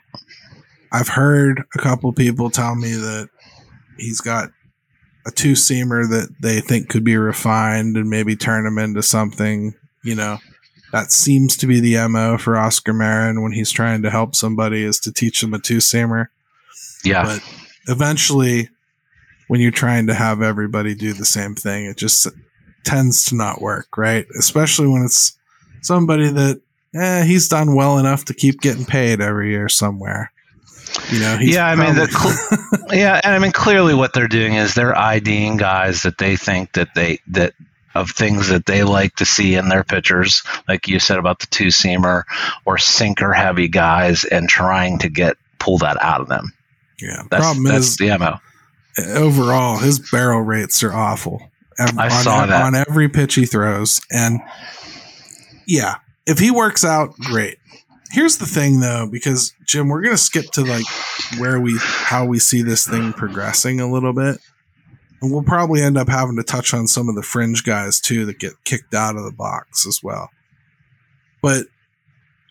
I've 0.92 1.08
heard 1.08 1.64
a 1.74 1.78
couple 1.78 2.12
people 2.12 2.50
tell 2.50 2.74
me 2.74 2.92
that 2.92 3.28
he's 3.98 4.20
got 4.20 4.50
a 5.26 5.30
two 5.30 5.52
seamer 5.52 6.08
that 6.08 6.34
they 6.40 6.60
think 6.60 6.88
could 6.88 7.04
be 7.04 7.16
refined 7.16 7.96
and 7.96 8.08
maybe 8.08 8.34
turn 8.34 8.66
him 8.66 8.78
into 8.78 9.02
something, 9.02 9.74
you 10.02 10.14
know, 10.14 10.38
that 10.92 11.12
seems 11.12 11.56
to 11.58 11.66
be 11.66 11.80
the 11.80 12.08
mo 12.08 12.38
for 12.38 12.56
Oscar 12.56 12.94
Marin 12.94 13.42
when 13.42 13.52
he's 13.52 13.70
trying 13.70 14.02
to 14.02 14.10
help 14.10 14.34
somebody 14.34 14.82
is 14.82 14.98
to 15.00 15.12
teach 15.12 15.42
them 15.42 15.52
a 15.52 15.58
two 15.58 15.78
seamer. 15.78 16.28
yeah, 17.04 17.24
But 17.24 17.42
eventually, 17.88 18.70
when 19.48 19.60
you're 19.60 19.70
trying 19.70 20.06
to 20.06 20.14
have 20.14 20.40
everybody 20.40 20.94
do 20.94 21.12
the 21.12 21.26
same 21.26 21.54
thing, 21.54 21.84
it 21.84 21.98
just 21.98 22.26
tends 22.88 23.24
to 23.26 23.34
not 23.36 23.60
work, 23.60 23.96
right? 23.96 24.26
Especially 24.38 24.86
when 24.88 25.02
it's 25.02 25.36
somebody 25.82 26.28
that 26.30 26.60
eh, 26.94 27.24
he's 27.24 27.48
done 27.48 27.74
well 27.74 27.98
enough 27.98 28.24
to 28.26 28.34
keep 28.34 28.60
getting 28.60 28.84
paid 28.84 29.20
every 29.20 29.50
year 29.50 29.68
somewhere. 29.68 30.32
You 31.12 31.20
know, 31.20 31.36
he's 31.36 31.54
Yeah, 31.54 31.66
I 31.66 31.74
mean, 31.76 31.94
the 31.94 32.08
probably- 32.08 32.98
yeah, 32.98 33.20
and 33.22 33.34
I 33.34 33.38
mean 33.38 33.52
clearly 33.52 33.94
what 33.94 34.14
they're 34.14 34.26
doing 34.28 34.54
is 34.54 34.74
they're 34.74 34.96
IDing 34.96 35.58
guys 35.58 36.02
that 36.02 36.18
they 36.18 36.36
think 36.36 36.72
that 36.72 36.88
they 36.94 37.20
that 37.28 37.52
of 37.94 38.10
things 38.10 38.48
that 38.48 38.64
they 38.66 38.84
like 38.84 39.14
to 39.16 39.24
see 39.24 39.54
in 39.54 39.68
their 39.68 39.82
pitchers, 39.84 40.42
like 40.68 40.88
you 40.88 40.98
said 41.00 41.18
about 41.18 41.40
the 41.40 41.46
two 41.46 41.66
seamer 41.66 42.22
or 42.64 42.78
sinker 42.78 43.32
heavy 43.32 43.66
guys, 43.68 44.24
and 44.24 44.48
trying 44.48 44.98
to 45.00 45.08
get 45.08 45.36
pull 45.58 45.78
that 45.78 46.00
out 46.02 46.20
of 46.20 46.28
them. 46.28 46.52
yeah. 47.00 47.22
That's 47.30 47.42
Problem 47.44 47.64
that's 47.64 47.86
is, 47.88 47.96
the 47.96 48.16
mo. 48.18 48.38
overall, 49.14 49.78
his 49.78 49.98
barrel 49.98 50.40
rates 50.42 50.82
are 50.82 50.92
awful. 50.92 51.50
I 51.78 52.06
on, 52.06 52.10
saw 52.10 52.46
that. 52.46 52.62
on 52.62 52.74
every 52.74 53.08
pitch 53.08 53.34
he 53.34 53.46
throws, 53.46 54.00
and 54.10 54.40
yeah, 55.66 55.96
if 56.26 56.38
he 56.38 56.50
works 56.50 56.84
out, 56.84 57.14
great. 57.18 57.58
Here's 58.10 58.38
the 58.38 58.46
thing, 58.46 58.80
though, 58.80 59.08
because 59.10 59.52
Jim, 59.66 59.88
we're 59.88 60.02
gonna 60.02 60.16
skip 60.16 60.46
to 60.52 60.64
like 60.64 60.86
where 61.38 61.60
we 61.60 61.78
how 61.78 62.24
we 62.24 62.38
see 62.38 62.62
this 62.62 62.86
thing 62.86 63.12
progressing 63.12 63.80
a 63.80 63.90
little 63.90 64.12
bit, 64.12 64.38
and 65.20 65.30
we'll 65.30 65.42
probably 65.42 65.82
end 65.82 65.98
up 65.98 66.08
having 66.08 66.36
to 66.36 66.42
touch 66.42 66.72
on 66.74 66.86
some 66.86 67.08
of 67.08 67.14
the 67.14 67.22
fringe 67.22 67.64
guys 67.64 68.00
too 68.00 68.26
that 68.26 68.38
get 68.38 68.52
kicked 68.64 68.94
out 68.94 69.16
of 69.16 69.24
the 69.24 69.32
box 69.32 69.86
as 69.86 70.00
well. 70.02 70.30
But 71.42 71.66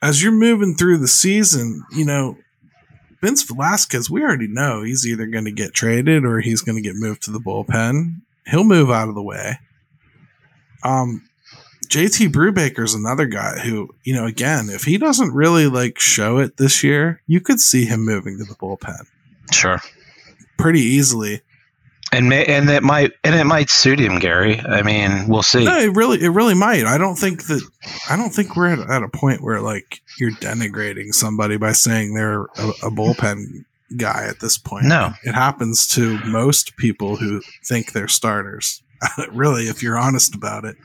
as 0.02 0.22
you're 0.24 0.32
moving 0.32 0.76
through 0.76 0.98
the 0.98 1.08
season, 1.08 1.84
you 1.92 2.06
know, 2.06 2.38
Vince 3.22 3.44
Velasquez, 3.44 4.10
we 4.10 4.22
already 4.22 4.48
know 4.48 4.84
he's 4.84 5.08
either 5.08 5.26
going 5.26 5.46
to 5.46 5.52
get 5.52 5.74
traded 5.74 6.24
or 6.24 6.40
he's 6.40 6.62
going 6.62 6.76
to 6.76 6.88
get 6.88 6.96
moved 6.96 7.24
to 7.24 7.32
the 7.32 7.40
bullpen. 7.40 8.22
He'll 8.50 8.64
move 8.64 8.90
out 8.90 9.10
of 9.10 9.16
the 9.16 9.22
way. 9.24 9.60
Um, 10.84 11.28
JT 11.88 12.30
Brubaker's 12.32 12.94
another 12.94 13.26
guy 13.26 13.60
who, 13.60 13.90
you 14.04 14.14
know, 14.14 14.26
again, 14.26 14.70
if 14.70 14.84
he 14.84 14.98
doesn't 14.98 15.34
really 15.34 15.68
like 15.68 16.00
show 16.00 16.38
it 16.38 16.58
this 16.58 16.84
year, 16.84 17.22
you 17.28 17.40
could 17.42 17.60
see 17.60 17.86
him 17.86 18.06
moving 18.06 18.38
to 18.38 18.44
the 18.44 18.56
bullpen 18.56 19.06
Sure. 19.52 19.82
pretty 20.58 20.82
easily. 20.82 21.42
And 22.14 22.30
may, 22.30 22.46
and 22.46 22.70
it 22.70 22.84
might 22.84 23.12
and 23.26 23.36
it 23.36 23.44
might 23.44 23.70
suit 23.70 24.00
him, 24.00 24.20
Gary. 24.20 24.58
I 24.60 24.82
mean, 24.82 25.28
we'll 25.28 25.44
see. 25.44 25.66
No, 25.66 25.78
it 25.78 25.94
really, 25.94 26.22
it 26.22 26.30
really 26.30 26.54
might. 26.54 26.86
I 26.86 26.98
don't 26.98 27.18
think 27.18 27.48
that. 27.48 27.62
I 28.10 28.16
don't 28.16 28.30
think 28.30 28.56
we're 28.56 28.70
at, 28.70 28.90
at 28.90 29.04
a 29.04 29.10
point 29.10 29.42
where 29.42 29.60
like 29.60 30.02
you're 30.18 30.32
denigrating 30.32 31.14
somebody 31.14 31.58
by 31.58 31.74
saying 31.74 32.14
they're 32.14 32.44
a, 32.44 32.70
a 32.84 32.90
bullpen 32.92 33.66
guy 33.96 34.26
at 34.28 34.40
this 34.40 34.58
point. 34.58 34.86
No. 34.86 35.14
it 35.24 35.34
happens 35.34 35.88
to 35.90 36.20
most 36.26 36.76
people 36.78 37.16
who 37.16 37.42
think 37.66 37.94
they're 37.94 38.08
starters. 38.08 38.82
really, 39.32 39.64
if 39.64 39.82
you're 39.84 39.98
honest 39.98 40.36
about 40.36 40.66
it. 40.66 40.76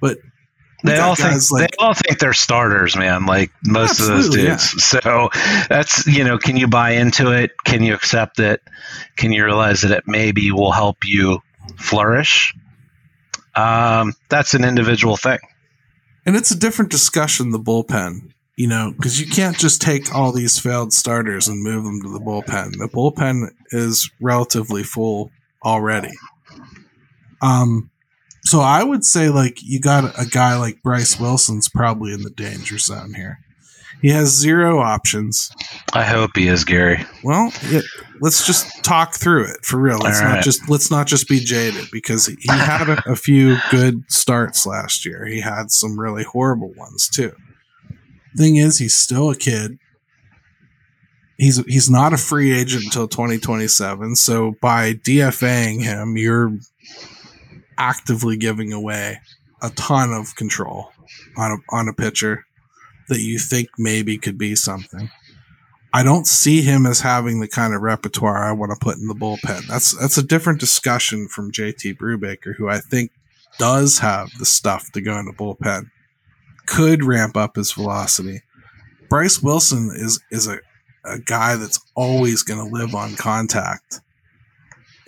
But 0.00 0.18
They 0.84 0.98
all 0.98 1.14
think 1.14 1.40
like- 1.50 1.70
they 1.70 1.76
all 1.78 1.94
think 1.94 2.18
they're 2.18 2.32
starters, 2.32 2.96
man. 2.96 3.26
Like 3.26 3.50
most 3.64 4.00
of 4.00 4.06
those 4.06 4.30
dudes. 4.30 4.82
So 4.84 5.28
that's 5.68 6.06
you 6.06 6.24
know, 6.24 6.38
can 6.38 6.56
you 6.56 6.66
buy 6.66 6.92
into 6.92 7.30
it? 7.32 7.52
Can 7.64 7.82
you 7.82 7.94
accept 7.94 8.38
it? 8.40 8.62
Can 9.16 9.32
you 9.32 9.44
realize 9.44 9.82
that 9.82 9.90
it 9.92 10.04
maybe 10.06 10.50
will 10.50 10.72
help 10.72 10.98
you 11.04 11.40
flourish? 11.76 12.54
Um, 13.54 14.14
that's 14.28 14.54
an 14.54 14.64
individual 14.64 15.16
thing. 15.16 15.38
And 16.24 16.36
it's 16.36 16.50
a 16.50 16.58
different 16.58 16.90
discussion, 16.90 17.50
the 17.50 17.58
bullpen, 17.58 18.30
you 18.56 18.68
know, 18.68 18.92
because 18.96 19.20
you 19.20 19.26
can't 19.26 19.56
just 19.56 19.80
take 19.80 20.14
all 20.14 20.32
these 20.32 20.58
failed 20.58 20.92
starters 20.92 21.48
and 21.48 21.62
move 21.62 21.84
them 21.84 22.02
to 22.02 22.12
the 22.12 22.20
bullpen. 22.20 22.72
The 22.78 22.88
bullpen 22.88 23.48
is 23.70 24.10
relatively 24.20 24.82
full 24.82 25.30
already. 25.64 26.12
Um, 27.40 27.90
so 28.44 28.60
I 28.60 28.82
would 28.82 29.04
say, 29.04 29.28
like, 29.28 29.62
you 29.62 29.80
got 29.80 30.18
a 30.20 30.26
guy 30.26 30.56
like 30.56 30.82
Bryce 30.82 31.18
Wilson's 31.18 31.68
probably 31.68 32.12
in 32.12 32.22
the 32.22 32.30
danger 32.30 32.78
zone 32.78 33.14
here. 33.14 33.38
He 34.02 34.08
has 34.10 34.36
zero 34.36 34.80
options. 34.80 35.52
I 35.92 36.02
hope 36.02 36.32
he 36.34 36.48
is, 36.48 36.64
Gary. 36.64 37.06
Well, 37.22 37.52
it, 37.62 37.84
let's 38.20 38.44
just 38.44 38.82
talk 38.82 39.14
through 39.14 39.44
it 39.44 39.64
for 39.64 39.76
real. 39.76 39.98
Let's 39.98 40.18
All 40.18 40.26
not 40.26 40.34
right. 40.34 40.44
just 40.44 40.68
let's 40.68 40.90
not 40.90 41.06
just 41.06 41.28
be 41.28 41.38
jaded 41.38 41.86
because 41.92 42.26
he 42.26 42.36
had 42.48 42.88
a, 42.88 43.12
a 43.12 43.14
few 43.14 43.58
good 43.70 44.02
starts 44.10 44.66
last 44.66 45.06
year. 45.06 45.24
He 45.24 45.40
had 45.40 45.70
some 45.70 45.98
really 45.98 46.24
horrible 46.24 46.72
ones 46.76 47.08
too. 47.08 47.32
Thing 48.36 48.56
is, 48.56 48.78
he's 48.78 48.96
still 48.96 49.30
a 49.30 49.36
kid. 49.36 49.78
He's 51.38 51.58
he's 51.66 51.90
not 51.90 52.12
a 52.12 52.18
free 52.18 52.52
agent 52.52 52.84
until 52.84 53.08
2027. 53.08 54.16
So 54.16 54.54
by 54.60 54.94
DFAing 54.94 55.82
him, 55.82 56.16
you're 56.16 56.56
actively 57.78 58.36
giving 58.36 58.72
away 58.72 59.18
a 59.60 59.70
ton 59.70 60.12
of 60.12 60.36
control 60.36 60.90
on 61.36 61.52
a, 61.52 61.74
on 61.74 61.88
a 61.88 61.92
pitcher 61.92 62.44
that 63.08 63.20
you 63.20 63.38
think 63.38 63.68
maybe 63.78 64.18
could 64.18 64.38
be 64.38 64.54
something. 64.54 65.10
I 65.94 66.02
don't 66.02 66.26
see 66.26 66.62
him 66.62 66.86
as 66.86 67.00
having 67.00 67.40
the 67.40 67.48
kind 67.48 67.74
of 67.74 67.82
repertoire 67.82 68.44
I 68.44 68.52
want 68.52 68.72
to 68.72 68.78
put 68.82 68.96
in 68.96 69.08
the 69.08 69.14
bullpen. 69.14 69.66
That's 69.66 69.98
that's 69.98 70.16
a 70.16 70.22
different 70.22 70.58
discussion 70.58 71.28
from 71.28 71.52
JT 71.52 71.98
Brubaker, 71.98 72.54
who 72.56 72.68
I 72.68 72.78
think 72.78 73.10
does 73.58 73.98
have 73.98 74.30
the 74.38 74.46
stuff 74.46 74.90
to 74.92 75.02
go 75.02 75.18
in 75.18 75.26
the 75.26 75.32
bullpen. 75.32 75.90
Could 76.66 77.04
ramp 77.04 77.36
up 77.36 77.56
his 77.56 77.72
velocity. 77.72 78.42
Bryce 79.08 79.42
Wilson 79.42 79.90
is 79.94 80.20
is 80.30 80.46
a, 80.46 80.58
a 81.04 81.18
guy 81.18 81.56
that's 81.56 81.80
always 81.94 82.42
going 82.42 82.60
to 82.60 82.74
live 82.74 82.94
on 82.94 83.14
contact. 83.16 84.00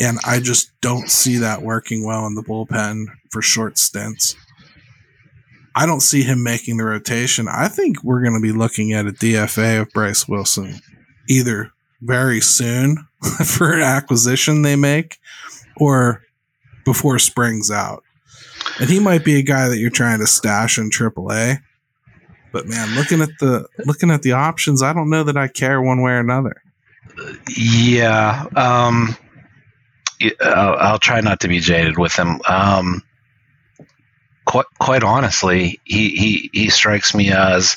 And 0.01 0.19
I 0.27 0.41
just 0.41 0.73
don't 0.81 1.09
see 1.09 1.39
that 1.39 1.63
working 1.63 2.05
well 2.05 2.27
in 2.27 2.35
the 2.35 2.43
bullpen 2.43 3.07
for 3.31 3.41
short 3.41 3.79
stints. 3.79 4.35
I 5.77 5.87
don't 5.87 6.01
see 6.01 6.23
him 6.23 6.43
making 6.43 6.77
the 6.77 6.85
rotation. 6.85 7.49
I 7.49 7.69
think 7.69 8.03
we're 8.05 8.23
going 8.23 8.35
to 8.35 8.41
be 8.41 8.53
looking 8.53 8.93
at 8.93 9.07
a 9.07 9.13
DFA 9.13 9.81
of 9.81 9.91
Bryce 9.91 10.29
Wilson 10.29 10.81
either 11.29 11.73
very 12.01 12.41
soon 12.41 13.09
for 13.45 13.73
an 13.73 13.83
acquisition 13.83 14.63
they 14.63 14.77
make 14.77 15.19
or 15.77 16.23
before 16.85 17.19
spring's 17.19 17.71
out. 17.71 18.05
And 18.81 18.91
he 18.91 19.01
might 19.01 19.25
be 19.25 19.37
a 19.37 19.43
guy 19.43 19.69
that 19.69 19.79
you're 19.79 19.91
trying 19.91 20.19
to 20.21 20.27
stash 20.27 20.79
in 20.79 20.91
AAA. 20.91 21.59
But 22.53 22.67
man, 22.67 22.95
looking 22.95 23.21
at 23.21 23.31
the 23.41 23.67
looking 23.85 24.11
at 24.11 24.23
the 24.23 24.33
options, 24.33 24.83
I 24.83 24.93
don't 24.93 25.11
know 25.11 25.25
that 25.25 25.37
I 25.37 25.49
care 25.49 25.83
one 25.83 26.03
way 26.03 26.13
or 26.13 26.21
another. 26.21 26.63
Yeah, 27.57 28.47
um, 28.55 29.17
I'll, 30.41 30.75
I'll 30.75 30.99
try 30.99 31.21
not 31.21 31.41
to 31.41 31.49
be 31.49 31.61
jaded 31.61 31.99
with 31.99 32.15
him. 32.15 32.41
Um, 32.49 33.03
quite 34.45 34.67
quite 34.79 35.03
honestly, 35.03 35.81
he, 35.85 36.11
he 36.11 36.51
he 36.53 36.71
strikes 36.71 37.15
me 37.15 37.33
as 37.33 37.77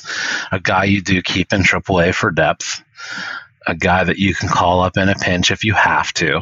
a 0.52 0.60
guy 0.60 0.84
you 0.84 1.02
do 1.02 1.22
keep 1.22 1.52
in 1.52 1.62
AAA 1.62 2.14
for 2.14 2.30
depth, 2.30 2.82
a 3.66 3.74
guy 3.74 4.04
that 4.04 4.18
you 4.18 4.34
can 4.34 4.48
call 4.48 4.80
up 4.80 4.96
in 4.96 5.08
a 5.08 5.14
pinch 5.14 5.50
if 5.50 5.64
you 5.64 5.74
have 5.74 6.12
to. 6.14 6.40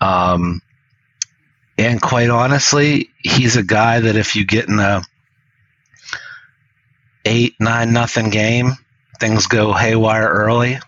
Um, 0.00 0.60
and 1.78 2.00
quite 2.00 2.30
honestly, 2.30 3.10
he's 3.22 3.56
a 3.56 3.62
guy 3.62 4.00
that 4.00 4.16
if 4.16 4.34
you 4.36 4.44
get 4.44 4.68
in 4.68 4.78
a 4.78 5.02
eight 7.24 7.54
nine 7.60 7.92
nothing 7.92 8.30
game, 8.30 8.72
things 9.20 9.46
go 9.46 9.72
haywire 9.72 10.28
early. 10.28 10.78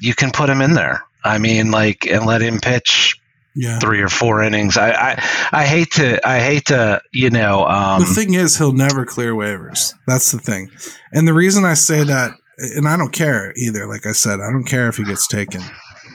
You 0.00 0.14
can 0.14 0.30
put 0.30 0.48
him 0.48 0.60
in 0.60 0.74
there. 0.74 1.02
I 1.24 1.38
mean, 1.38 1.70
like, 1.70 2.06
and 2.06 2.24
let 2.24 2.40
him 2.40 2.60
pitch 2.60 3.18
Yeah. 3.54 3.78
three 3.80 4.00
or 4.00 4.08
four 4.08 4.42
innings. 4.42 4.76
I, 4.76 4.90
I, 4.92 5.24
I 5.52 5.66
hate 5.66 5.90
to, 5.92 6.26
I 6.26 6.38
hate 6.38 6.66
to, 6.66 7.00
you 7.12 7.30
know, 7.30 7.66
um, 7.66 8.00
the 8.00 8.06
thing 8.06 8.34
is, 8.34 8.56
he'll 8.56 8.72
never 8.72 9.04
clear 9.04 9.32
waivers. 9.34 9.92
That's 10.06 10.30
the 10.30 10.38
thing. 10.38 10.70
And 11.12 11.26
the 11.26 11.34
reason 11.34 11.64
I 11.64 11.74
say 11.74 12.04
that, 12.04 12.32
and 12.76 12.86
I 12.88 12.96
don't 12.96 13.12
care 13.12 13.52
either, 13.56 13.86
like 13.86 14.06
I 14.06 14.12
said, 14.12 14.40
I 14.40 14.50
don't 14.52 14.64
care 14.64 14.88
if 14.88 14.96
he 14.96 15.04
gets 15.04 15.26
taken, 15.26 15.60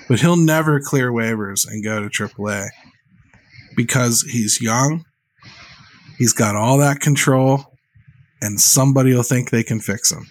but 0.07 0.21
he'll 0.21 0.37
never 0.37 0.79
clear 0.79 1.11
waivers 1.11 1.67
and 1.67 1.83
go 1.83 1.99
to 2.01 2.09
AAA 2.09 2.67
because 3.75 4.21
he's 4.21 4.62
young. 4.62 5.05
He's 6.17 6.33
got 6.33 6.55
all 6.55 6.77
that 6.77 6.99
control, 6.99 7.65
and 8.41 8.59
somebody 8.59 9.13
will 9.13 9.23
think 9.23 9.49
they 9.49 9.63
can 9.63 9.79
fix 9.79 10.12
him. 10.12 10.25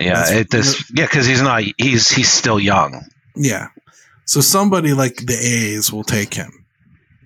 yeah, 0.00 0.24
it, 0.30 0.50
this, 0.50 0.84
yeah, 0.94 1.04
because 1.06 1.26
he's 1.26 1.42
not, 1.42 1.62
he's, 1.78 2.08
he's 2.10 2.30
still 2.30 2.60
young. 2.60 3.02
Yeah. 3.34 3.68
So 4.24 4.40
somebody 4.40 4.92
like 4.92 5.16
the 5.16 5.36
A's 5.38 5.92
will 5.92 6.04
take 6.04 6.34
him. 6.34 6.50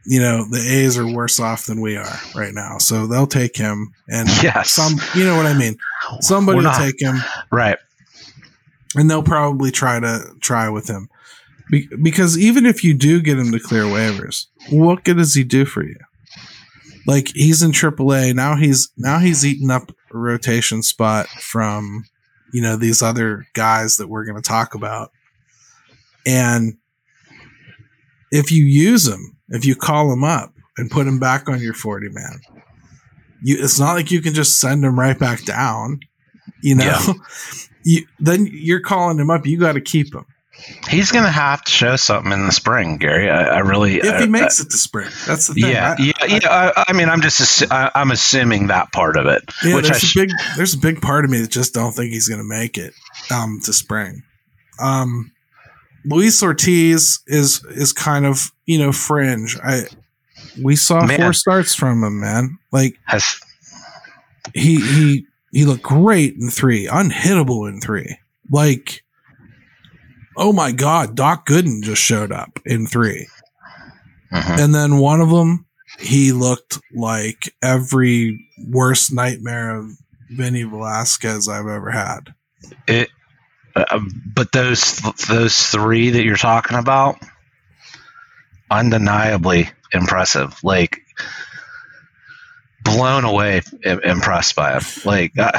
You 0.06 0.18
know, 0.20 0.44
the 0.50 0.58
A's 0.58 0.98
are 0.98 1.06
worse 1.06 1.38
off 1.38 1.66
than 1.66 1.80
we 1.80 1.96
are 1.96 2.18
right 2.34 2.52
now. 2.54 2.78
So 2.78 3.06
they'll 3.06 3.26
take 3.26 3.56
him 3.56 3.92
and 4.08 4.28
Yes. 4.42 4.70
some 4.70 4.94
you 5.14 5.24
know 5.24 5.36
what 5.36 5.46
I 5.46 5.54
mean. 5.56 5.76
Somebody 6.20 6.58
We're 6.58 6.64
will 6.64 6.72
take 6.72 7.00
him 7.00 7.16
Right. 7.52 7.78
and 8.96 9.10
they'll 9.10 9.22
probably 9.22 9.70
try 9.70 10.00
to 10.00 10.34
try 10.40 10.68
with 10.70 10.88
him. 10.88 11.08
Be- 11.70 11.88
because 12.02 12.36
even 12.38 12.66
if 12.66 12.82
you 12.82 12.94
do 12.94 13.20
get 13.22 13.38
him 13.38 13.52
to 13.52 13.60
clear 13.60 13.84
waivers, 13.84 14.46
what 14.70 15.04
good 15.04 15.16
does 15.18 15.34
he 15.34 15.44
do 15.44 15.64
for 15.64 15.84
you? 15.84 15.96
Like 17.06 17.28
he's 17.34 17.62
in 17.62 17.72
AAA 17.72 18.34
now. 18.34 18.56
He's 18.56 18.90
now 18.96 19.18
he's 19.18 19.44
eating 19.44 19.70
up 19.70 19.90
a 20.12 20.18
rotation 20.18 20.82
spot 20.82 21.28
from 21.28 22.04
you 22.52 22.60
know 22.60 22.76
these 22.76 23.02
other 23.02 23.46
guys 23.54 23.96
that 23.96 24.08
we're 24.08 24.24
going 24.24 24.40
to 24.40 24.48
talk 24.48 24.74
about. 24.74 25.10
And 26.26 26.74
if 28.30 28.52
you 28.52 28.64
use 28.64 29.08
him, 29.08 29.36
if 29.48 29.64
you 29.64 29.74
call 29.74 30.12
him 30.12 30.24
up 30.24 30.52
and 30.76 30.90
put 30.90 31.06
him 31.06 31.18
back 31.18 31.48
on 31.48 31.60
your 31.60 31.74
forty 31.74 32.08
man, 32.10 32.40
you 33.42 33.56
it's 33.62 33.78
not 33.80 33.94
like 33.94 34.10
you 34.10 34.20
can 34.20 34.34
just 34.34 34.60
send 34.60 34.84
him 34.84 34.98
right 34.98 35.18
back 35.18 35.44
down. 35.44 36.00
You 36.62 36.74
know, 36.74 36.84
Yeah. 36.84 37.12
you 37.84 38.06
then 38.18 38.46
you're 38.50 38.80
calling 38.80 39.18
him 39.18 39.30
up. 39.30 39.46
You 39.46 39.58
got 39.58 39.72
to 39.72 39.80
keep 39.80 40.14
him 40.14 40.26
He's 40.88 41.10
going 41.12 41.24
to 41.24 41.30
have 41.30 41.62
to 41.64 41.70
show 41.70 41.96
something 41.96 42.32
in 42.32 42.46
the 42.46 42.52
spring, 42.52 42.96
Gary. 42.98 43.30
I, 43.30 43.44
I 43.44 43.58
really, 43.60 43.96
if 43.96 44.04
I- 44.04 44.20
he 44.22 44.26
makes 44.26 44.60
it 44.60 44.70
to 44.70 44.76
spring. 44.76 45.08
That's 45.26 45.46
the 45.48 45.54
thing. 45.54 45.70
yeah, 45.70 45.96
I- 45.98 46.02
yeah, 46.02 46.26
yeah. 46.26 46.72
I, 46.76 46.84
I 46.88 46.92
mean, 46.92 47.08
I'm 47.08 47.20
just, 47.20 47.70
I, 47.72 47.90
I'm 47.94 48.10
assuming 48.10 48.66
that 48.68 48.92
part 48.92 49.16
of 49.16 49.26
it, 49.26 49.42
yeah. 49.64 49.74
which 49.74 49.86
I, 49.86 49.90
There's 49.90 50.04
a 50.16 50.20
big 50.20 50.30
there's 50.56 50.74
a 50.74 50.78
big 50.78 51.00
part 51.00 51.24
of 51.24 51.30
me 51.30 51.38
that 51.40 51.50
just 51.50 51.74
don't 51.74 51.92
think 51.92 52.12
he's 52.12 52.28
going 52.28 52.40
to 52.40 52.48
make 52.48 52.76
it 52.78 52.92
um, 53.30 53.60
to 53.64 53.72
spring. 53.72 54.22
Um, 54.80 55.32
Luis 56.04 56.42
Ortiz 56.42 57.20
is 57.26 57.62
is 57.66 57.92
kind 57.92 58.24
of 58.24 58.50
you 58.64 58.78
know 58.78 58.90
fringe. 58.92 59.58
I 59.62 59.82
we 60.62 60.74
saw 60.76 61.04
Man. 61.04 61.18
four 61.20 61.32
starts 61.34 61.74
from 61.74 62.02
him, 62.02 62.20
man. 62.20 62.58
Like 62.72 62.96
has, 63.04 63.38
he 64.54 64.80
he 64.80 65.26
he 65.52 65.64
looked 65.66 65.82
great 65.82 66.34
in 66.36 66.48
three, 66.48 66.86
unhittable 66.86 67.68
in 67.68 67.80
three. 67.80 68.16
Like, 68.50 69.02
oh 70.36 70.52
my 70.52 70.72
god, 70.72 71.14
Doc 71.14 71.46
Gooden 71.46 71.82
just 71.82 72.02
showed 72.02 72.32
up 72.32 72.60
in 72.64 72.86
three. 72.86 73.28
Mhm. 74.32 74.58
And 74.58 74.74
then 74.74 74.98
one 74.98 75.20
of 75.20 75.30
them, 75.30 75.66
he 75.98 76.32
looked 76.32 76.78
like 76.94 77.52
every 77.62 78.46
worst 78.68 79.12
nightmare 79.12 79.76
of 79.76 79.90
Vinny 80.30 80.62
Velasquez 80.62 81.48
I've 81.48 81.66
ever 81.66 81.90
had. 81.90 82.34
it, 82.86 83.08
uh, 83.74 84.00
but 84.34 84.52
those, 84.52 84.96
those 85.28 85.56
three 85.68 86.10
that 86.10 86.22
you're 86.22 86.36
talking 86.36 86.76
about, 86.78 87.16
undeniably 88.70 89.70
impressive. 89.92 90.62
Like, 90.62 91.00
blown 92.82 93.24
away, 93.24 93.62
impressed 93.82 94.54
by 94.56 94.74
him. 94.74 94.82
Like, 95.04 95.32
uh, 95.38 95.50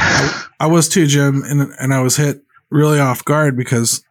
I 0.60 0.68
was 0.68 0.88
too, 0.90 1.08
Jim, 1.08 1.44
and 1.44 1.74
and 1.80 1.94
I 1.94 2.02
was 2.02 2.16
hit 2.18 2.42
really 2.70 3.00
off 3.00 3.26
guard 3.26 3.58
because 3.58 4.04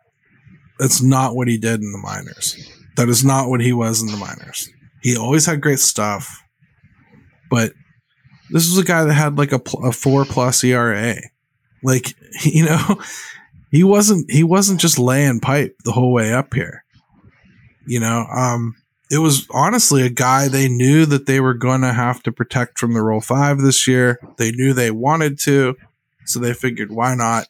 that's 0.81 1.03
not 1.03 1.37
what 1.37 1.47
he 1.47 1.59
did 1.59 1.83
in 1.83 1.93
the 1.93 1.99
minors. 1.99 2.57
That 2.97 3.11
is 3.11 3.23
not 3.23 3.49
what 3.49 3.61
he 3.61 3.73
was 3.73 4.01
in 4.01 4.09
the 4.09 4.17
minors. 4.17 4.69
He 5.03 5.17
always 5.17 5.45
had 5.45 5.61
great 5.61 5.79
stuff, 5.79 6.43
but 7.51 7.73
this 8.51 8.69
was 8.69 8.79
a 8.79 8.85
guy 8.85 9.05
that 9.05 9.13
had 9.13 9.37
like 9.37 9.53
a, 9.53 9.61
a 9.83 9.93
four 9.93 10.25
plus 10.25 10.65
ERA. 10.65 11.17
Like 11.83 12.15
you 12.45 12.65
know, 12.65 13.01
he 13.71 13.85
wasn't 13.85 14.31
he 14.31 14.43
wasn't 14.43 14.81
just 14.81 14.99
laying 14.99 15.41
pipe 15.41 15.77
the 15.85 15.93
whole 15.93 16.13
way 16.13 16.33
up 16.33 16.55
here. 16.55 16.85
You 17.87 18.01
know, 18.01 18.27
um, 18.35 18.75
it 19.11 19.19
was 19.19 19.47
honestly 19.51 20.03
a 20.03 20.11
guy 20.11 20.49
they 20.49 20.69
knew 20.69 21.05
that 21.07 21.27
they 21.27 21.41
were 21.41 21.55
going 21.55 21.81
to 21.83 21.93
have 21.93 22.23
to 22.23 22.33
protect 22.33 22.79
from 22.79 22.95
the 22.95 23.03
Rule 23.03 23.21
five 23.21 23.59
this 23.59 23.87
year. 23.87 24.19
They 24.39 24.53
knew 24.53 24.73
they 24.73 24.91
wanted 24.91 25.39
to, 25.41 25.77
so 26.25 26.39
they 26.39 26.55
figured 26.55 26.91
why 26.91 27.15
not, 27.15 27.49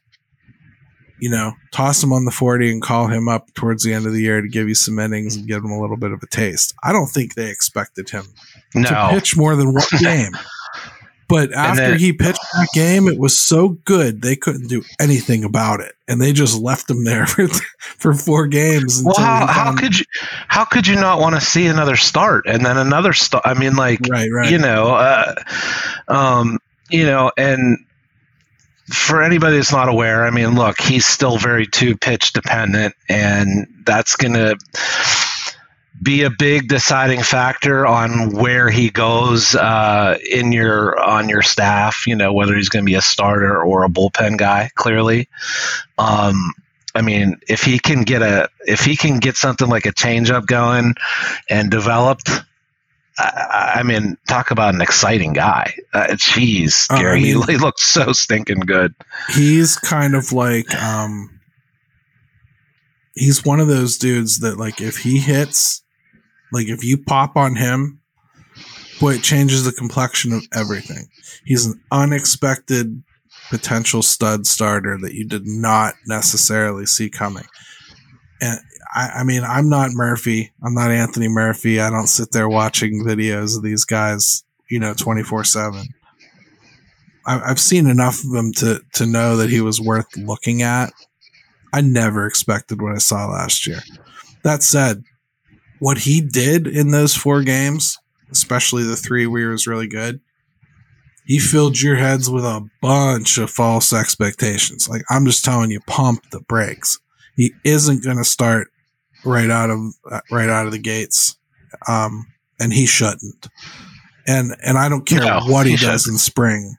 you 1.20 1.30
know, 1.30 1.52
toss 1.72 2.02
him 2.02 2.12
on 2.12 2.24
the 2.24 2.30
40 2.30 2.70
and 2.70 2.82
call 2.82 3.06
him 3.06 3.28
up 3.28 3.52
towards 3.54 3.82
the 3.82 3.92
end 3.92 4.06
of 4.06 4.12
the 4.12 4.22
year 4.22 4.40
to 4.40 4.48
give 4.48 4.68
you 4.68 4.74
some 4.74 4.98
innings 4.98 5.36
and 5.36 5.46
give 5.46 5.64
him 5.64 5.70
a 5.70 5.80
little 5.80 5.96
bit 5.96 6.12
of 6.12 6.22
a 6.22 6.26
taste. 6.26 6.74
I 6.82 6.92
don't 6.92 7.08
think 7.08 7.34
they 7.34 7.50
expected 7.50 8.10
him 8.10 8.24
to 8.72 9.08
pitch 9.10 9.36
more 9.36 9.56
than 9.56 9.72
one 9.72 9.82
game. 10.00 10.32
But 11.28 11.52
after 11.52 11.90
then- 11.90 11.98
he 12.00 12.12
pitched 12.12 12.40
that 12.54 12.68
game, 12.74 13.06
it 13.06 13.16
was 13.16 13.40
so 13.40 13.68
good 13.84 14.20
they 14.20 14.34
couldn't 14.34 14.66
do 14.66 14.82
anything 14.98 15.44
about 15.44 15.78
it, 15.78 15.94
and 16.08 16.20
they 16.20 16.32
just 16.32 16.60
left 16.60 16.90
him 16.90 17.04
there 17.04 17.24
for, 17.28 17.46
for 17.46 18.14
four 18.14 18.48
games. 18.48 19.00
Well, 19.04 19.14
how, 19.16 19.46
how 19.46 19.76
could 19.76 19.96
you, 19.96 20.04
how 20.48 20.64
could 20.64 20.88
you 20.88 20.96
not 20.96 21.20
want 21.20 21.36
to 21.36 21.40
see 21.40 21.66
another 21.66 21.94
start 21.94 22.46
and 22.48 22.66
then 22.66 22.76
another 22.76 23.12
start? 23.12 23.44
I 23.46 23.54
mean, 23.54 23.76
like, 23.76 24.00
right, 24.10 24.28
right, 24.32 24.50
you 24.50 24.58
know, 24.58 24.88
uh, 24.94 25.34
um, 26.08 26.58
you 26.90 27.06
know, 27.06 27.30
and 27.36 27.78
for 28.90 29.22
anybody 29.22 29.56
that's 29.56 29.72
not 29.72 29.88
aware, 29.88 30.24
I 30.24 30.30
mean, 30.30 30.54
look, 30.54 30.80
he's 30.80 31.06
still 31.06 31.38
very 31.38 31.66
two 31.66 31.96
pitch 31.96 32.32
dependent, 32.32 32.94
and 33.08 33.82
that's 33.84 34.16
going 34.16 34.34
to 34.34 34.58
be 36.02 36.22
a 36.22 36.30
big 36.30 36.68
deciding 36.68 37.22
factor 37.22 37.86
on 37.86 38.30
where 38.30 38.70
he 38.70 38.90
goes 38.90 39.54
uh, 39.54 40.18
in 40.28 40.52
your 40.52 40.98
on 40.98 41.28
your 41.28 41.42
staff. 41.42 42.06
You 42.06 42.16
know, 42.16 42.32
whether 42.32 42.54
he's 42.56 42.68
going 42.68 42.84
to 42.84 42.90
be 42.90 42.96
a 42.96 43.02
starter 43.02 43.62
or 43.62 43.84
a 43.84 43.88
bullpen 43.88 44.36
guy. 44.38 44.70
Clearly, 44.74 45.28
um, 45.98 46.52
I 46.94 47.02
mean, 47.02 47.40
if 47.48 47.62
he 47.62 47.78
can 47.78 48.02
get 48.02 48.22
a 48.22 48.48
if 48.66 48.84
he 48.84 48.96
can 48.96 49.18
get 49.18 49.36
something 49.36 49.68
like 49.68 49.86
a 49.86 49.92
changeup 49.92 50.46
going 50.46 50.94
and 51.48 51.70
developed, 51.70 52.30
I, 53.20 53.72
I 53.76 53.82
mean, 53.82 54.16
talk 54.28 54.50
about 54.50 54.74
an 54.74 54.80
exciting 54.80 55.32
guy. 55.32 55.74
Uh, 55.92 56.08
jeez, 56.10 56.90
Uh, 56.90 56.94
I 56.94 57.00
Gary, 57.02 57.22
mean- 57.22 57.42
he, 57.46 57.52
he 57.52 57.58
looks 57.58 57.82
so 57.84 58.12
stinking 58.12 58.60
good. 58.60 58.94
he's 59.34 59.76
kind 59.76 60.14
of 60.14 60.32
like 60.32 60.74
um 60.82 61.40
he's 63.14 63.44
one 63.44 63.60
of 63.60 63.68
those 63.68 63.98
dudes 63.98 64.40
that 64.40 64.58
like 64.58 64.80
if 64.80 64.98
he 64.98 65.18
hits 65.18 65.82
like 66.52 66.68
if 66.68 66.84
you 66.84 66.96
pop 66.96 67.36
on 67.36 67.56
him 67.56 68.00
boy 69.00 69.14
it 69.14 69.22
changes 69.22 69.64
the 69.64 69.72
complexion 69.72 70.32
of 70.32 70.42
everything 70.54 71.08
he's 71.44 71.66
an 71.66 71.80
unexpected 71.90 73.02
potential 73.50 74.00
stud 74.02 74.46
starter 74.46 74.96
that 75.00 75.12
you 75.14 75.24
did 75.26 75.46
not 75.46 75.94
necessarily 76.06 76.86
see 76.86 77.10
coming 77.10 77.44
and 78.40 78.58
I, 78.94 79.08
I 79.20 79.24
mean 79.24 79.42
i'm 79.44 79.68
not 79.68 79.90
murphy 79.92 80.52
i'm 80.62 80.74
not 80.74 80.90
anthony 80.90 81.28
murphy 81.28 81.80
i 81.80 81.90
don't 81.90 82.06
sit 82.06 82.32
there 82.32 82.48
watching 82.48 83.04
videos 83.04 83.56
of 83.56 83.62
these 83.62 83.84
guys 83.84 84.42
you 84.68 84.78
know 84.80 84.94
24 84.94 85.44
7 85.44 85.86
I- 87.26 87.40
I've 87.50 87.60
seen 87.60 87.86
enough 87.86 88.24
of 88.24 88.34
him 88.34 88.52
to 88.54 88.80
to 88.94 89.06
know 89.06 89.36
that 89.36 89.50
he 89.50 89.60
was 89.60 89.80
worth 89.80 90.16
looking 90.16 90.62
at. 90.62 90.92
I 91.72 91.82
never 91.82 92.26
expected 92.26 92.80
what 92.80 92.94
I 92.94 92.98
saw 92.98 93.26
last 93.26 93.66
year. 93.66 93.80
That 94.42 94.62
said, 94.62 95.04
what 95.78 95.98
he 95.98 96.20
did 96.22 96.66
in 96.66 96.90
those 96.90 97.14
four 97.14 97.42
games, 97.42 97.98
especially 98.32 98.82
the 98.84 98.96
three 98.96 99.26
where 99.26 99.42
he 99.42 99.46
was 99.48 99.66
really 99.66 99.86
good, 99.86 100.20
he 101.26 101.38
filled 101.38 101.80
your 101.80 101.96
heads 101.96 102.30
with 102.30 102.44
a 102.44 102.66
bunch 102.80 103.36
of 103.38 103.50
false 103.50 103.92
expectations. 103.92 104.88
Like 104.88 105.02
I'm 105.10 105.26
just 105.26 105.44
telling 105.44 105.70
you, 105.70 105.80
pump 105.86 106.24
the 106.32 106.40
brakes. 106.40 106.98
He 107.36 107.52
isn't 107.64 108.02
going 108.02 108.16
to 108.16 108.24
start 108.24 108.68
right 109.24 109.50
out 109.50 109.70
of 109.70 109.78
right 110.30 110.48
out 110.48 110.66
of 110.66 110.72
the 110.72 110.78
gates, 110.78 111.36
um, 111.88 112.26
and 112.58 112.72
he 112.72 112.86
shouldn't. 112.86 113.48
And 114.26 114.54
and 114.64 114.78
I 114.78 114.88
don't 114.88 115.06
care 115.06 115.20
No, 115.24 115.40
what 115.46 115.66
he, 115.66 115.72
he 115.76 115.78
does 115.84 116.06
in 116.08 116.18
spring. 116.18 116.76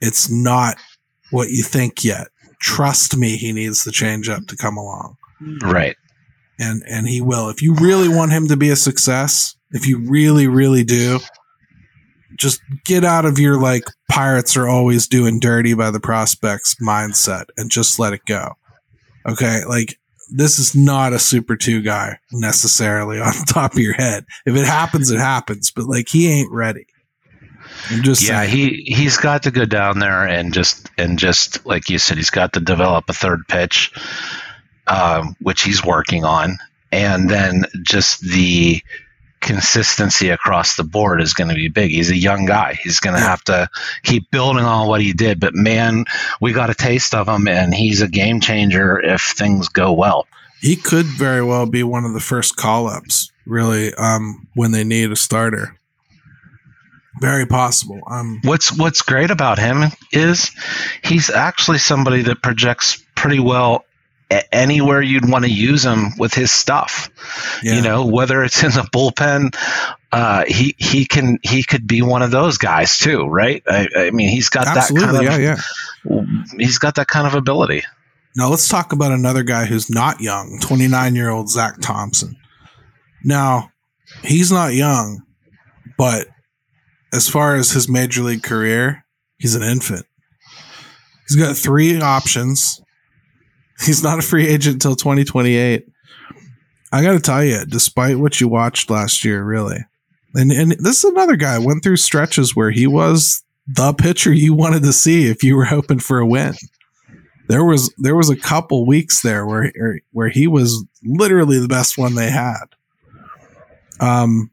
It's 0.00 0.30
not 0.30 0.76
what 1.30 1.50
you 1.50 1.62
think 1.62 2.04
yet. 2.04 2.28
Trust 2.60 3.16
me, 3.16 3.36
he 3.36 3.52
needs 3.52 3.84
the 3.84 3.92
change 3.92 4.28
up 4.28 4.46
to 4.46 4.56
come 4.56 4.76
along 4.76 5.16
Right. 5.62 5.96
and 6.58 6.82
and 6.88 7.06
he 7.08 7.20
will. 7.20 7.48
If 7.50 7.60
you 7.62 7.74
really 7.74 8.08
want 8.08 8.32
him 8.32 8.48
to 8.48 8.56
be 8.56 8.70
a 8.70 8.76
success, 8.76 9.54
if 9.72 9.86
you 9.86 9.98
really 10.10 10.46
really 10.48 10.84
do, 10.84 11.20
just 12.36 12.60
get 12.84 13.04
out 13.04 13.24
of 13.26 13.38
your 13.38 13.60
like 13.60 13.84
pirates 14.08 14.56
are 14.56 14.68
always 14.68 15.06
doing 15.06 15.38
dirty 15.40 15.74
by 15.74 15.90
the 15.90 16.00
prospects 16.00 16.76
mindset 16.82 17.44
and 17.56 17.70
just 17.70 17.98
let 17.98 18.12
it 18.12 18.24
go. 18.26 18.54
Okay, 19.28 19.64
like 19.66 19.98
this 20.32 20.58
is 20.58 20.74
not 20.74 21.12
a 21.12 21.18
super 21.18 21.56
2 21.56 21.82
guy 21.82 22.18
necessarily 22.32 23.20
on 23.20 23.32
top 23.46 23.72
of 23.74 23.78
your 23.78 23.94
head. 23.94 24.24
If 24.46 24.56
it 24.56 24.66
happens 24.66 25.10
it 25.10 25.18
happens, 25.18 25.70
but 25.70 25.86
like 25.86 26.08
he 26.08 26.30
ain't 26.30 26.50
ready. 26.52 26.86
I'm 27.90 28.02
just 28.02 28.22
Yeah, 28.22 28.44
saying. 28.44 28.50
he 28.50 28.94
he's 28.94 29.16
got 29.16 29.42
to 29.44 29.50
go 29.50 29.64
down 29.64 29.98
there 29.98 30.26
and 30.26 30.52
just 30.52 30.90
and 30.98 31.18
just 31.18 31.64
like 31.66 31.88
you 31.88 31.98
said, 31.98 32.16
he's 32.16 32.30
got 32.30 32.52
to 32.54 32.60
develop 32.60 33.04
a 33.08 33.12
third 33.12 33.46
pitch, 33.48 33.92
um, 34.86 35.36
which 35.40 35.62
he's 35.62 35.84
working 35.84 36.24
on, 36.24 36.58
and 36.92 37.28
then 37.30 37.64
just 37.82 38.20
the 38.20 38.82
consistency 39.40 40.28
across 40.28 40.76
the 40.76 40.84
board 40.84 41.20
is 41.22 41.34
going 41.34 41.48
to 41.48 41.54
be 41.54 41.68
big. 41.68 41.90
He's 41.90 42.10
a 42.10 42.16
young 42.16 42.44
guy. 42.46 42.74
He's 42.82 43.00
going 43.00 43.14
to 43.16 43.22
have 43.22 43.42
to 43.44 43.68
keep 44.02 44.30
building 44.30 44.64
on 44.64 44.86
what 44.86 45.00
he 45.00 45.12
did. 45.12 45.40
But 45.40 45.54
man, 45.54 46.04
we 46.40 46.52
got 46.52 46.70
a 46.70 46.74
taste 46.74 47.14
of 47.14 47.28
him, 47.28 47.48
and 47.48 47.74
he's 47.74 48.02
a 48.02 48.08
game 48.08 48.40
changer 48.40 49.00
if 49.00 49.22
things 49.22 49.68
go 49.68 49.92
well. 49.92 50.26
he 50.60 50.76
could 50.76 51.06
very 51.06 51.42
well 51.42 51.66
be 51.66 51.82
one 51.82 52.04
of 52.04 52.12
the 52.12 52.20
first 52.20 52.56
call 52.56 52.86
ups, 52.86 53.32
really, 53.46 53.94
um, 53.94 54.46
when 54.54 54.72
they 54.72 54.84
need 54.84 55.10
a 55.10 55.16
starter. 55.16 55.74
Very 57.20 57.46
possible. 57.46 58.00
Um, 58.10 58.40
What's 58.44 58.76
what's 58.76 59.02
great 59.02 59.30
about 59.30 59.58
him 59.58 59.82
is 60.12 60.50
he's 61.02 61.28
actually 61.28 61.78
somebody 61.78 62.22
that 62.22 62.40
projects 62.42 63.02
pretty 63.14 63.40
well 63.40 63.84
anywhere 64.52 65.02
you'd 65.02 65.28
want 65.28 65.44
to 65.44 65.50
use 65.50 65.84
him 65.84 66.16
with 66.18 66.34
his 66.34 66.52
stuff. 66.52 67.10
yeah. 67.62 67.76
You 67.76 67.82
know, 67.82 68.06
whether 68.06 68.42
it's 68.42 68.62
in 68.62 68.70
the 68.70 68.82
bullpen, 68.92 69.56
uh, 70.12 70.44
he 70.46 70.74
he 70.78 71.06
can 71.06 71.38
he 71.42 71.62
could 71.62 71.86
be 71.86 72.02
one 72.02 72.22
of 72.22 72.30
those 72.30 72.58
guys 72.58 72.98
too, 72.98 73.26
right? 73.26 73.62
I, 73.66 73.88
I 73.96 74.10
mean, 74.10 74.28
he's 74.28 74.48
got 74.48 74.66
Absolutely, 74.66 75.06
that 75.06 75.24
kind 75.26 75.42
yeah, 75.42 75.52
of 75.52 75.60
yeah. 76.04 76.44
he's 76.58 76.78
got 76.78 76.96
that 76.96 77.08
kind 77.08 77.26
of 77.26 77.34
ability. 77.34 77.82
Now 78.36 78.48
let's 78.48 78.68
talk 78.68 78.92
about 78.92 79.12
another 79.12 79.42
guy 79.42 79.64
who's 79.64 79.90
not 79.90 80.20
young, 80.20 80.58
29 80.60 81.14
year 81.14 81.30
old 81.30 81.50
Zach 81.50 81.80
Thompson. 81.80 82.36
Now, 83.24 83.70
he's 84.22 84.50
not 84.50 84.74
young, 84.74 85.22
but 85.98 86.28
as 87.12 87.28
far 87.28 87.56
as 87.56 87.72
his 87.72 87.88
major 87.88 88.22
league 88.22 88.42
career, 88.42 89.04
he's 89.38 89.54
an 89.54 89.62
infant. 89.62 90.06
He's 91.28 91.36
got 91.36 91.56
three 91.56 92.00
options. 92.00 92.80
He's 93.84 94.02
not 94.02 94.18
a 94.18 94.22
free 94.22 94.46
agent 94.46 94.74
until 94.74 94.96
2028. 94.96 95.86
I 96.92 97.02
got 97.02 97.12
to 97.12 97.20
tell 97.20 97.44
you, 97.44 97.64
despite 97.64 98.18
what 98.18 98.40
you 98.40 98.48
watched 98.48 98.90
last 98.90 99.24
year, 99.24 99.44
really, 99.44 99.78
and 100.34 100.50
and 100.52 100.72
this 100.72 101.04
is 101.04 101.10
another 101.10 101.36
guy 101.36 101.58
went 101.58 101.82
through 101.82 101.96
stretches 101.96 102.56
where 102.56 102.70
he 102.70 102.86
was 102.86 103.42
the 103.66 103.92
pitcher 103.92 104.32
you 104.32 104.54
wanted 104.54 104.82
to 104.82 104.92
see 104.92 105.26
if 105.26 105.44
you 105.44 105.56
were 105.56 105.66
hoping 105.66 106.00
for 106.00 106.18
a 106.18 106.26
win 106.26 106.54
there 107.50 107.64
was 107.64 107.92
there 107.98 108.14
was 108.14 108.30
a 108.30 108.36
couple 108.36 108.86
weeks 108.86 109.22
there 109.22 109.44
where 109.44 109.72
where 110.12 110.28
he 110.28 110.46
was 110.46 110.84
literally 111.04 111.58
the 111.58 111.66
best 111.66 111.98
one 111.98 112.14
they 112.14 112.30
had. 112.30 112.64
Um, 113.98 114.52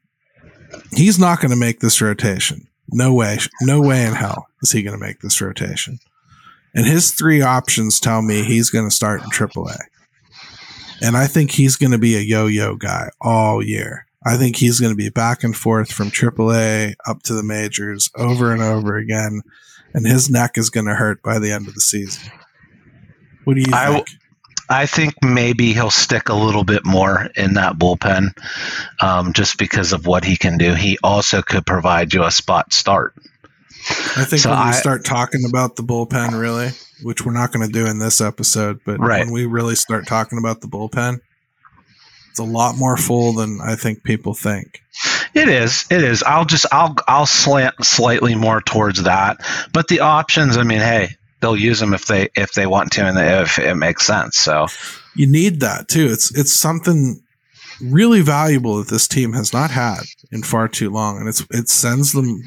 he's 0.94 1.20
not 1.20 1.40
going 1.40 1.52
to 1.52 1.58
make 1.58 1.80
this 1.80 2.02
rotation. 2.02 2.68
No 2.90 3.14
way, 3.14 3.38
no 3.62 3.82
way 3.82 4.04
in 4.04 4.14
hell 4.14 4.48
is 4.64 4.72
he 4.72 4.82
going 4.82 4.98
to 4.98 5.06
make 5.06 5.20
this 5.20 5.40
rotation. 5.40 6.00
And 6.78 6.86
his 6.86 7.10
three 7.12 7.42
options 7.42 8.00
tell 8.00 8.22
me 8.22 8.44
he's 8.44 8.70
going 8.70 8.88
to 8.88 8.96
start 8.96 9.24
in 9.24 9.30
AAA. 9.30 9.80
And 11.02 11.18
I 11.18 11.26
think 11.26 11.50
he's 11.50 11.76
going 11.76 11.92
to 11.92 11.98
be 11.98 12.16
a 12.16 12.22
yo-yo 12.22 12.76
guy 12.76 13.10
all 13.20 13.64
year. 13.64 14.06
I 14.24 14.38
think 14.38 14.58
he's 14.58 14.80
going 14.80 14.92
to 14.92 14.98
be 14.98 15.10
back 15.10 15.44
and 15.44 15.58
forth 15.58 15.92
from 15.92 16.12
AAA 16.12 16.94
up 17.08 17.24
to 17.24 17.34
the 17.34 17.44
majors 17.44 18.12
over 18.16 18.52
and 18.52 18.62
over 18.62 18.96
again, 18.96 19.42
and 19.94 20.06
his 20.06 20.30
neck 20.30 20.52
is 20.58 20.70
going 20.70 20.86
to 20.86 20.94
hurt 20.94 21.24
by 21.24 21.40
the 21.40 21.52
end 21.52 21.68
of 21.68 21.74
the 21.74 21.82
season. 21.82 22.32
What 23.44 23.56
do 23.56 23.62
you 23.62 23.74
I 23.74 23.94
think? 23.94 24.10
I 24.70 24.86
think 24.86 25.16
maybe 25.24 25.74
he'll 25.74 25.90
stick 25.90 26.30
a 26.30 26.36
little 26.36 26.66
bit 26.66 26.86
more 26.86 27.30
in 27.36 27.54
that 27.54 27.78
bullpen, 27.78 28.38
um, 29.02 29.34
just 29.34 29.58
because 29.58 29.94
of 29.94 30.06
what 30.06 30.26
he 30.26 30.36
can 30.36 30.58
do. 30.58 30.74
He 30.74 30.98
also 31.02 31.42
could 31.42 31.66
provide 31.66 32.14
you 32.14 32.24
a 32.24 32.32
spot 32.32 32.74
start. 32.74 33.16
I 34.16 34.24
think 34.26 34.42
so 34.42 34.50
when 34.50 34.68
we 34.68 34.74
start 34.74 35.06
talking 35.06 35.42
about 35.48 35.76
the 35.76 35.84
bullpen, 35.84 36.40
really, 36.40 36.70
which 37.04 37.26
we're 37.26 37.34
not 37.34 37.52
going 37.52 37.66
to 37.66 37.72
do 37.72 37.86
in 37.86 38.00
this 38.00 38.20
episode, 38.22 38.80
but 38.86 39.00
Right. 39.00 39.20
when 39.24 39.32
we 39.32 39.46
really 39.46 39.76
start 39.76 40.08
talking 40.08 40.38
about 40.40 40.62
the 40.62 40.68
bullpen, 40.68 41.20
it's 42.30 42.40
a 42.40 42.44
lot 42.44 42.76
more 42.78 42.98
full 42.98 43.34
than 43.34 43.60
I 43.62 43.76
think 43.76 44.04
people 44.04 44.34
think. 44.34 44.82
It 45.34 45.50
is. 45.50 45.86
It 45.90 46.04
is. 46.04 46.24
I'll 46.24 46.46
just 46.46 46.66
I'll 46.72 46.96
I'll 47.08 47.26
slant 47.26 47.76
slightly 47.84 48.36
more 48.36 48.62
towards 48.62 49.04
that. 49.04 49.38
But 49.74 49.88
the 49.88 50.00
options, 50.02 50.58
I 50.58 50.64
mean, 50.64 50.80
hey, 50.80 51.10
they'll 51.42 51.56
use 51.58 51.80
them 51.80 51.94
if 51.94 52.06
they 52.08 52.30
if 52.36 52.54
they 52.54 52.66
want 52.66 52.92
to 52.94 53.06
and 53.06 53.18
if 53.18 53.60
it 53.60 53.76
makes 53.76 54.06
sense. 54.06 54.38
So 54.38 54.68
You 55.16 55.28
need 55.28 55.60
that 55.62 55.88
too. 55.88 56.08
It's 56.12 56.36
it's 56.36 56.54
something 56.54 57.22
really 57.82 58.22
valuable 58.22 58.78
that 58.78 58.88
this 58.90 59.08
team 59.08 59.34
has 59.34 59.54
not 59.54 59.70
had 59.70 60.00
in 60.32 60.42
far 60.42 60.68
too 60.68 60.90
long, 60.90 61.20
and 61.20 61.28
it's 61.30 61.46
it 61.52 61.70
sends 61.70 62.14
them 62.14 62.42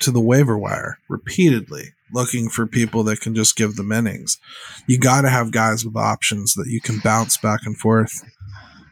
to 0.00 0.10
the 0.10 0.20
waiver 0.20 0.58
wire 0.58 0.98
repeatedly, 1.08 1.92
looking 2.12 2.48
for 2.48 2.66
people 2.66 3.02
that 3.04 3.20
can 3.20 3.34
just 3.34 3.56
give 3.56 3.76
them 3.76 3.92
innings. 3.92 4.38
You 4.86 4.98
got 4.98 5.22
to 5.22 5.30
have 5.30 5.50
guys 5.52 5.84
with 5.84 5.96
options 5.96 6.54
that 6.54 6.68
you 6.68 6.80
can 6.80 6.98
bounce 6.98 7.36
back 7.36 7.60
and 7.64 7.76
forth, 7.76 8.22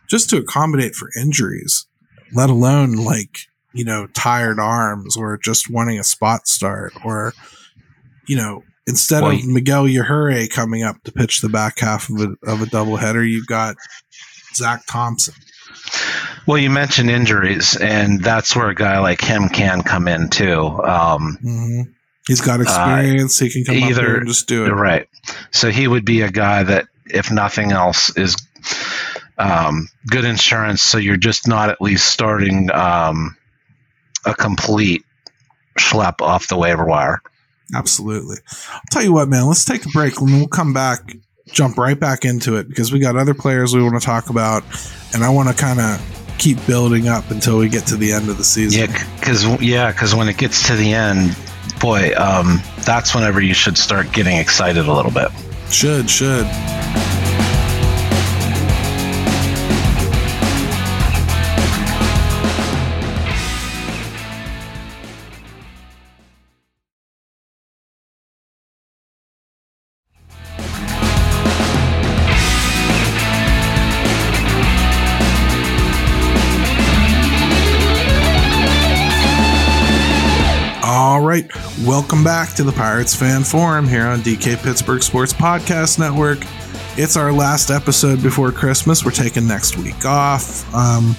just 0.08 0.30
to 0.30 0.36
accommodate 0.38 0.94
for 0.94 1.10
injuries, 1.20 1.86
let 2.32 2.50
alone 2.50 2.92
like 2.92 3.38
you 3.72 3.84
know 3.84 4.06
tired 4.08 4.58
arms 4.58 5.16
or 5.16 5.38
just 5.38 5.70
wanting 5.70 5.98
a 5.98 6.04
spot 6.04 6.46
start 6.48 6.92
or 7.04 7.32
you 8.26 8.36
know. 8.36 8.62
Instead 8.86 9.22
Well, 9.22 9.32
of 9.32 9.46
Miguel 9.46 9.84
Yajure 9.84 10.50
coming 10.50 10.82
up 10.82 10.96
to 11.04 11.12
pitch 11.12 11.42
the 11.42 11.48
back 11.48 11.78
half 11.78 12.08
of 12.08 12.16
a, 12.16 12.50
of 12.50 12.60
a 12.62 12.64
doubleheader, 12.64 13.28
you've 13.30 13.46
got 13.46 13.76
Zach 14.54 14.84
Thompson. 14.86 15.34
Well, 16.46 16.58
you 16.58 16.70
mentioned 16.70 17.10
injuries, 17.10 17.76
and 17.76 18.22
that's 18.22 18.54
where 18.56 18.68
a 18.68 18.74
guy 18.74 18.98
like 18.98 19.20
him 19.20 19.48
can 19.48 19.82
come 19.82 20.08
in 20.08 20.28
too. 20.28 20.60
Um, 20.62 21.38
hmm 21.40 21.80
He's 22.26 22.40
got 22.40 22.60
experience. 22.60 23.38
he 23.38 23.50
can 23.50 23.64
come 23.64 23.82
up 23.82 23.90
either- 23.90 24.16
and 24.18 24.28
just 24.28 24.46
do 24.46 24.64
it. 24.66 24.68
Right. 24.70 25.08
So 25.50 25.70
he 25.70 25.88
would 25.88 26.04
be 26.04 26.20
a 26.20 26.30
guy 26.30 26.62
that, 26.62 26.86
if 27.06 27.30
nothing 27.32 27.72
else, 27.72 28.14
is 28.16 28.36
um, 29.38 29.88
good 30.06 30.24
insurance. 30.24 30.82
So 30.82 30.98
you're 30.98 31.16
just 31.16 31.48
not 31.48 31.70
at 31.70 31.80
least 31.80 32.06
starting 32.06 32.70
um, 32.70 33.36
a 34.24 34.34
complete 34.34 35.02
schlep 35.78 36.20
off 36.20 36.46
the 36.46 36.56
waiver 36.56 36.84
wire. 36.84 37.20
Absolutely. 37.74 38.36
I'll 38.72 38.80
tell 38.90 39.02
you 39.02 39.12
what, 39.12 39.28
man. 39.28 39.46
Let's 39.46 39.64
take 39.64 39.84
a 39.86 39.88
break 39.88 40.20
and 40.20 40.30
we'll 40.30 40.46
come 40.48 40.72
back, 40.72 41.00
jump 41.52 41.78
right 41.78 41.98
back 41.98 42.24
into 42.24 42.56
it 42.56 42.68
because 42.68 42.92
we 42.92 42.98
got 42.98 43.16
other 43.16 43.34
players 43.34 43.74
we 43.74 43.82
want 43.82 44.00
to 44.00 44.04
talk 44.04 44.30
about, 44.30 44.64
and 45.14 45.24
I 45.24 45.30
want 45.30 45.48
to 45.48 45.54
kind 45.54 45.80
of 45.80 46.36
keep 46.38 46.64
building 46.66 47.08
up 47.08 47.30
until 47.30 47.58
we 47.58 47.68
get 47.68 47.86
to 47.86 47.96
the 47.96 48.12
end 48.12 48.28
of 48.28 48.38
the 48.38 48.44
season. 48.44 48.80
Yeah, 48.80 49.04
because 49.18 49.44
yeah, 49.60 49.92
because 49.92 50.14
when 50.14 50.28
it 50.28 50.38
gets 50.38 50.66
to 50.68 50.76
the 50.76 50.92
end, 50.92 51.36
boy, 51.80 52.12
um, 52.16 52.60
that's 52.84 53.14
whenever 53.14 53.40
you 53.40 53.54
should 53.54 53.76
start 53.76 54.12
getting 54.12 54.36
excited 54.36 54.86
a 54.86 54.92
little 54.92 55.12
bit. 55.12 55.28
Should, 55.70 56.10
should. 56.10 56.46
Welcome 81.86 82.22
back 82.22 82.52
to 82.56 82.62
the 82.62 82.72
Pirates 82.72 83.14
Fan 83.14 83.42
Forum 83.42 83.88
here 83.88 84.06
on 84.06 84.20
DK 84.20 84.62
Pittsburgh 84.62 85.02
Sports 85.02 85.32
Podcast 85.32 85.98
Network. 85.98 86.38
it's 86.98 87.16
our 87.16 87.32
last 87.32 87.70
episode 87.70 88.22
before 88.22 88.52
Christmas. 88.52 89.02
We're 89.04 89.12
taking 89.12 89.46
next 89.46 89.78
week 89.78 90.04
off. 90.04 90.72
Um, 90.74 91.16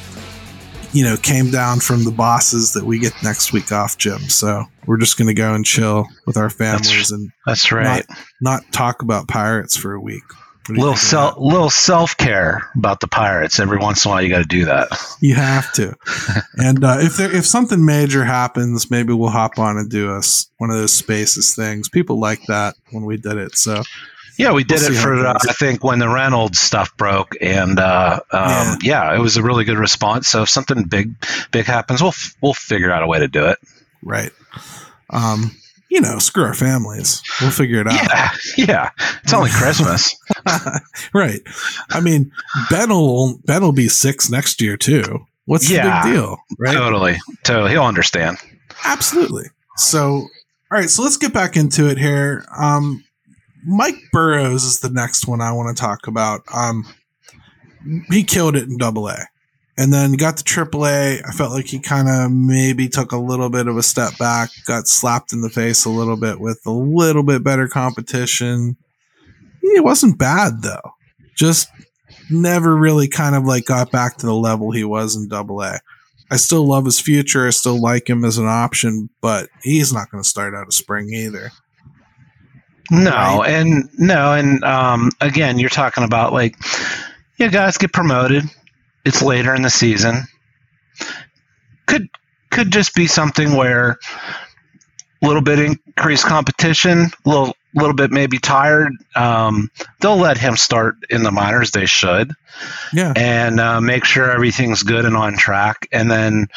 you 0.93 1.03
know, 1.03 1.17
came 1.17 1.49
down 1.49 1.79
from 1.79 2.03
the 2.03 2.11
bosses 2.11 2.73
that 2.73 2.83
we 2.83 2.99
get 2.99 3.13
next 3.23 3.53
week 3.53 3.71
off, 3.71 3.97
Jim. 3.97 4.19
So 4.29 4.65
we're 4.85 4.97
just 4.97 5.17
going 5.17 5.29
to 5.29 5.33
go 5.33 5.55
and 5.55 5.65
chill 5.65 6.05
with 6.27 6.37
our 6.37 6.49
families 6.51 6.87
That's- 6.89 7.11
and 7.11 7.31
That's 7.47 7.71
right. 7.71 8.05
not, 8.07 8.17
not 8.41 8.71
talk 8.71 9.01
about 9.01 9.27
pirates 9.27 9.75
for 9.75 9.93
a 9.93 9.99
week. 10.01 10.23
What 10.61 10.67
do 10.67 10.73
you 10.75 10.79
little 10.81 10.95
self 10.95 11.37
little 11.37 11.69
self 11.69 12.17
care 12.17 12.69
about 12.75 12.99
the 12.99 13.07
pirates. 13.07 13.59
Every 13.59 13.79
once 13.79 14.05
in 14.05 14.09
a 14.09 14.13
while, 14.13 14.21
you 14.21 14.29
got 14.29 14.43
to 14.43 14.47
do 14.47 14.65
that. 14.65 14.89
You 15.19 15.35
have 15.35 15.71
to. 15.73 15.95
and 16.55 16.83
uh, 16.83 16.97
if 16.99 17.17
there 17.17 17.35
if 17.35 17.47
something 17.47 17.83
major 17.83 18.23
happens, 18.23 18.91
maybe 18.91 19.11
we'll 19.13 19.29
hop 19.29 19.57
on 19.57 19.77
and 19.77 19.89
do 19.89 20.11
us 20.13 20.49
one 20.57 20.69
of 20.69 20.75
those 20.75 20.93
spaces 20.93 21.55
things. 21.55 21.89
People 21.89 22.19
like 22.19 22.43
that 22.47 22.75
when 22.91 23.05
we 23.05 23.17
did 23.17 23.37
it. 23.37 23.57
So 23.57 23.81
Yeah, 24.37 24.53
we 24.53 24.63
did 24.63 24.81
We'll 24.81 24.91
it 24.91 25.01
for 25.01 25.25
uh. 25.25 25.37
I 25.49 25.53
think 25.53 25.83
when 25.83 25.99
the 25.99 26.09
Reynolds 26.09 26.59
stuff 26.59 26.95
broke, 26.95 27.35
and 27.41 27.79
uh, 27.79 28.19
um, 28.31 28.77
yeah. 28.81 29.15
it 29.15 29.19
was 29.19 29.37
a 29.37 29.43
really 29.43 29.65
good 29.65 29.77
response. 29.77 30.27
So 30.27 30.43
if 30.43 30.49
something 30.49 30.83
big 30.83 31.15
big 31.51 31.65
happens, 31.65 32.01
we'll 32.01 32.09
f- 32.09 32.35
we'll 32.41 32.53
figure 32.53 32.91
out 32.91 33.03
a 33.03 33.07
way 33.07 33.19
to 33.19 33.27
do 33.27 33.47
it. 33.47 33.57
right. 34.03 34.31
Um, 35.09 35.55
you 35.91 35.99
know, 36.01 36.17
screw 36.19 36.45
our 36.45 36.53
families. 36.53 37.21
We'll 37.41 37.51
figure 37.51 37.81
it 37.81 37.87
out. 37.87 37.93
Yeah, 37.93 38.31
yeah. 38.57 38.89
It's 39.23 39.33
only 39.33 39.49
Christmas. 39.51 40.15
right. 41.13 41.41
I 41.89 41.99
mean, 41.99 42.31
Ben 42.69 42.89
will 42.89 43.37
Ben 43.45 43.61
will 43.61 43.73
be 43.73 43.87
six 43.89 44.29
next 44.29 44.61
year 44.61 44.77
too. 44.77 45.25
What's 45.45 45.69
Yeah. 45.69 46.01
the 46.01 46.07
big 46.09 46.13
deal? 46.15 46.37
Right. 46.57 46.73
Totally, 46.73 47.17
totally. 47.43 47.71
He'll 47.71 47.83
understand. 47.83 48.37
Absolutely. 48.85 49.45
So, 49.75 50.13
all 50.13 50.27
right. 50.71 50.89
So 50.89 51.03
let's 51.03 51.17
get 51.17 51.33
back 51.33 51.57
into 51.57 51.89
it 51.89 51.97
here. 51.97 52.45
Um, 52.57 53.03
Mike 53.65 53.97
Burrows 54.11 54.63
is 54.63 54.79
the 54.79 54.89
next 54.89 55.27
one 55.27 55.41
I 55.41 55.51
want 55.51 55.75
to 55.75 55.81
talk 55.81 56.07
about. 56.07 56.41
Um, 56.53 56.85
he 58.09 58.23
killed 58.23 58.55
it 58.55 58.69
in 58.69 58.77
Double 58.77 59.07
A, 59.07 59.17
and 59.77 59.93
then 59.93 60.13
got 60.13 60.37
to 60.37 60.43
AAA. 60.43 61.21
I 61.27 61.31
felt 61.31 61.51
like 61.53 61.67
he 61.67 61.79
kind 61.79 62.09
of 62.09 62.31
maybe 62.31 62.87
took 62.87 63.11
a 63.11 63.17
little 63.17 63.49
bit 63.49 63.67
of 63.67 63.77
a 63.77 63.83
step 63.83 64.17
back, 64.17 64.49
got 64.65 64.87
slapped 64.87 65.33
in 65.33 65.41
the 65.41 65.49
face 65.49 65.85
a 65.85 65.89
little 65.89 66.17
bit 66.17 66.39
with 66.39 66.61
a 66.65 66.71
little 66.71 67.23
bit 67.23 67.43
better 67.43 67.67
competition. 67.67 68.75
It 69.61 69.83
wasn't 69.83 70.17
bad 70.17 70.61
though. 70.61 70.91
Just 71.35 71.69
never 72.29 72.75
really 72.75 73.07
kind 73.07 73.35
of 73.35 73.45
like 73.45 73.65
got 73.65 73.91
back 73.91 74.17
to 74.17 74.25
the 74.25 74.33
level 74.35 74.71
he 74.71 74.83
was 74.83 75.15
in 75.15 75.27
Double 75.27 75.61
I 75.61 76.37
still 76.37 76.65
love 76.65 76.85
his 76.85 76.99
future. 76.99 77.45
I 77.45 77.49
still 77.49 77.79
like 77.81 78.09
him 78.09 78.23
as 78.23 78.37
an 78.37 78.47
option, 78.47 79.09
but 79.19 79.49
he's 79.63 79.91
not 79.91 80.09
going 80.09 80.23
to 80.23 80.29
start 80.29 80.53
out 80.55 80.67
of 80.67 80.73
spring 80.73 81.09
either. 81.13 81.51
No, 82.89 83.11
Right. 83.11 83.49
and 83.49 83.89
no, 83.97 84.33
and 84.33 84.63
um, 84.63 85.11
again, 85.21 85.59
you're 85.59 85.69
talking 85.69 86.03
about 86.03 86.33
like, 86.33 86.55
yeah, 87.37 87.47
guys 87.47 87.77
get 87.77 87.93
promoted. 87.93 88.43
It's 89.05 89.21
later 89.21 89.53
in 89.55 89.61
the 89.61 89.69
season. 89.69 90.23
Could 91.85 92.09
could 92.49 92.71
just 92.71 92.93
be 92.95 93.07
something 93.07 93.55
where 93.55 93.97
a 95.21 95.25
little 95.25 95.41
bit 95.41 95.59
increased 95.59 96.25
competition, 96.25 97.09
a 97.25 97.29
little 97.29 97.55
little 97.73 97.93
bit 97.95 98.11
maybe 98.11 98.37
tired. 98.37 98.91
Um, 99.15 99.71
they'll 100.01 100.17
let 100.17 100.37
him 100.37 100.57
start 100.57 100.95
in 101.09 101.23
the 101.23 101.31
minors. 101.31 101.71
They 101.71 101.85
should 101.85 102.33
Yeah. 102.91 103.13
and 103.15 103.59
uh, 103.61 103.79
make 103.79 104.03
sure 104.03 104.29
everything's 104.29 104.83
good 104.83 105.05
and 105.05 105.15
on 105.15 105.37
track. 105.37 105.87
And 105.91 106.11
then 106.11 106.47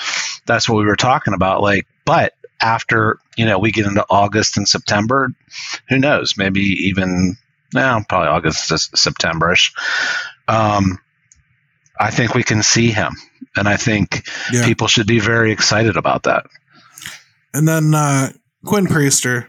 that's 0.44 0.68
what 0.68 0.78
we 0.78 0.86
were 0.86 0.96
talking 0.96 1.34
about. 1.34 1.62
Like, 1.62 1.86
but 2.04 2.34
after 2.60 3.18
you 3.36 3.46
know 3.46 3.58
we 3.58 3.70
get 3.72 3.86
into 3.86 4.04
August 4.10 4.56
and 4.56 4.68
September, 4.68 5.30
who 5.88 5.98
knows? 5.98 6.36
Maybe 6.36 6.60
even 6.88 7.36
now, 7.72 8.04
probably 8.08 8.28
August 8.28 8.70
Septemberish. 8.70 9.72
Um, 10.48 10.98
I 11.98 12.10
think 12.10 12.34
we 12.34 12.42
can 12.42 12.62
see 12.62 12.90
him, 12.90 13.14
and 13.56 13.68
I 13.68 13.76
think 13.76 14.26
Yeah. 14.52 14.64
people 14.64 14.88
should 14.88 15.06
be 15.06 15.20
very 15.20 15.52
excited 15.52 15.96
about 15.96 16.24
that. 16.24 16.46
And 17.52 17.68
then 17.68 17.94
uh, 17.94 18.32
Quinn 18.64 18.86
Priester, 18.86 19.46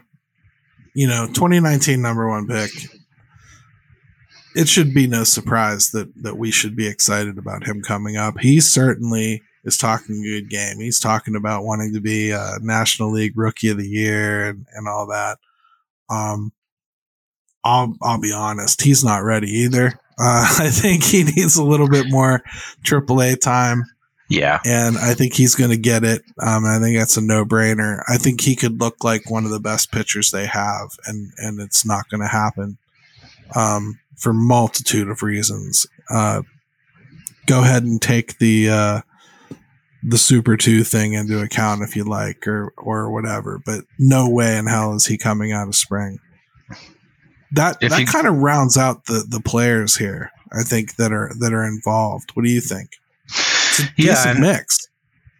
you 0.94 1.08
know, 1.08 1.26
2019 1.26 2.00
number 2.00 2.28
one 2.28 2.46
pick. 2.46 2.70
It 4.54 4.68
should 4.68 4.94
be 4.94 5.06
no 5.06 5.24
surprise 5.24 5.90
that 5.90 6.08
that 6.22 6.38
we 6.38 6.50
should 6.50 6.76
be 6.76 6.86
excited 6.86 7.36
about 7.36 7.64
him 7.66 7.82
coming 7.82 8.16
up. 8.16 8.38
He 8.40 8.60
certainly 8.60 9.42
is 9.64 9.76
talking 9.76 10.20
a 10.20 10.22
good 10.22 10.48
game. 10.48 10.78
He's 10.78 11.00
talking 11.00 11.36
about 11.36 11.64
wanting 11.64 11.92
to 11.92 12.00
be 12.00 12.30
a 12.30 12.56
National 12.62 13.10
League 13.10 13.36
Rookie 13.36 13.68
of 13.68 13.76
the 13.76 13.86
Year 13.88 14.48
and, 14.48 14.66
and 14.72 14.88
all 14.88 15.08
that. 15.08 15.38
Um, 16.08 16.52
I'll 17.64 17.96
I'll 18.00 18.20
be 18.20 18.32
honest, 18.32 18.80
he's 18.82 19.04
not 19.04 19.24
ready 19.24 19.50
either. 19.50 19.98
Uh, 20.18 20.46
I 20.58 20.70
think 20.70 21.04
he 21.04 21.24
needs 21.24 21.56
a 21.56 21.64
little 21.64 21.88
bit 21.88 22.06
more 22.08 22.42
AAA 22.84 23.40
time 23.40 23.84
Yeah, 24.28 24.60
and 24.64 24.98
I 24.98 25.14
think 25.14 25.34
he's 25.34 25.54
going 25.54 25.70
to 25.70 25.76
get 25.76 26.02
it. 26.02 26.22
Um, 26.40 26.64
I 26.64 26.78
think 26.80 26.98
that's 26.98 27.16
a 27.16 27.20
no 27.20 27.44
brainer. 27.44 28.02
I 28.08 28.16
think 28.16 28.40
he 28.40 28.56
could 28.56 28.80
look 28.80 29.04
like 29.04 29.30
one 29.30 29.44
of 29.44 29.50
the 29.50 29.60
best 29.60 29.92
pitchers 29.92 30.30
they 30.30 30.46
have, 30.46 30.88
and 31.06 31.32
and 31.38 31.60
it's 31.60 31.86
not 31.86 32.08
going 32.08 32.22
to 32.22 32.26
happen 32.26 32.76
um, 33.54 34.00
for 34.16 34.32
multitude 34.32 35.08
of 35.08 35.22
reasons. 35.22 35.86
Uh, 36.10 36.42
go 37.46 37.62
ahead 37.62 37.84
and 37.84 38.02
take 38.02 38.38
the 38.38 38.68
uh, 38.68 39.00
the 40.02 40.18
Super 40.18 40.56
Two 40.56 40.82
thing 40.82 41.12
into 41.12 41.40
account 41.40 41.82
if 41.82 41.94
you 41.94 42.02
like, 42.02 42.48
or 42.48 42.72
or 42.76 43.12
whatever. 43.12 43.60
But 43.64 43.84
no 43.96 44.28
way 44.28 44.58
in 44.58 44.66
hell 44.66 44.94
is 44.94 45.06
he 45.06 45.18
coming 45.18 45.52
out 45.52 45.68
of 45.68 45.76
spring. 45.76 46.18
That 47.52 47.78
If 47.80 47.90
that 47.90 48.00
you- 48.00 48.06
kind 48.06 48.26
of 48.26 48.34
rounds 48.36 48.76
out 48.76 49.06
the 49.06 49.24
the 49.28 49.40
players 49.40 49.96
here. 49.96 50.30
I 50.52 50.62
think 50.62 50.96
that 50.96 51.12
are 51.12 51.32
that 51.40 51.52
are 51.52 51.64
involved. 51.64 52.30
What 52.34 52.44
do 52.44 52.50
you 52.50 52.60
think? 52.60 52.90
It's 53.28 53.80
a 53.80 53.88
Yeah, 53.96 54.34
mix. 54.38 54.88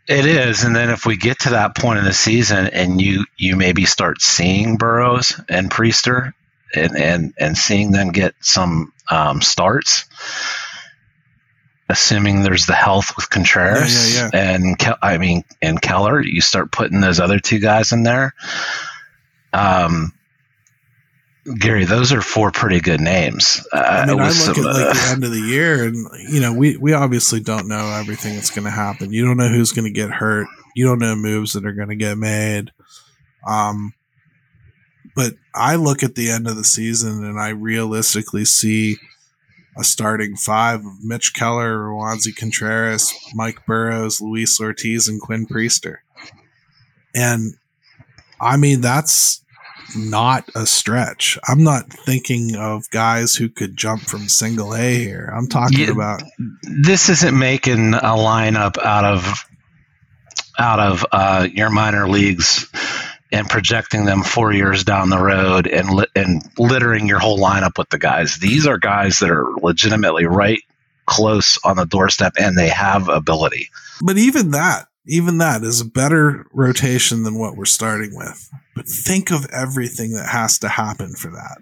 It 0.08 0.24
is, 0.26 0.62
and 0.62 0.74
then 0.76 0.90
if 0.90 1.04
we 1.04 1.16
get 1.16 1.40
to 1.40 1.50
that 1.50 1.74
point 1.76 1.98
in 1.98 2.04
the 2.04 2.12
season, 2.12 2.66
and 2.68 3.00
you 3.00 3.24
you 3.36 3.56
maybe 3.56 3.84
start 3.86 4.22
seeing 4.22 4.76
Burrows 4.76 5.40
and 5.48 5.68
Priester, 5.70 6.32
and 6.74 6.96
and 6.96 7.34
and 7.38 7.58
seeing 7.58 7.90
them 7.92 8.10
get 8.12 8.34
some 8.40 8.92
um, 9.10 9.40
starts, 9.42 10.04
assuming 11.88 12.42
there's 12.42 12.66
the 12.66 12.74
health 12.74 13.16
with 13.16 13.30
Contreras 13.30 14.14
Yeah, 14.16 14.30
and 14.32 14.78
Ke- 14.78 14.98
I 15.02 15.18
mean 15.18 15.44
and 15.62 15.80
Keller, 15.80 16.20
you 16.20 16.40
start 16.40 16.72
putting 16.72 17.00
those 17.00 17.20
other 17.20 17.38
two 17.38 17.58
guys 17.58 17.92
in 17.92 18.02
there. 18.02 18.34
Um, 19.52 20.12
Gary, 21.58 21.84
those 21.84 22.12
are 22.12 22.20
four 22.20 22.50
pretty 22.50 22.80
good 22.80 23.00
names. 23.00 23.64
Uh, 23.72 23.78
I 23.78 24.06
mean, 24.06 24.18
I 24.18 24.24
look 24.24 24.32
some, 24.32 24.56
at 24.56 24.64
like 24.64 24.86
uh, 24.86 24.92
the 24.94 25.08
end 25.12 25.24
of 25.24 25.30
the 25.30 25.40
year, 25.40 25.84
and 25.84 25.96
you 26.28 26.40
know, 26.40 26.52
we 26.52 26.76
we 26.76 26.92
obviously 26.92 27.40
don't 27.40 27.68
know 27.68 27.92
everything 27.94 28.34
that's 28.34 28.50
going 28.50 28.64
to 28.64 28.70
happen. 28.70 29.12
You 29.12 29.24
don't 29.24 29.36
know 29.36 29.48
who's 29.48 29.72
going 29.72 29.84
to 29.84 29.92
get 29.92 30.10
hurt. 30.10 30.48
You 30.74 30.86
don't 30.86 30.98
know 30.98 31.14
moves 31.14 31.52
that 31.52 31.64
are 31.64 31.72
going 31.72 31.88
to 31.88 31.96
get 31.96 32.18
made. 32.18 32.72
Um, 33.46 33.94
but 35.14 35.34
I 35.54 35.76
look 35.76 36.02
at 36.02 36.14
the 36.16 36.30
end 36.30 36.48
of 36.48 36.56
the 36.56 36.64
season, 36.64 37.24
and 37.24 37.38
I 37.38 37.50
realistically 37.50 38.44
see 38.44 38.96
a 39.78 39.84
starting 39.84 40.36
five 40.36 40.80
of 40.80 41.04
Mitch 41.04 41.32
Keller, 41.34 41.78
Roansy 41.78 42.34
Contreras, 42.34 43.14
Mike 43.34 43.64
Burrows, 43.66 44.20
Luis 44.20 44.60
Ortiz, 44.60 45.06
and 45.06 45.20
Quinn 45.20 45.46
Priester. 45.46 45.98
And 47.14 47.54
I 48.40 48.56
mean, 48.56 48.80
that's 48.80 49.42
not 49.94 50.48
a 50.54 50.66
stretch. 50.66 51.38
I'm 51.46 51.62
not 51.62 51.92
thinking 51.92 52.56
of 52.56 52.88
guys 52.90 53.34
who 53.36 53.48
could 53.48 53.76
jump 53.76 54.02
from 54.02 54.28
single 54.28 54.74
A 54.74 54.94
here. 54.98 55.32
I'm 55.36 55.46
talking 55.48 55.80
Yeah. 55.80 55.90
about 55.92 56.22
this 56.62 57.08
isn't 57.08 57.38
making 57.38 57.94
a 57.94 58.00
lineup 58.16 58.78
out 58.78 59.04
of 59.04 59.44
out 60.58 60.80
of 60.80 61.04
uh, 61.12 61.46
your 61.52 61.68
minor 61.70 62.08
leagues 62.08 62.66
and 63.30 63.46
projecting 63.48 64.04
them 64.06 64.22
four 64.22 64.52
years 64.52 64.84
down 64.84 65.10
the 65.10 65.18
road 65.18 65.66
and 65.66 65.90
li- 65.90 66.06
and 66.14 66.42
littering 66.58 67.06
your 67.06 67.18
whole 67.18 67.38
lineup 67.38 67.76
with 67.76 67.90
the 67.90 67.98
guys. 67.98 68.38
These 68.38 68.66
are 68.66 68.78
guys 68.78 69.18
that 69.18 69.30
are 69.30 69.46
legitimately 69.60 70.24
right 70.24 70.60
close 71.04 71.58
on 71.62 71.76
the 71.76 71.84
doorstep 71.84 72.34
and 72.38 72.56
they 72.56 72.68
have 72.68 73.08
ability. 73.08 73.68
but 74.02 74.16
even 74.18 74.50
that, 74.52 74.86
even 75.06 75.38
that 75.38 75.62
is 75.62 75.80
a 75.80 75.84
better 75.84 76.46
rotation 76.52 77.22
than 77.22 77.38
what 77.38 77.56
we're 77.56 77.64
starting 77.64 78.16
with. 78.16 78.50
But 78.76 78.86
think 78.86 79.32
of 79.32 79.46
everything 79.50 80.12
that 80.12 80.28
has 80.28 80.58
to 80.60 80.68
happen 80.68 81.14
for 81.14 81.30
that. 81.30 81.58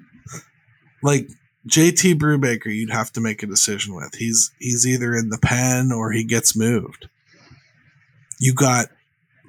Like 1.02 1.28
JT 1.68 2.16
Brubaker, 2.16 2.66
you'd 2.74 2.90
have 2.90 3.10
to 3.12 3.20
make 3.20 3.42
a 3.42 3.46
decision 3.46 3.94
with. 3.94 4.14
He's 4.18 4.50
he's 4.58 4.86
either 4.86 5.14
in 5.14 5.28
the 5.30 5.38
pen 5.38 5.92
or 5.92 6.10
he 6.12 6.24
gets 6.24 6.54
moved. 6.56 7.08
You 8.40 8.52
got 8.52 8.88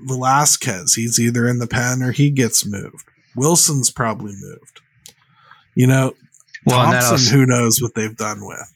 Velasquez, 0.06 0.94
he's 0.94 1.20
either 1.20 1.48
in 1.48 1.60
the 1.60 1.68
pen 1.68 2.02
or 2.04 2.12
he 2.12 2.30
gets 2.30 2.66
moved. 2.66 3.06
Wilson's 3.36 3.90
probably 3.90 4.34
moved. 4.40 4.82
You 5.74 5.88
know, 5.88 6.14
Well, 6.66 6.84
Thompson, 6.92 7.12
also- 7.14 7.32
who 7.36 7.46
knows 7.46 7.82
what 7.82 7.96
they've 7.96 8.16
done 8.16 8.46
with. 8.46 8.72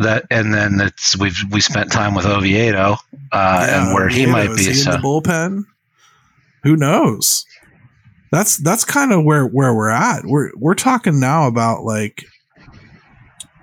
That 0.00 0.24
and 0.30 0.52
then 0.52 0.80
it's 0.80 1.16
we've 1.16 1.38
we 1.52 1.60
spent 1.60 1.92
time 1.92 2.14
with 2.14 2.26
Oviedo 2.26 2.96
uh, 3.30 3.66
Yeah, 3.68 3.84
and 3.86 3.94
where 3.94 4.08
he 4.08 4.24
Oviedo, 4.24 4.32
might 4.32 4.50
is 4.50 4.56
be. 4.56 4.72
he 4.72 4.78
in 4.80 4.90
the 4.90 4.96
bullpen. 4.98 5.64
Who 6.64 6.76
knows? 6.76 7.46
That's 8.30 8.56
that's 8.56 8.84
kind 8.84 9.12
of 9.12 9.24
where 9.24 9.46
where 9.46 9.74
we're 9.74 9.90
at. 9.90 10.24
We're 10.24 10.50
we're 10.56 10.74
talking 10.74 11.20
now 11.20 11.46
about 11.46 11.84
like 11.84 12.24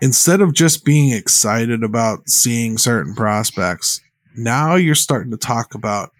instead 0.01 0.41
of 0.41 0.53
just 0.53 0.83
being 0.83 1.11
excited 1.11 1.83
about 1.83 2.27
seeing 2.29 2.77
certain 2.77 3.13
prospects, 3.13 4.01
now 4.35 4.75
you're 4.75 4.95
starting 4.95 5.31
to 5.31 5.37
talk 5.37 5.75
about, 5.75 6.11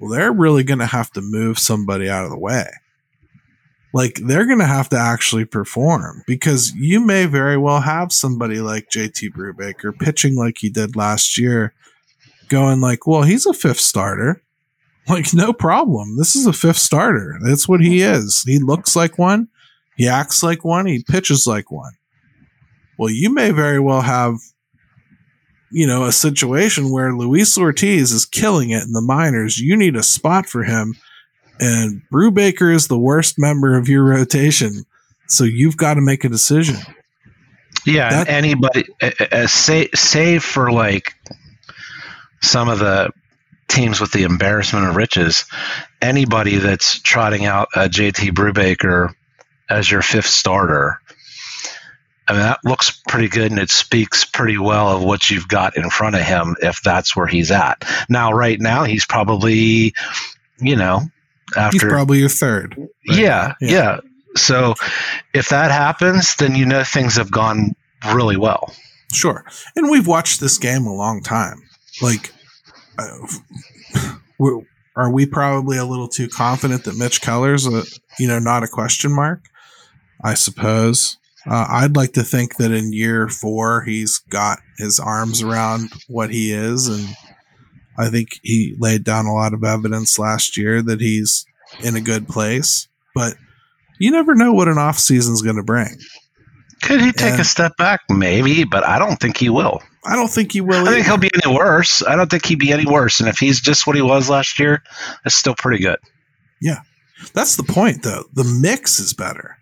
well, 0.00 0.10
they're 0.10 0.32
really 0.32 0.64
going 0.64 0.80
to 0.80 0.86
have 0.86 1.10
to 1.12 1.20
move 1.20 1.58
somebody 1.58 2.08
out 2.10 2.24
of 2.24 2.30
the 2.30 2.38
way. 2.38 2.66
Like 3.94 4.16
they're 4.16 4.46
going 4.46 4.58
to 4.58 4.66
have 4.66 4.90
to 4.90 4.98
actually 4.98 5.46
perform 5.46 6.22
because 6.26 6.72
you 6.74 7.00
may 7.00 7.24
very 7.24 7.56
well 7.56 7.80
have 7.80 8.12
somebody 8.12 8.60
like 8.60 8.90
JT 8.90 9.30
Brubaker 9.30 9.96
pitching 9.98 10.36
like 10.36 10.58
he 10.58 10.68
did 10.68 10.94
last 10.94 11.38
year, 11.38 11.72
going 12.48 12.80
like, 12.80 13.06
well, 13.06 13.22
he's 13.22 13.46
a 13.46 13.54
fifth 13.54 13.80
starter. 13.80 14.42
Like, 15.08 15.32
no 15.32 15.52
problem. 15.52 16.16
This 16.18 16.36
is 16.36 16.46
a 16.46 16.52
fifth 16.52 16.78
starter. 16.78 17.38
That's 17.42 17.68
what 17.68 17.80
he 17.80 18.02
is. 18.02 18.42
He 18.42 18.58
looks 18.58 18.94
like 18.94 19.18
one. 19.18 19.48
He 19.96 20.06
acts 20.06 20.42
like 20.42 20.64
one. 20.64 20.86
He 20.86 21.02
pitches 21.02 21.46
like 21.46 21.70
one. 21.70 21.92
Well, 22.98 23.10
you 23.10 23.32
may 23.32 23.50
very 23.50 23.80
well 23.80 24.02
have, 24.02 24.34
you 25.70 25.86
know, 25.86 26.04
a 26.04 26.12
situation 26.12 26.90
where 26.90 27.12
Luis 27.14 27.56
Ortiz 27.56 28.12
is 28.12 28.24
killing 28.26 28.70
it 28.70 28.82
in 28.84 28.92
the 28.92 29.00
minors. 29.00 29.58
You 29.58 29.76
need 29.76 29.96
a 29.96 30.02
spot 30.02 30.46
for 30.46 30.64
him, 30.64 30.94
and 31.60 32.02
Brubaker 32.12 32.74
is 32.74 32.88
the 32.88 32.98
worst 32.98 33.36
member 33.38 33.76
of 33.76 33.88
your 33.88 34.04
rotation. 34.04 34.84
So 35.28 35.44
you've 35.44 35.76
got 35.76 35.94
to 35.94 36.00
make 36.00 36.24
a 36.24 36.28
decision. 36.28 36.76
Yeah, 37.86 38.10
That- 38.10 38.28
anybody, 38.28 38.84
uh, 39.00 39.10
uh, 39.32 39.46
say, 39.46 39.88
save 39.94 40.42
for 40.42 40.70
like 40.72 41.14
some 42.42 42.68
of 42.68 42.78
the 42.78 43.10
teams 43.68 44.00
with 44.00 44.12
the 44.12 44.22
embarrassment 44.24 44.86
of 44.88 44.96
riches, 44.96 45.44
anybody 46.00 46.56
that's 46.56 46.98
trotting 47.00 47.44
out 47.44 47.68
a 47.74 47.88
JT 47.88 48.30
Brubaker 48.30 49.14
as 49.70 49.90
your 49.90 50.02
fifth 50.02 50.26
starter, 50.26 50.98
I 52.26 52.32
mean, 52.32 52.42
that 52.42 52.60
looks 52.64 53.00
pretty 53.08 53.28
good 53.28 53.50
and 53.50 53.60
it 53.60 53.70
speaks 53.70 54.24
pretty 54.24 54.58
well 54.58 54.88
of 54.96 55.02
what 55.02 55.30
you've 55.30 55.48
got 55.48 55.76
in 55.76 55.88
front 55.88 56.14
of 56.16 56.22
him 56.22 56.56
if 56.60 56.82
that's 56.82 57.16
where 57.16 57.26
he's 57.26 57.50
at. 57.50 57.84
Now, 58.10 58.32
right 58.32 58.60
now, 58.60 58.84
he's 58.84 59.06
probably, 59.06 59.94
you 60.58 60.76
know, 60.76 61.00
He's 61.48 61.56
after 61.56 61.88
probably 61.88 62.18
your 62.18 62.28
third. 62.28 62.74
right 62.76 62.88
yeah, 63.04 63.54
now. 63.62 63.68
yeah, 63.68 64.00
So 64.36 64.74
if 65.32 65.48
that 65.48 65.70
happens, 65.70 66.34
then 66.36 66.54
you 66.54 66.66
know 66.66 66.84
things 66.84 67.16
have 67.16 67.30
gone 67.30 67.72
really 68.12 68.36
well. 68.36 68.74
Sure. 69.14 69.46
And 69.74 69.90
we've 69.90 70.06
watched 70.06 70.40
this 70.40 70.58
game 70.58 70.86
a 70.86 70.92
long 70.92 71.22
time. 71.22 71.62
Like, 72.02 72.34
uh, 72.98 74.08
we're, 74.38 74.60
we 75.10 75.26
probably 75.26 75.78
a 75.78 75.84
little 75.84 76.08
too 76.08 76.28
confident 76.28 76.84
that 76.84 76.96
Mitch 76.98 77.20
Keller's 77.20 77.66
a, 77.66 77.84
you 78.18 78.26
know, 78.28 78.38
not 78.38 78.62
a 78.64 78.68
question 78.68 79.12
mark? 79.14 79.44
I 80.22 80.34
suppose. 80.34 81.16
Uh, 81.48 81.66
I'd 81.70 81.96
like 81.96 82.12
to 82.14 82.22
think 82.24 82.56
that 82.56 82.72
in 82.72 82.92
year 82.92 83.28
four, 83.28 83.82
he's 83.82 84.18
got 84.28 84.58
his 84.76 84.98
arms 84.98 85.42
around 85.42 85.90
what 86.08 86.30
he 86.30 86.52
is. 86.52 86.88
And 86.88 87.08
I 87.96 88.08
think 88.10 88.40
he 88.42 88.74
laid 88.78 89.04
down 89.04 89.26
a 89.26 89.32
lot 89.32 89.54
of 89.54 89.62
evidence 89.64 90.18
last 90.18 90.56
year 90.56 90.82
that 90.82 91.00
he's 91.00 91.46
in 91.82 91.94
a 91.96 92.00
good 92.00 92.26
place. 92.28 92.88
But 93.14 93.34
you 94.00 94.10
never 94.10 94.34
know 94.34 94.52
what 94.52 94.68
an 94.68 94.78
off 94.78 94.98
season's 94.98 95.42
going 95.42 95.56
to 95.56 95.62
bring. 95.62 95.96
Could 96.82 97.00
he 97.00 97.12
take 97.12 97.34
Yeah. 97.34 97.40
a 97.40 97.44
step 97.44 97.76
back? 97.76 98.00
Maybe, 98.10 98.64
but 98.64 98.84
I 98.84 98.98
don't 98.98 99.18
think 99.18 99.36
he 99.36 99.48
will. 99.48 99.80
I 100.08 100.16
don't 100.16 100.30
think 100.30 100.52
he 100.52 100.62
will. 100.62 100.88
I 100.88 100.92
think 100.92 101.06
he'll 101.06 101.18
be 101.18 101.30
any 101.44 101.54
worse. 101.54 102.02
I 102.02 102.16
don't 102.16 102.30
think 102.30 102.46
he'd 102.46 102.58
be 102.58 102.72
any 102.72 102.86
worse. 102.86 103.20
And 103.20 103.28
if 103.28 103.36
he's 103.38 103.60
just 103.60 103.86
what 103.86 103.94
he 103.94 104.00
was 104.00 104.30
last 104.30 104.58
year, 104.58 104.82
it's 105.26 105.34
still 105.34 105.54
pretty 105.54 105.82
good. 105.82 105.98
Yeah, 106.62 106.80
that's 107.34 107.56
the 107.56 107.62
point, 107.62 108.02
though. 108.02 108.24
The 108.32 108.44
mix 108.44 109.00
is 109.00 109.12
better. 109.12 109.58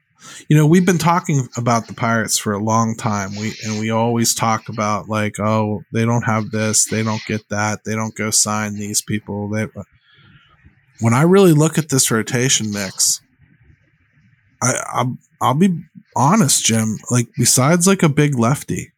You 0.49 0.57
know, 0.57 0.65
we've 0.65 0.87
been 0.87 0.99
talking 0.99 1.49
about 1.57 1.89
the 1.89 1.95
Pirates 1.95 2.39
for 2.39 2.53
a 2.53 2.63
long 2.63 2.95
time. 2.95 3.35
We 3.35 3.55
and 3.65 3.81
we 3.81 3.91
always 3.91 4.35
talk 4.35 4.69
about 4.69 5.09
like, 5.09 5.41
oh, 5.41 5.83
they 5.93 6.05
don't 6.05 6.25
have 6.25 6.51
this, 6.51 6.85
they 6.85 7.03
don't 7.03 7.25
get 7.27 7.49
that, 7.49 7.83
they 7.85 7.97
don't 7.97 8.15
go 8.15 8.31
sign 8.31 8.75
these 8.75 9.03
people. 9.03 9.49
They, 9.49 9.67
when 11.01 11.13
I 11.13 11.23
really 11.23 11.53
look 11.53 11.77
at 11.77 11.89
this 11.89 12.11
rotation 12.11 12.71
mix, 12.73 13.21
I 14.63 14.75
I'll, 14.93 15.19
I'll 15.41 15.55
be 15.55 15.83
honest, 16.15 16.65
Jim. 16.65 16.99
Like 17.11 17.29
besides 17.37 17.89
like 17.89 18.05
a 18.05 18.09
big 18.09 18.39
lefty, 18.39 18.93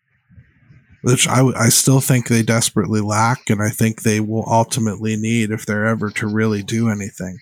which 1.03 1.29
I 1.29 1.43
I 1.57 1.69
still 1.69 2.01
think 2.01 2.29
they 2.29 2.43
desperately 2.43 3.01
lack, 3.01 3.51
and 3.51 3.63
I 3.63 3.71
think 3.71 4.03
they 4.03 4.21
will 4.21 4.45
ultimately 4.47 5.17
need 5.17 5.51
if 5.51 5.65
they're 5.67 5.87
ever 5.87 6.11
to 6.11 6.27
really 6.27 6.63
do 6.63 6.89
anything 6.89 7.39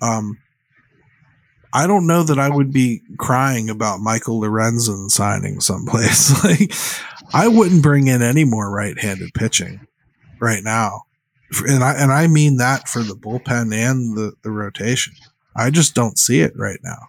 um, 0.00 0.38
I 1.72 1.86
don't 1.86 2.06
know 2.06 2.22
that 2.22 2.38
I 2.38 2.48
would 2.48 2.72
be 2.72 3.02
crying 3.18 3.68
about 3.68 4.00
Michael 4.00 4.40
Lorenzen 4.40 5.10
signing 5.10 5.60
someplace. 5.60 6.44
like, 6.44 6.72
I 7.34 7.48
wouldn't 7.48 7.82
bring 7.82 8.06
in 8.06 8.22
any 8.22 8.44
more 8.44 8.70
right-handed 8.70 9.34
pitching 9.34 9.86
right 10.40 10.62
now, 10.64 11.02
and 11.66 11.84
I 11.84 11.94
and 11.94 12.12
I 12.12 12.26
mean 12.26 12.56
that 12.56 12.88
for 12.88 13.02
the 13.02 13.14
bullpen 13.14 13.74
and 13.74 14.16
the 14.16 14.32
the 14.42 14.50
rotation. 14.50 15.14
I 15.54 15.70
just 15.70 15.94
don't 15.94 16.18
see 16.18 16.40
it 16.40 16.52
right 16.56 16.78
now. 16.82 17.08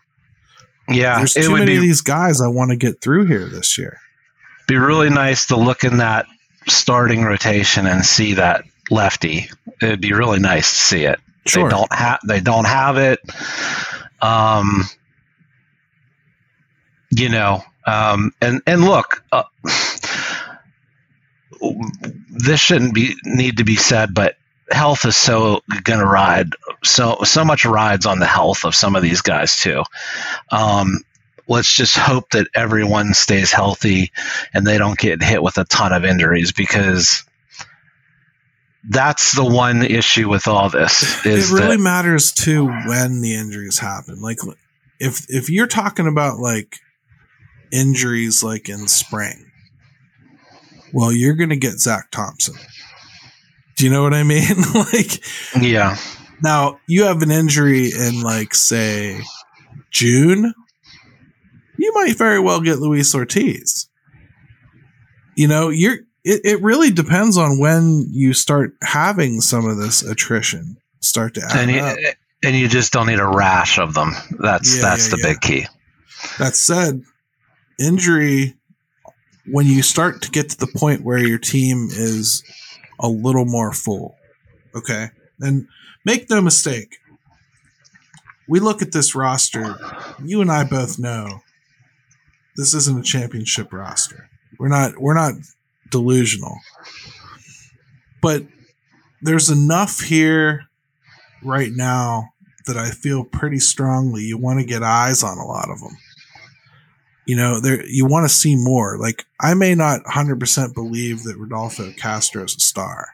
Yeah, 0.90 1.18
There's 1.18 1.36
too 1.36 1.56
many 1.56 1.76
of 1.76 1.82
these 1.82 2.02
guys 2.02 2.42
I 2.42 2.48
want 2.48 2.72
to 2.72 2.78
get 2.78 3.00
through 3.00 3.28
here 3.28 3.48
this 3.48 3.78
year. 3.78 4.00
Be 4.70 4.78
really 4.78 5.10
nice 5.10 5.48
to 5.48 5.58
look 5.58 5.84
in 5.84 5.98
that 5.98 6.28
starting 6.68 7.24
rotation 7.24 7.88
and 7.88 8.06
see 8.06 8.36
that 8.36 8.64
lefty. 8.90 9.50
It'd 9.82 10.00
be 10.00 10.14
really 10.14 10.40
nice 10.40 10.70
to 10.70 10.82
see 10.82 11.04
it. 11.06 11.20
Sure. 11.46 11.64
They 11.64 11.76
don't 11.76 11.94
have. 11.94 12.20
They 12.26 12.40
don't 12.40 12.68
have 12.68 12.98
it. 12.98 13.20
Um, 14.22 14.84
you 17.10 17.30
know, 17.30 17.64
um, 17.86 18.32
and 18.42 18.62
and 18.68 18.84
look, 18.84 19.24
uh, 19.32 19.44
this 22.30 22.60
shouldn't 22.60 22.94
be 22.94 23.16
need 23.26 23.58
to 23.58 23.64
be 23.64 23.76
said, 23.76 24.14
but 24.14 24.36
health 24.72 25.06
is 25.06 25.18
so 25.18 25.62
going 25.84 26.00
to 26.00 26.06
ride 26.06 26.54
so 26.84 27.24
so 27.24 27.44
much 27.44 27.66
rides 27.66 28.06
on 28.06 28.20
the 28.20 28.28
health 28.28 28.66
of 28.66 28.76
some 28.76 28.96
of 28.96 29.02
these 29.02 29.22
guys 29.22 29.58
too. 29.58 29.84
Um, 30.52 31.00
let's 31.50 31.74
just 31.74 31.98
hope 31.98 32.30
that 32.30 32.48
everyone 32.54 33.14
stays 33.14 33.52
healthy 33.52 34.12
and 34.54 34.66
they 34.66 34.78
don't 34.78 34.98
get 34.98 35.22
hit 35.22 35.44
with 35.44 35.58
a 35.58 35.66
ton 35.66 35.92
of 35.92 36.06
injuries 36.06 36.52
because 36.52 37.26
that's 38.88 39.36
the 39.36 39.44
one 39.44 39.82
issue 39.82 40.30
with 40.30 40.48
all 40.48 40.70
this 40.70 41.26
is 41.26 41.52
it 41.52 41.54
really 41.54 41.76
that 41.76 41.82
matters 41.84 42.32
too 42.32 42.68
when 42.88 43.22
the 43.22 43.36
injuries 43.36 43.80
happen. 43.80 44.22
Like 44.22 44.38
if 45.00 45.26
if 45.28 45.50
you're 45.50 45.68
talking 45.68 46.08
about 46.08 46.40
like 46.40 46.78
injuries 47.74 48.42
like 48.42 48.70
in 48.70 48.88
spring, 48.88 49.52
well, 50.94 51.12
you're 51.12 51.36
gonna 51.36 51.58
get 51.58 51.80
Zach 51.80 52.10
Thompson. 52.12 52.56
Do 53.76 53.86
you 53.86 53.92
know 53.92 54.04
what 54.04 54.14
I 54.14 54.24
mean? 54.24 54.56
like 54.76 55.22
yeah 55.62 55.98
now 56.42 56.80
you 56.88 57.04
have 57.04 57.22
an 57.22 57.32
injury 57.32 57.92
in 57.92 58.22
like 58.22 58.54
say 58.54 59.22
June, 59.92 60.54
you 61.90 62.04
might 62.04 62.18
very 62.18 62.40
well 62.40 62.62
get 62.62 62.80
Luis 62.80 63.16
Ortiz. 63.16 63.90
You 65.36 65.48
know, 65.48 65.70
you're 65.70 65.98
it, 66.24 66.42
it 66.44 66.62
really 66.62 66.92
depends 66.92 67.38
on 67.38 67.60
when 67.60 68.06
you 68.12 68.34
start 68.34 68.76
having 68.84 69.42
some 69.42 69.66
of 69.68 69.78
this 69.78 70.04
attrition 70.04 70.78
start 71.00 71.34
to 71.36 71.42
add 71.44 71.58
and 71.58 71.72
you, 71.72 71.80
up. 71.80 71.98
and 72.44 72.56
you 72.56 72.68
just 72.68 72.92
don't 72.92 73.08
need 73.08 73.20
a 73.20 73.28
rash 73.28 73.80
of 73.80 73.94
them 73.94 74.12
that's 74.38 74.76
Yeah, 74.76 74.82
that's 74.82 75.10
yeah, 75.10 75.16
the 75.16 75.22
yeah. 75.22 75.30
big 75.30 75.42
key 75.42 75.66
That 76.38 76.56
said, 76.56 77.02
injury, 77.80 78.56
when 79.46 79.66
you 79.66 79.82
start 79.82 80.22
to 80.24 80.30
get 80.32 80.50
to 80.50 80.58
the 80.58 80.68
point 80.68 81.04
where 81.04 81.18
your 81.26 81.40
team 81.40 81.88
is 81.90 82.44
a 83.00 83.08
little 83.08 83.46
more 83.46 83.72
full, 83.72 84.18
okay? 84.76 85.08
And 85.40 85.68
make 86.06 86.30
no 86.30 86.42
mistake, 86.42 86.98
we 88.50 88.60
look 88.60 88.82
at 88.82 88.92
this 88.92 89.16
roster, 89.16 89.78
you 90.24 90.42
and 90.42 90.52
I 90.52 90.66
both 90.66 91.00
know 91.00 91.40
this 92.60 92.74
isn't 92.74 93.00
a 93.00 93.04
championship 93.04 93.72
roster. 93.72 94.30
We're 94.60 94.68
not 94.68 95.00
we're 95.00 95.14
not 95.14 95.34
delusional. 95.90 96.58
But 98.22 98.44
there's 99.22 99.50
enough 99.50 100.02
here 100.02 100.66
right 101.42 101.72
now 101.72 102.30
that 102.66 102.76
I 102.76 102.92
feel 102.92 103.24
pretty 103.24 103.60
strongly 103.60 104.24
you 104.24 104.38
want 104.38 104.60
to 104.60 104.66
get 104.66 104.84
eyes 104.84 105.24
on 105.24 105.38
a 105.38 105.46
lot 105.46 105.70
of 105.72 105.80
them. 105.80 105.98
You 107.26 107.38
know, 107.38 107.62
there 107.62 107.86
you 107.86 108.06
want 108.06 108.28
to 108.28 108.36
see 108.36 108.58
more. 108.58 108.98
Like 108.98 109.26
I 109.40 109.54
may 109.54 109.74
not 109.74 110.04
100% 110.04 110.74
believe 110.74 111.24
that 111.24 111.38
Rodolfo 111.38 111.94
Castro 111.94 112.44
is 112.44 112.58
a 112.58 112.60
star, 112.60 113.08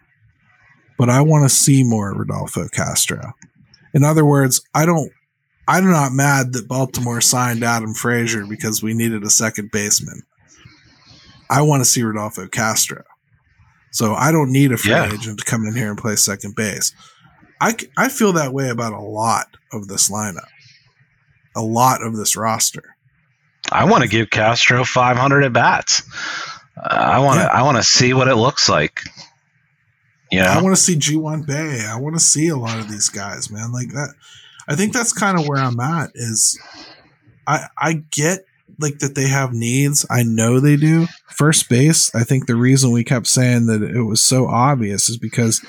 but 0.97 1.09
I 1.09 1.21
want 1.21 1.47
to 1.47 1.55
see 1.55 1.83
more 1.83 2.15
Rodolfo 2.15 2.67
Castro. 2.69 3.33
In 3.93 4.03
other 4.03 4.25
words, 4.25 4.61
I 4.73 4.87
don't 4.87 5.11
I'm 5.67 5.89
not 5.89 6.11
mad 6.11 6.53
that 6.53 6.67
Baltimore 6.67 7.21
signed 7.21 7.63
Adam 7.63 7.93
Frazier 7.93 8.45
because 8.45 8.83
we 8.83 8.93
needed 8.93 9.23
a 9.23 9.29
second 9.29 9.71
baseman. 9.71 10.21
I 11.49 11.61
want 11.61 11.81
to 11.81 11.85
see 11.85 12.03
Rodolfo 12.03 12.47
Castro. 12.47 13.03
So 13.91 14.13
I 14.13 14.31
don't 14.31 14.51
need 14.51 14.71
a 14.71 14.77
free 14.77 14.91
Yeah. 14.91 15.11
agent 15.11 15.39
to 15.39 15.45
come 15.45 15.65
in 15.65 15.75
here 15.75 15.89
and 15.89 15.97
play 15.97 16.15
second 16.17 16.55
base. 16.55 16.93
I, 17.61 17.75
I 17.97 18.09
feel 18.09 18.33
that 18.33 18.53
way 18.53 18.69
about 18.69 18.93
a 18.93 18.99
lot 18.99 19.47
of 19.71 19.87
this 19.87 20.09
lineup, 20.11 20.47
a 21.55 21.61
lot 21.61 22.03
of 22.03 22.15
this 22.17 22.35
roster. 22.35 22.95
I 23.71 23.85
want 23.85 24.03
to 24.03 24.09
give 24.09 24.29
Castro 24.29 24.83
500 24.83 25.45
at 25.45 25.53
bats. 25.53 26.03
Uh, 26.77 26.93
I 26.93 27.19
want 27.19 27.37
to 27.37 27.43
Yeah. 27.45 27.49
I 27.51 27.63
want 27.63 27.77
to 27.77 27.83
see 27.83 28.13
what 28.13 28.27
it 28.27 28.35
looks 28.35 28.67
like. 28.69 28.99
You 30.31 30.41
know? 30.41 30.49
I 30.49 30.61
want 30.61 30.75
to 30.75 30.81
see 30.81 30.95
Ji-Hwan 30.97 31.43
Bae. 31.43 31.85
I 31.89 31.95
want 31.99 32.15
to 32.15 32.19
see 32.19 32.49
a 32.49 32.57
lot 32.57 32.77
of 32.79 32.89
these 32.91 33.09
guys, 33.09 33.49
man. 33.49 33.71
Like 33.71 33.89
that. 33.93 34.13
I 34.67 34.75
think 34.75 34.93
that's 34.93 35.13
kind 35.13 35.39
of 35.39 35.47
where 35.47 35.59
I'm 35.59 35.79
at. 35.79 36.11
Is 36.15 36.59
I 37.47 37.67
I 37.77 38.03
get 38.11 38.45
like 38.79 38.99
that 38.99 39.15
they 39.15 39.27
have 39.27 39.53
needs. 39.53 40.05
I 40.09 40.23
know 40.23 40.59
they 40.59 40.75
do. 40.75 41.07
First 41.29 41.69
base. 41.69 42.13
I 42.15 42.23
think 42.23 42.47
the 42.47 42.55
reason 42.55 42.91
we 42.91 43.03
kept 43.03 43.27
saying 43.27 43.67
that 43.67 43.81
it 43.81 44.03
was 44.03 44.21
so 44.21 44.47
obvious 44.47 45.09
is 45.09 45.17
because 45.17 45.61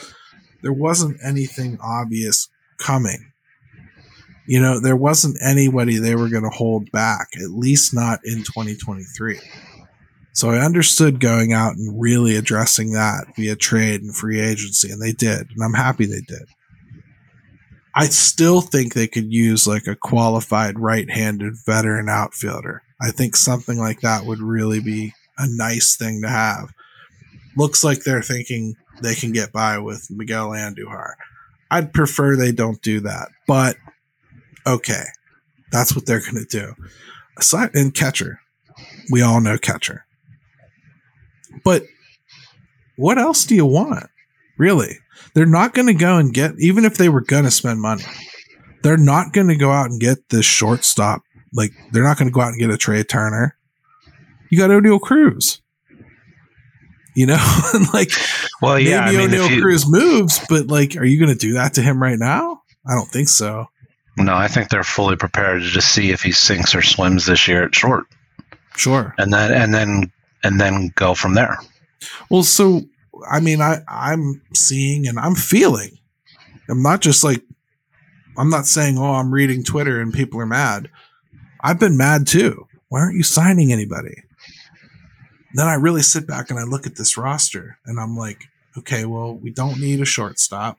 there 0.63 0.73
wasn't 0.73 1.19
anything 1.25 1.79
obvious 1.83 2.49
coming. 2.79 3.33
You 4.49 4.61
know, 4.61 4.81
there 4.81 4.97
wasn't 4.97 5.39
anybody 5.43 5.99
they 5.99 6.15
were 6.15 6.29
going 6.29 6.45
to 6.45 6.51
hold 6.51 6.91
back, 6.93 7.29
at 7.35 7.51
least 7.51 7.93
not 7.93 8.21
in 8.25 8.39
2023. 8.39 9.41
So 10.33 10.51
I 10.51 10.59
understood 10.59 11.19
going 11.19 11.53
out 11.53 11.77
and 11.77 12.01
really 12.01 12.37
addressing 12.37 12.93
that 12.93 13.25
via 13.37 13.57
trade 13.57 14.03
and 14.03 14.15
free 14.15 14.41
agency, 14.41 14.91
and 14.91 15.01
they 15.01 15.13
did, 15.13 15.49
and 15.51 15.65
I'm 15.65 15.73
happy 15.73 16.07
they 16.07 16.21
did. 16.21 16.47
I 17.97 18.05
still 18.07 18.61
think 18.61 18.93
they 18.93 19.07
could 19.07 19.33
use 19.33 19.67
like 19.67 19.87
a 19.87 19.97
qualified 19.97 20.79
right-handed 20.79 21.55
veteran 21.65 22.11
outfielder. 22.11 22.83
I 23.01 23.11
think 23.11 23.35
something 23.35 23.79
like 23.79 24.03
that 24.03 24.27
would 24.27 24.41
really 24.41 24.81
be 24.81 25.15
a 25.39 25.47
nice 25.49 25.97
thing 25.97 26.21
to 26.21 26.29
have. 26.29 26.75
Looks 27.57 27.83
like 27.83 28.05
they're 28.05 28.23
thinking 28.23 28.77
they 29.01 29.15
can 29.15 29.33
get 29.33 29.51
by 29.51 29.79
with 29.79 30.11
Miguel 30.11 30.51
Andujar. 30.51 31.15
I'd 31.71 31.95
prefer 31.95 32.37
they 32.37 32.53
don't 32.53 32.83
do 32.83 33.01
that, 33.01 33.29
but 33.47 33.77
okay, 34.67 35.05
that's 35.73 35.97
what 35.97 36.05
they're 36.05 36.21
going 36.21 36.35
to 36.35 36.45
do. 36.45 36.75
Aside 37.39 37.71
and 37.75 37.95
catcher, 37.95 38.41
we 39.11 39.23
all 39.23 39.41
know 39.41 39.57
catcher. 39.57 40.05
But 41.65 41.85
what 42.97 43.17
else 43.17 43.47
do 43.47 43.55
you 43.55 43.67
want? 43.67 44.11
Really? 44.59 44.99
They're 45.35 45.47
not 45.47 45.75
going 45.75 45.87
to 45.89 45.95
go 45.95 46.17
and 46.19 46.33
get, 46.33 46.53
even 46.59 46.85
if 46.85 46.97
they 46.97 47.09
were 47.09 47.21
going 47.21 47.45
to 47.45 47.51
spend 47.51 47.81
money, 47.81 48.05
they're 48.83 48.97
not 48.97 49.33
going 49.33 49.49
to 49.49 49.57
go 49.57 49.71
out 49.71 49.91
and 49.91 50.01
get 50.01 50.29
this 50.31 50.47
shortstop. 50.47 51.23
Like, 51.53 51.73
they're 51.93 52.03
not 52.05 52.19
going 52.19 52.29
to 52.29 52.33
go 52.35 52.41
out 52.41 52.49
and 52.51 52.59
get 52.61 52.71
a 52.71 52.77
Trea 52.77 53.05
Turner. 53.05 53.57
You 54.51 54.59
got 54.59 54.71
Oneil 54.71 55.01
Cruz. 55.01 55.61
You 57.14 57.25
know, 57.27 57.59
like 57.95 58.11
well, 58.61 58.79
yeah. 58.79 59.07
maybe 59.07 59.17
I 59.17 59.27
mean, 59.27 59.31
Oneil 59.31 59.51
you, 59.57 59.62
Cruz 59.62 59.89
moves, 59.89 60.39
but 60.51 60.67
like, 60.67 60.97
are 60.97 61.05
you 61.05 61.19
going 61.19 61.33
to 61.33 61.39
do 61.39 61.55
that 61.55 61.75
to 61.75 61.83
him 61.83 62.03
right 62.03 62.19
now? 62.19 62.61
I 62.87 62.95
don't 62.95 63.09
think 63.11 63.29
so. 63.31 63.67
no, 64.19 64.35
I 64.35 64.49
think 64.49 64.69
they're 64.69 64.85
fully 64.85 65.17
prepared 65.17 65.62
to 65.62 65.69
just 65.69 65.93
see 65.95 66.11
if 66.11 66.23
he 66.23 66.31
sinks 66.33 66.75
or 66.75 66.83
swims 66.83 67.25
this 67.27 67.49
year 67.49 67.64
at 67.64 67.75
short, 67.75 68.05
Sure. 68.77 69.14
and 69.19 69.33
then 69.33 69.51
and 69.51 69.73
then 69.73 70.12
and 70.45 70.61
then 70.61 70.93
go 70.95 71.14
from 71.14 71.33
there. 71.35 71.59
Well, 72.31 72.43
so 72.43 72.83
I 73.29 73.41
mean, 73.41 73.61
I 73.61 73.79
I'm 73.89 74.43
seeing 74.55 75.07
and 75.07 75.19
I'm 75.19 75.35
feeling. 75.35 75.99
I'm 76.69 76.83
not 76.83 77.01
just 77.01 77.23
like 77.23 77.43
I'm 78.37 78.51
not 78.51 78.67
saying, 78.67 78.99
oh, 78.99 79.14
I'm 79.14 79.33
reading 79.33 79.64
Twitter 79.64 80.01
and 80.01 80.12
people 80.12 80.41
are 80.41 80.47
mad. 80.47 80.91
I've 81.62 81.81
been 81.81 81.97
mad 81.97 82.27
too. 82.27 82.67
Why 82.89 83.01
aren't 83.01 83.17
you 83.17 83.23
signing 83.23 83.73
anybody? 83.73 84.23
Then 85.55 85.67
I 85.67 85.75
really 85.75 86.03
sit 86.03 86.27
back 86.27 86.51
and 86.51 86.59
I 86.59 86.64
look 86.64 86.87
at 86.87 86.97
this 86.97 87.17
roster 87.17 87.79
and 87.87 87.99
I'm 87.99 88.17
like, 88.17 88.45
okay, 88.77 89.07
well, 89.07 89.35
we 89.35 89.51
don't 89.51 89.81
need 89.81 90.01
a 90.01 90.05
shortstop. 90.05 90.79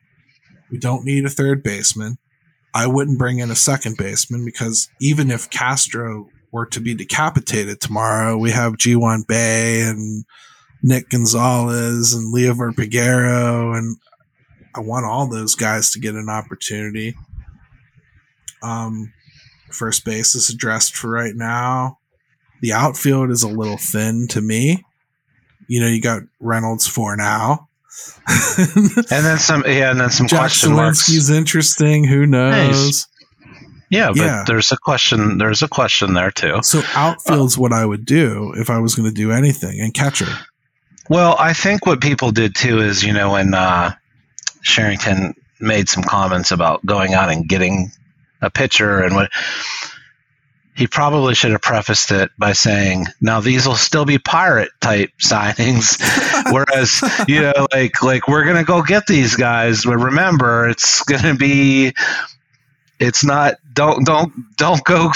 We 0.69 0.77
don't 0.77 1.03
need 1.03 1.25
a 1.25 1.29
third 1.29 1.63
baseman. 1.63 2.17
I 2.73 2.85
wouldn't 2.85 3.17
bring 3.17 3.39
in 3.39 3.49
a 3.49 3.55
second 3.55 3.97
baseman 3.97 4.45
because 4.45 4.89
even 5.01 5.31
if 5.31 5.49
Castro 5.49 6.29
were 6.51 6.67
to 6.67 6.79
be 6.79 6.93
decapitated 6.93 7.81
tomorrow, 7.81 8.37
we 8.37 8.51
have 8.51 8.77
Ji-Hwan 8.77 9.23
Bae 9.27 9.81
and 9.81 10.25
Nick 10.83 11.09
Gonzalez 11.09 12.13
and 12.13 12.33
Liover 12.33 12.71
Peguero, 12.71 13.77
and 13.77 13.97
I 14.75 14.79
want 14.81 15.05
all 15.05 15.27
those 15.27 15.55
guys 15.55 15.91
to 15.91 15.99
get 15.99 16.15
an 16.15 16.29
opportunity. 16.29 17.15
Um, 18.61 19.13
first 19.71 20.05
base 20.05 20.35
is 20.35 20.49
addressed 20.49 20.95
for 20.95 21.09
right 21.09 21.35
now. 21.35 21.99
The 22.61 22.73
outfield 22.73 23.29
is 23.31 23.43
a 23.43 23.47
little 23.47 23.77
thin 23.77 24.27
to 24.29 24.41
me. 24.41 24.83
You 25.67 25.81
know, 25.81 25.87
you 25.87 26.01
got 26.01 26.23
Reynolds 26.39 26.87
for 26.87 27.15
now. 27.15 27.67
And 28.57 29.25
then 29.25 29.37
some, 29.39 29.63
yeah, 29.65 29.91
and 29.91 29.99
then 29.99 30.09
some 30.09 30.27
Jack 30.27 30.39
question 30.39 30.73
marks. 30.73 31.03
Suwinski's 31.09 31.29
interesting. 31.29 32.03
Who 32.03 32.25
knows? 32.25 33.07
Yeah, 33.89 34.09
but 34.09 34.17
Yeah. 34.17 34.43
there's 34.47 34.71
a 34.71 34.77
question. 34.77 35.37
There's 35.37 35.61
a 35.61 35.67
question 35.67 36.13
there 36.13 36.31
too. 36.31 36.59
So 36.63 36.81
outfield's 36.95 37.57
what 37.57 37.73
I 37.73 37.85
would 37.85 38.05
do 38.05 38.53
if 38.57 38.69
I 38.69 38.79
was 38.79 38.95
going 38.95 39.07
to 39.07 39.13
do 39.13 39.31
anything, 39.31 39.79
and 39.79 39.93
catcher. 39.93 40.27
Well, 41.09 41.35
I 41.39 41.53
think 41.53 41.85
what 41.85 42.01
people 42.01 42.31
did 42.31 42.55
too 42.55 42.79
is, 42.79 43.03
you 43.03 43.13
know, 43.13 43.31
when 43.31 43.53
uh, 43.53 43.93
Cherington 44.61 45.35
made 45.59 45.89
some 45.89 46.03
comments 46.03 46.51
about 46.51 46.85
going 46.85 47.13
out 47.13 47.31
and 47.31 47.47
getting 47.47 47.91
a 48.41 48.49
pitcher 48.49 49.01
and 49.01 49.15
what 49.15 49.31
he 50.75 50.85
probably 50.85 51.33
should 51.33 51.51
have 51.51 51.61
prefaced 51.61 52.11
it 52.11 52.29
by 52.37 52.53
saying, 52.53 53.07
"Now 53.19 53.39
these 53.39 53.65
will 53.67 53.75
still 53.75 54.05
be 54.05 54.19
pirate 54.19 54.69
type 54.79 55.11
signings," 55.19 55.97
whereas 56.53 57.01
you 57.27 57.41
know, 57.41 57.67
like 57.73 58.03
like 58.03 58.27
we're 58.27 58.45
gonna 58.45 58.63
go 58.63 58.83
get 58.83 59.07
these 59.07 59.35
guys, 59.35 59.85
but 59.85 59.97
remember, 59.97 60.69
it's 60.69 61.01
gonna 61.03 61.33
be, 61.35 61.93
it's 62.99 63.25
not. 63.25 63.55
Don't 63.73 64.05
don't 64.05 64.33
don't 64.55 64.83
go 64.83 65.11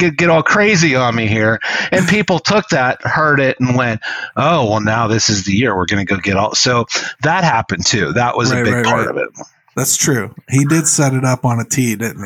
get, 0.00 0.16
get 0.16 0.30
all 0.30 0.42
crazy 0.42 0.96
on 0.96 1.14
me 1.14 1.26
here. 1.28 1.60
And 1.92 2.08
people 2.08 2.40
took 2.40 2.68
that, 2.70 3.02
heard 3.02 3.40
it, 3.40 3.58
and 3.60 3.76
went, 3.76 4.00
"Oh, 4.36 4.70
well, 4.70 4.80
now 4.80 5.06
this 5.06 5.28
is 5.30 5.44
the 5.44 5.52
year 5.52 5.76
we're 5.76 5.86
going 5.86 6.04
to 6.04 6.14
go 6.14 6.20
get 6.20 6.36
all." 6.36 6.54
So 6.54 6.86
that 7.22 7.44
happened 7.44 7.86
too. 7.86 8.14
That 8.14 8.36
was 8.36 8.50
Right, 8.52 8.62
a 8.62 8.64
big 8.64 8.74
right, 8.74 8.84
part 8.84 9.06
right. 9.06 9.10
of 9.10 9.16
it. 9.18 9.28
That's 9.76 9.96
true. 9.96 10.34
He 10.48 10.64
did 10.64 10.86
set 10.88 11.14
it 11.14 11.24
up 11.24 11.44
on 11.44 11.60
a 11.60 11.64
tee, 11.64 11.94
didn't 11.96 12.24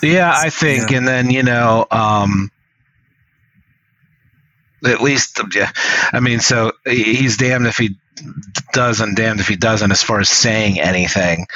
he? 0.00 0.12
Yeah, 0.12 0.32
I 0.34 0.50
think, 0.50 0.90
Yeah. 0.92 0.98
and 0.98 1.08
then 1.08 1.30
you 1.30 1.42
know, 1.42 1.86
um, 1.90 2.50
at 4.84 5.00
least, 5.02 5.40
yeah, 5.54 5.70
I 6.12 6.20
mean, 6.20 6.38
so 6.40 6.72
he's 6.86 7.36
damned 7.36 7.66
if 7.66 7.76
he 7.76 7.96
does 8.72 9.00
and 9.00 9.16
damned 9.16 9.40
if 9.40 9.48
he 9.48 9.56
doesn't, 9.56 9.90
as 9.90 10.02
far 10.02 10.20
as 10.20 10.28
saying 10.28 10.80
anything. 10.80 11.46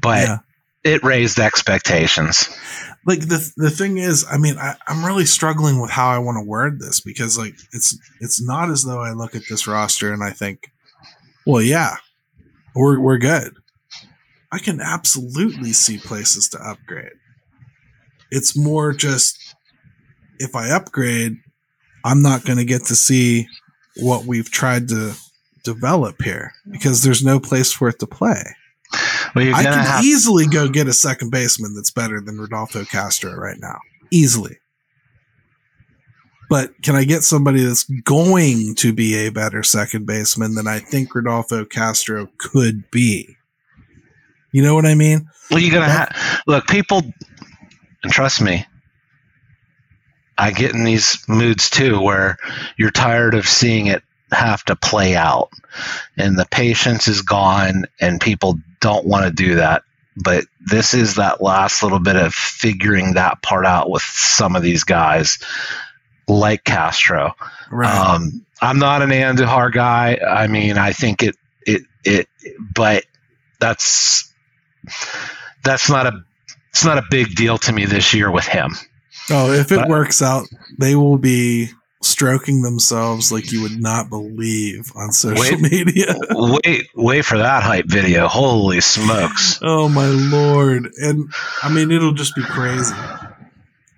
But 0.00 0.26
Yeah. 0.28 0.38
it 0.84 1.04
raised 1.04 1.38
expectations. 1.38 2.48
Like 3.06 3.20
the 3.20 3.52
the 3.56 3.70
thing 3.70 3.98
is, 3.98 4.26
I 4.30 4.36
mean, 4.36 4.58
I, 4.58 4.74
I'm 4.86 5.04
really 5.04 5.24
struggling 5.26 5.80
with 5.80 5.90
how 5.90 6.08
I 6.08 6.18
want 6.18 6.36
to 6.36 6.46
word 6.46 6.80
this 6.80 7.00
because 7.00 7.38
like 7.38 7.54
it's 7.72 7.96
it's 8.20 8.42
not 8.42 8.70
as 8.70 8.84
though 8.84 9.00
I 9.00 9.12
look 9.12 9.34
at 9.34 9.42
this 9.48 9.66
roster 9.66 10.12
and 10.12 10.22
I 10.22 10.30
think, 10.30 10.70
well, 11.46 11.62
yeah, 11.62 11.96
we're 12.74 13.00
we're 13.00 13.18
good. 13.18 13.54
I 14.52 14.58
can 14.58 14.80
absolutely 14.80 15.72
see 15.72 15.98
places 15.98 16.48
to 16.50 16.58
upgrade. 16.58 17.12
It's 18.30 18.56
more 18.56 18.92
just 18.92 19.54
if 20.38 20.54
I 20.54 20.70
upgrade, 20.70 21.36
I'm 22.04 22.22
not 22.22 22.44
going 22.44 22.58
to 22.58 22.64
get 22.64 22.84
to 22.86 22.96
see 22.96 23.46
what 23.96 24.24
we've 24.24 24.50
tried 24.50 24.88
to 24.88 25.14
develop 25.64 26.22
here 26.22 26.52
because 26.70 27.02
there's 27.02 27.24
no 27.24 27.38
place 27.38 27.72
for 27.72 27.88
it 27.88 27.98
to 28.00 28.06
play. 28.06 28.42
Well, 29.34 29.54
I 29.54 29.62
can 29.62 29.72
have. 29.72 30.04
easily 30.04 30.46
go 30.46 30.68
get 30.68 30.88
a 30.88 30.92
second 30.92 31.30
baseman 31.30 31.74
that's 31.74 31.90
better 31.90 32.20
than 32.20 32.38
Rodolfo 32.38 32.84
Castro 32.84 33.34
right 33.34 33.58
now. 33.60 33.78
Easily. 34.10 34.58
But 36.48 36.70
can 36.82 36.96
I 36.96 37.04
get 37.04 37.22
somebody 37.22 37.62
that's 37.62 37.84
going 37.84 38.74
to 38.76 38.92
be 38.92 39.14
a 39.26 39.30
better 39.30 39.62
second 39.62 40.06
baseman 40.06 40.56
than 40.56 40.66
I 40.66 40.80
think 40.80 41.14
Rodolfo 41.14 41.64
Castro 41.64 42.28
could 42.38 42.90
be? 42.90 43.36
You 44.52 44.64
know 44.64 44.74
what 44.74 44.84
I 44.84 44.96
mean? 44.96 45.28
Well, 45.48 45.60
you're 45.60 45.72
gonna 45.72 45.92
have 45.92 46.42
look 46.48 46.66
people, 46.66 47.02
and 48.02 48.12
trust 48.12 48.40
me, 48.40 48.66
I 50.36 50.50
get 50.50 50.74
in 50.74 50.82
these 50.82 51.22
moods 51.28 51.70
too, 51.70 52.00
where 52.00 52.36
you're 52.76 52.90
tired 52.90 53.34
of 53.34 53.46
seeing 53.46 53.86
it 53.86 54.02
have 54.32 54.64
to 54.64 54.74
play 54.74 55.14
out, 55.14 55.50
and 56.16 56.36
the 56.36 56.46
patience 56.50 57.06
is 57.06 57.22
gone, 57.22 57.84
and 58.00 58.20
people 58.20 58.58
don't 58.80 59.06
want 59.06 59.26
to 59.26 59.30
do 59.30 59.56
that. 59.56 59.82
But 60.16 60.44
this 60.60 60.92
is 60.92 61.14
that 61.14 61.40
last 61.40 61.82
little 61.82 62.00
bit 62.00 62.16
of 62.16 62.34
figuring 62.34 63.14
that 63.14 63.42
part 63.42 63.64
out 63.64 63.90
with 63.90 64.02
some 64.02 64.56
of 64.56 64.62
these 64.62 64.84
guys, 64.84 65.38
like 66.26 66.64
Castro. 66.64 67.34
Right. 67.70 67.94
Um, 67.94 68.44
I'm 68.60 68.78
not 68.78 69.02
an 69.02 69.10
Andujar 69.10 69.72
guy. 69.72 70.18
I 70.26 70.46
mean, 70.48 70.76
I 70.76 70.92
think 70.92 71.22
it, 71.22 71.36
it, 71.64 71.82
it, 72.04 72.28
but 72.74 73.04
that's 73.60 74.32
that's 75.62 75.88
not 75.88 76.06
a 76.06 76.24
it's 76.70 76.84
not 76.84 76.98
a 76.98 77.02
big 77.10 77.34
deal 77.34 77.58
to 77.58 77.72
me 77.72 77.84
this 77.84 78.14
year 78.14 78.30
with 78.30 78.46
him. 78.46 78.72
oh, 79.30 79.52
if 79.52 79.72
it 79.72 79.76
but- 79.76 79.88
works 79.88 80.22
out, 80.22 80.46
they 80.78 80.94
will 80.94 81.18
be 81.18 81.70
stroking 82.02 82.62
themselves 82.62 83.30
like 83.30 83.52
you 83.52 83.62
would 83.62 83.80
not 83.80 84.08
believe 84.08 84.90
on 84.96 85.12
social 85.12 85.60
Wait. 85.60 85.60
media. 85.60 86.14
wait, 86.30 86.86
wait 86.94 87.24
for 87.24 87.38
that 87.38 87.62
hype 87.62 87.86
video. 87.86 88.26
Holy 88.26 88.80
smokes! 88.80 89.58
Oh 89.62 89.88
my 89.88 90.06
lord. 90.06 90.90
And 90.98 91.30
I 91.62 91.72
mean 91.72 91.90
it'll 91.90 92.12
just 92.14 92.34
be 92.34 92.42
crazy. 92.42 92.94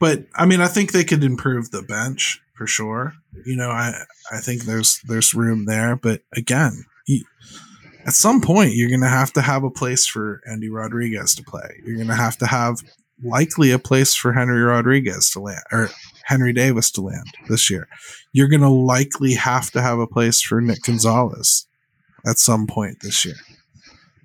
but 0.01 0.25
I 0.35 0.47
mean, 0.47 0.61
I 0.61 0.67
think 0.67 0.93
they 0.93 1.05
could 1.05 1.23
improve 1.23 1.71
the 1.71 1.83
bench 1.83 2.41
for 2.55 2.67
sure. 2.67 3.15
You 3.47 3.57
know, 3.57 3.71
I 3.71 3.93
I 4.31 4.39
think 4.39 4.63
there's 4.63 5.01
there's 5.05 5.35
room 5.35 5.67
there, 5.67 5.97
but 5.97 6.23
again, 6.35 6.85
he, 7.07 7.25
at 8.05 8.15
some 8.15 8.41
point 8.41 8.75
you're 8.75 8.89
going 8.89 9.01
to 9.01 9.09
have 9.09 9.33
to 9.35 9.41
have 9.43 9.65
a 9.65 9.71
place 9.71 10.07
for 10.07 10.41
Endy 10.51 10.69
Rodriguez 10.69 11.35
to 11.37 11.43
play. 11.45 11.81
You're 11.85 11.97
going 11.97 12.09
to 12.09 12.15
have 12.15 12.37
to 12.39 12.47
have 12.47 12.83
likely 13.23 13.71
a 13.71 13.79
place 13.79 14.15
for 14.15 14.33
Henry 14.33 14.63
Rodriguez 14.63 15.31
to 15.31 15.41
land 15.41 15.63
or 15.71 15.89
Henry 16.25 16.53
Davis 16.53 16.91
to 16.93 17.01
land 17.01 17.27
this 17.49 17.71
year. 17.71 17.89
You're 18.33 18.49
going 18.49 18.63
to 18.63 18.69
likely 18.69 19.35
have 19.35 19.71
to 19.73 19.83
have 19.83 19.99
a 19.99 20.07
place 20.07 20.41
for 20.41 20.61
Nick 20.61 20.83
Gonzalez 20.83 21.67
at 22.27 22.39
some 22.39 22.67
point 22.67 22.99
this 23.01 23.25
year. 23.25 23.37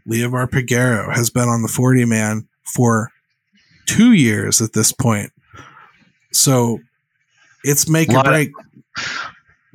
Liover 0.08 0.48
Peguero 0.48 1.14
has 1.14 1.30
been 1.30 1.50
on 1.50 1.62
the 1.62 1.68
40 1.68 2.06
man 2.06 2.48
for 2.64 3.12
two 3.86 4.14
years 4.14 4.62
at 4.62 4.74
this 4.74 4.91
point. 4.91 5.32
So 6.32 6.80
it's 7.64 7.89
make 7.89 8.10
or 8.10 8.24
break. 8.24 8.52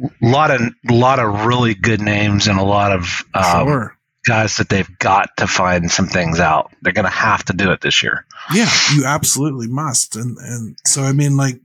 A 0.00 0.26
lot 0.26 0.50
of 0.50 0.60
lot 0.90 1.18
of 1.18 1.44
really 1.44 1.74
good 1.74 2.00
names 2.00 2.48
and 2.48 2.58
a 2.58 2.64
lot 2.64 2.92
of 2.92 3.24
um, 3.34 3.66
sure. 3.66 3.96
guys 4.26 4.56
that 4.56 4.68
they've 4.68 4.98
got 4.98 5.36
to 5.36 5.46
find 5.46 5.90
some 5.90 6.06
things 6.06 6.40
out. 6.40 6.72
They're 6.82 6.92
going 6.92 7.04
to 7.04 7.10
have 7.10 7.44
to 7.44 7.52
do 7.52 7.70
it 7.70 7.82
this 7.82 8.02
year. 8.02 8.24
Yeah, 8.52 8.70
you 8.94 9.04
absolutely 9.04 9.68
must. 9.68 10.16
And 10.16 10.36
and 10.38 10.76
so 10.86 11.02
I 11.02 11.12
mean, 11.12 11.36
like, 11.36 11.60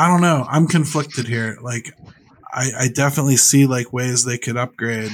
I 0.00 0.06
don't 0.06 0.22
know. 0.22 0.46
I'm 0.48 0.66
conflicted 0.66 1.28
here. 1.28 1.58
Like, 1.60 1.92
I, 2.50 2.70
I 2.78 2.88
definitely 2.88 3.36
see 3.36 3.66
like 3.66 3.92
ways 3.92 4.24
they 4.24 4.38
could 4.38 4.56
upgrade, 4.56 5.10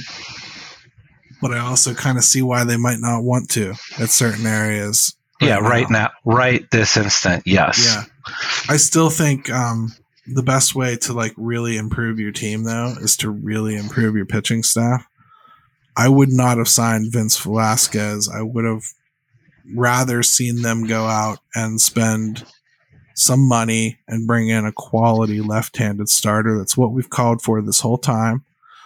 but 1.41 1.51
I 1.51 1.59
also 1.59 1.93
kind 1.93 2.17
of 2.17 2.23
see 2.23 2.41
why 2.41 2.63
they 2.63 2.77
might 2.77 2.99
not 2.99 3.21
want 3.21 3.49
to 3.49 3.73
at 3.99 4.07
certain 4.07 4.45
areas. 4.45 5.13
Right 5.41 5.47
yeah, 5.49 5.55
now. 5.55 5.69
right 5.69 5.89
now, 5.89 6.09
right 6.23 6.71
this 6.71 6.95
instant, 6.95 7.43
yes. 7.45 7.83
Yeah, 7.85 8.33
I 8.69 8.77
still 8.77 9.09
think 9.09 9.49
um, 9.49 9.91
the 10.25 10.41
best 10.41 10.73
way 10.73 10.95
to 11.01 11.11
like 11.11 11.33
really 11.35 11.75
improve 11.75 12.17
your 12.17 12.31
team 12.31 12.63
though 12.63 12.95
is 13.01 13.17
to 13.17 13.29
really 13.29 13.75
improve 13.75 14.15
your 14.15 14.25
pitching 14.25 14.63
staff. 14.63 15.05
I 15.97 16.07
would 16.07 16.31
not 16.31 16.59
have 16.59 16.69
signed 16.69 17.11
Vince 17.11 17.37
Velasquez. 17.37 18.29
I 18.33 18.41
would 18.41 18.63
have 18.63 18.85
rather 19.75 20.23
seen 20.23 20.61
them 20.61 20.87
go 20.87 21.07
out 21.07 21.39
and 21.53 21.81
spend 21.81 22.45
some 23.17 23.47
money 23.47 23.97
and 24.07 24.27
bring 24.27 24.47
in 24.47 24.63
a 24.63 24.71
quality 24.71 25.41
left-handed 25.41 26.07
starter. 26.07 26.55
That's 26.55 26.77
what 26.77 26.91
we've 26.91 27.09
called 27.09 27.41
for 27.41 27.61
this 27.63 27.79
whole 27.79 27.97
time. 27.97 28.45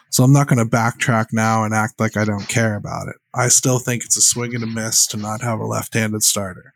So 0.09 0.23
I'm 0.23 0.31
not 0.31 0.47
going 0.47 0.57
to 0.59 0.65
backtrack 0.65 1.27
now 1.33 1.65
and 1.65 1.73
act 1.73 1.99
like 1.99 2.15
I 2.15 2.23
don't 2.23 2.47
care 2.47 2.75
about 2.75 3.09
it. 3.09 3.17
I 3.33 3.49
still 3.49 3.77
think 3.77 4.05
it's 4.05 4.17
a 4.17 4.21
swing 4.21 4.55
and 4.55 4.63
a 4.63 4.67
miss 4.67 5.05
to 5.07 5.17
not 5.17 5.41
have 5.41 5.59
a 5.59 5.65
left-handed 5.65 6.23
starter. 6.23 6.73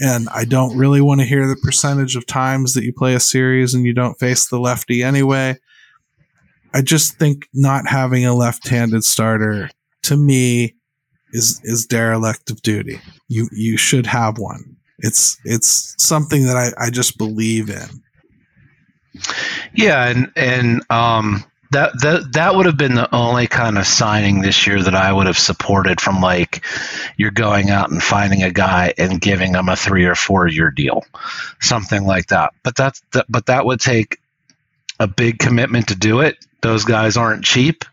And 0.00 0.28
I 0.30 0.44
don't 0.44 0.76
really 0.76 1.00
want 1.00 1.20
to 1.20 1.26
hear 1.26 1.46
the 1.46 1.60
percentage 1.62 2.16
of 2.16 2.26
times 2.26 2.74
that 2.74 2.84
you 2.84 2.92
play 2.92 3.14
a 3.14 3.20
series 3.20 3.72
and 3.72 3.84
you 3.84 3.92
don't 3.92 4.18
face 4.18 4.48
the 4.48 4.58
lefty 4.58 5.02
anyway. 5.02 5.58
I 6.74 6.82
just 6.82 7.18
think 7.18 7.48
not 7.54 7.86
having 7.86 8.26
a 8.26 8.34
left-handed 8.34 9.04
starter 9.04 9.70
to 10.04 10.16
me 10.16 10.74
is 11.32 11.60
is 11.62 11.86
derelict 11.86 12.50
of 12.50 12.62
duty. 12.62 13.00
You 13.28 13.48
you 13.52 13.76
should 13.76 14.06
have 14.06 14.38
one. 14.38 14.69
It's 15.00 15.38
it's 15.44 15.94
something 15.98 16.44
that 16.44 16.56
I, 16.56 16.86
I 16.86 16.90
just 16.90 17.18
believe 17.18 17.70
in. 17.70 18.02
Yeah, 19.74 20.08
and 20.08 20.32
and 20.36 20.82
um 20.90 21.44
that 21.70 21.92
that 22.00 22.32
that 22.32 22.54
would 22.54 22.66
have 22.66 22.76
been 22.76 22.94
the 22.94 23.12
only 23.14 23.46
kind 23.46 23.78
of 23.78 23.86
signing 23.86 24.40
this 24.40 24.66
year 24.66 24.82
that 24.82 24.94
I 24.94 25.12
would 25.12 25.26
have 25.26 25.38
supported 25.38 26.00
from 26.00 26.20
like 26.20 26.64
you're 27.16 27.30
going 27.30 27.70
out 27.70 27.90
and 27.90 28.02
finding 28.02 28.42
a 28.42 28.50
guy 28.50 28.92
and 28.98 29.20
giving 29.20 29.54
him 29.54 29.68
a 29.68 29.76
three 29.76 30.04
or 30.04 30.16
four 30.16 30.48
year 30.48 30.70
deal, 30.70 31.04
something 31.60 32.04
like 32.04 32.26
that. 32.28 32.52
But 32.64 32.76
that's 32.76 33.02
that, 33.12 33.26
but 33.28 33.46
that 33.46 33.64
would 33.64 33.80
take 33.80 34.18
a 34.98 35.06
big 35.06 35.38
commitment 35.38 35.88
to 35.88 35.94
do 35.94 36.20
it. 36.20 36.36
Those 36.60 36.84
guys 36.84 37.16
aren't 37.16 37.44
cheap, 37.44 37.84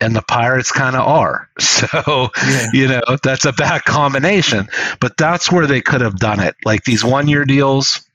and 0.00 0.16
the 0.16 0.22
Pirates 0.22 0.72
kind 0.72 0.96
of 0.96 1.06
are. 1.06 1.48
So, 1.60 2.28
yeah. 2.46 2.66
you 2.74 2.88
know, 2.88 3.00
that's 3.22 3.46
a 3.46 3.52
bad 3.52 3.84
combination. 3.84 4.68
But 5.00 5.16
that's 5.16 5.50
where 5.50 5.66
they 5.66 5.80
could 5.80 6.02
have 6.02 6.18
done 6.18 6.38
it. 6.38 6.54
Like 6.62 6.84
these 6.84 7.02
one 7.02 7.26
year 7.26 7.46
deals, 7.46 8.06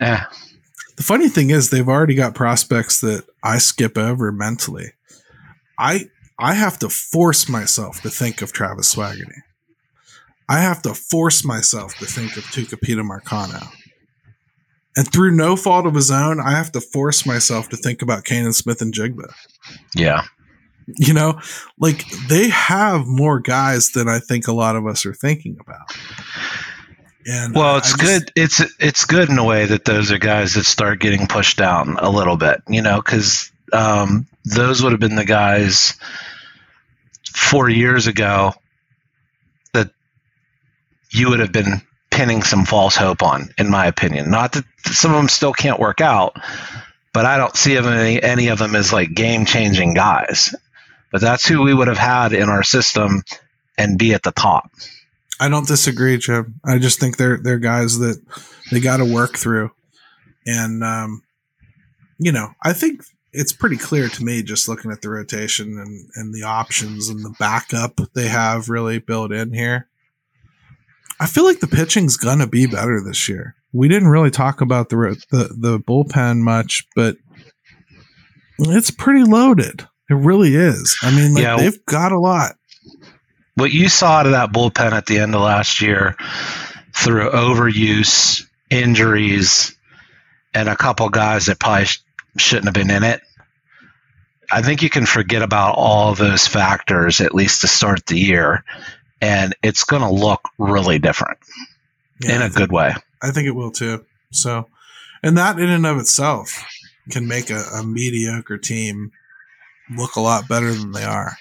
eh. 0.00 0.20
The 0.96 1.02
funny 1.02 1.28
thing 1.28 1.50
is, 1.50 1.70
they've 1.70 1.88
already 1.88 2.14
got 2.14 2.36
prospects 2.36 3.00
that 3.00 3.24
I 3.42 3.58
skip 3.58 3.98
over 3.98 4.30
mentally. 4.30 4.92
I 5.76 6.10
I 6.38 6.54
have 6.54 6.78
to 6.80 6.88
force 6.88 7.48
myself 7.48 8.02
to 8.02 8.10
think 8.10 8.40
of 8.40 8.52
Travis 8.52 8.94
Swaggerty. 8.94 9.42
I 10.48 10.60
have 10.60 10.82
to 10.82 10.94
force 10.94 11.44
myself 11.44 11.94
to 11.96 12.04
think 12.04 12.36
of 12.36 12.44
Tucupita 12.44 13.02
Marcano. 13.02 13.66
And 14.96 15.10
through 15.10 15.34
no 15.34 15.56
fault 15.56 15.86
of 15.86 15.94
his 15.94 16.10
own, 16.10 16.40
I 16.40 16.50
have 16.50 16.72
to 16.72 16.80
force 16.80 17.24
myself 17.24 17.68
to 17.70 17.76
think 17.76 18.02
about 18.02 18.24
Canaan 18.24 18.52
Smith-Njigba. 18.52 19.32
Yeah. 19.96 20.24
You 20.98 21.14
know, 21.14 21.40
like 21.78 22.04
they 22.28 22.48
have 22.48 23.06
more 23.06 23.40
guys 23.40 23.90
than 23.90 24.08
I 24.08 24.18
think 24.18 24.46
a 24.46 24.52
lot 24.52 24.76
of 24.76 24.86
us 24.86 25.06
are 25.06 25.14
thinking 25.14 25.58
about. 25.60 25.90
And 27.26 27.54
well, 27.54 27.76
it's 27.76 27.96
just, 27.96 28.00
good. 28.00 28.32
It's 28.34 28.60
it's 28.80 29.04
good 29.04 29.28
in 29.28 29.38
a 29.38 29.44
way 29.44 29.66
that 29.66 29.84
those 29.84 30.10
are 30.10 30.18
guys 30.18 30.54
that 30.54 30.64
start 30.64 31.00
getting 31.00 31.26
pushed 31.26 31.56
down 31.56 31.96
a 31.98 32.10
little 32.10 32.36
bit, 32.36 32.62
you 32.68 32.82
know, 32.82 32.96
because 32.96 33.50
um, 33.72 34.26
those 34.44 34.82
would 34.82 34.92
have 34.92 35.00
been 35.00 35.16
the 35.16 35.24
guys 35.24 35.94
four 37.32 37.68
years 37.68 38.06
ago 38.06 38.54
that 39.72 39.90
you 41.10 41.30
would 41.30 41.40
have 41.40 41.52
been 41.52 41.82
pinning 42.10 42.42
some 42.42 42.64
false 42.64 42.96
hope 42.96 43.22
on, 43.22 43.50
in 43.56 43.70
my 43.70 43.86
opinion. 43.86 44.30
Not 44.30 44.52
that 44.52 44.64
some 44.86 45.12
of 45.12 45.16
them 45.16 45.28
still 45.28 45.52
can't 45.52 45.80
work 45.80 46.00
out, 46.00 46.36
but 47.12 47.24
I 47.24 47.38
don't 47.38 47.56
see 47.56 47.76
any 47.76 48.22
any 48.22 48.48
of 48.48 48.58
them 48.58 48.74
as 48.74 48.92
like 48.92 49.14
game 49.14 49.44
changing 49.44 49.94
guys. 49.94 50.54
But 51.12 51.20
that's 51.20 51.46
who 51.46 51.62
we 51.62 51.74
would 51.74 51.88
have 51.88 51.98
had 51.98 52.32
in 52.32 52.48
our 52.48 52.62
system 52.62 53.22
and 53.78 53.98
be 53.98 54.14
at 54.14 54.22
the 54.22 54.32
top. 54.32 54.70
I 55.38 55.48
don't 55.48 55.66
disagree, 55.66 56.16
Jim. 56.18 56.60
I 56.64 56.78
just 56.78 56.98
think 56.98 57.16
they're 57.16 57.36
they're 57.36 57.58
guys 57.58 57.98
that 57.98 58.20
they 58.70 58.80
got 58.80 58.98
to 58.98 59.04
work 59.04 59.36
through, 59.36 59.70
and 60.46 60.82
um, 60.82 61.22
you 62.18 62.32
know, 62.32 62.50
I 62.62 62.72
think 62.72 63.02
it's 63.32 63.52
pretty 63.52 63.76
clear 63.76 64.08
to 64.08 64.24
me 64.24 64.42
just 64.42 64.68
looking 64.68 64.90
at 64.90 65.02
the 65.02 65.10
rotation 65.10 65.78
and 65.78 66.08
and 66.14 66.34
the 66.34 66.44
options 66.44 67.08
and 67.08 67.24
the 67.24 67.34
backup 67.38 68.00
they 68.14 68.28
have 68.28 68.68
really 68.68 68.98
built 68.98 69.32
in 69.32 69.52
here. 69.52 69.88
I 71.18 71.26
feel 71.26 71.44
like 71.44 71.60
the 71.60 71.66
pitching's 71.66 72.16
gonna 72.16 72.46
be 72.46 72.66
better 72.66 73.02
this 73.04 73.28
year. 73.28 73.56
We 73.72 73.88
didn't 73.88 74.08
really 74.08 74.30
talk 74.30 74.60
about 74.60 74.90
the 74.90 75.20
the, 75.30 75.54
the 75.58 75.78
bullpen 75.80 76.38
much, 76.38 76.86
but 76.94 77.16
it's 78.58 78.90
pretty 78.90 79.24
loaded. 79.24 79.88
It 80.12 80.24
really 80.24 80.54
is. 80.54 80.96
I 81.02 81.14
mean, 81.14 81.34
like, 81.34 81.42
yeah. 81.42 81.56
they've 81.56 81.86
got 81.86 82.12
a 82.12 82.18
lot 82.18 82.56
what 83.54 83.72
you 83.72 83.88
saw 83.88 84.18
out 84.18 84.26
of 84.26 84.32
that 84.32 84.52
bullpen 84.52 84.92
at 84.92 85.06
the 85.06 85.18
end 85.18 85.34
of 85.34 85.40
last 85.40 85.80
year 85.80 86.16
through 86.94 87.30
overuse, 87.30 88.46
injuries, 88.70 89.76
and 90.54 90.68
a 90.68 90.76
couple 90.76 91.08
guys 91.08 91.46
that 91.46 91.58
probably 91.58 91.86
sh- 91.86 92.02
shouldn't 92.36 92.66
have 92.66 92.74
been 92.74 92.90
in 92.90 93.04
it. 93.04 93.20
I 94.50 94.62
think 94.62 94.82
you 94.82 94.90
can 94.90 95.06
forget 95.06 95.42
about 95.42 95.76
all 95.76 96.14
those 96.14 96.46
factors 96.46 97.20
at 97.20 97.34
least 97.34 97.62
to 97.62 97.68
start 97.68 98.06
the 98.06 98.18
year, 98.18 98.64
and 99.20 99.54
it's 99.62 99.84
going 99.84 100.02
to 100.02 100.10
look 100.10 100.48
really 100.58 100.98
different 100.98 101.38
yeah, 102.20 102.36
in 102.36 102.42
a 102.42 102.44
think, 102.44 102.56
good 102.56 102.72
way. 102.72 102.92
I 103.22 103.30
think 103.30 103.48
it 103.48 103.54
will 103.54 103.70
too. 103.70 104.04
So, 104.30 104.68
and 105.22 105.38
that 105.38 105.58
in 105.58 105.70
and 105.70 105.86
of 105.86 105.98
itself 105.98 106.66
can 107.10 107.26
make 107.26 107.50
a, 107.50 107.62
a 107.74 107.82
mediocre 107.82 108.58
team 108.58 109.12
look 109.90 110.16
a 110.16 110.20
lot 110.20 110.48
better 110.48 110.72
than 110.72 110.92
they 110.92 111.04
are. 111.04 111.36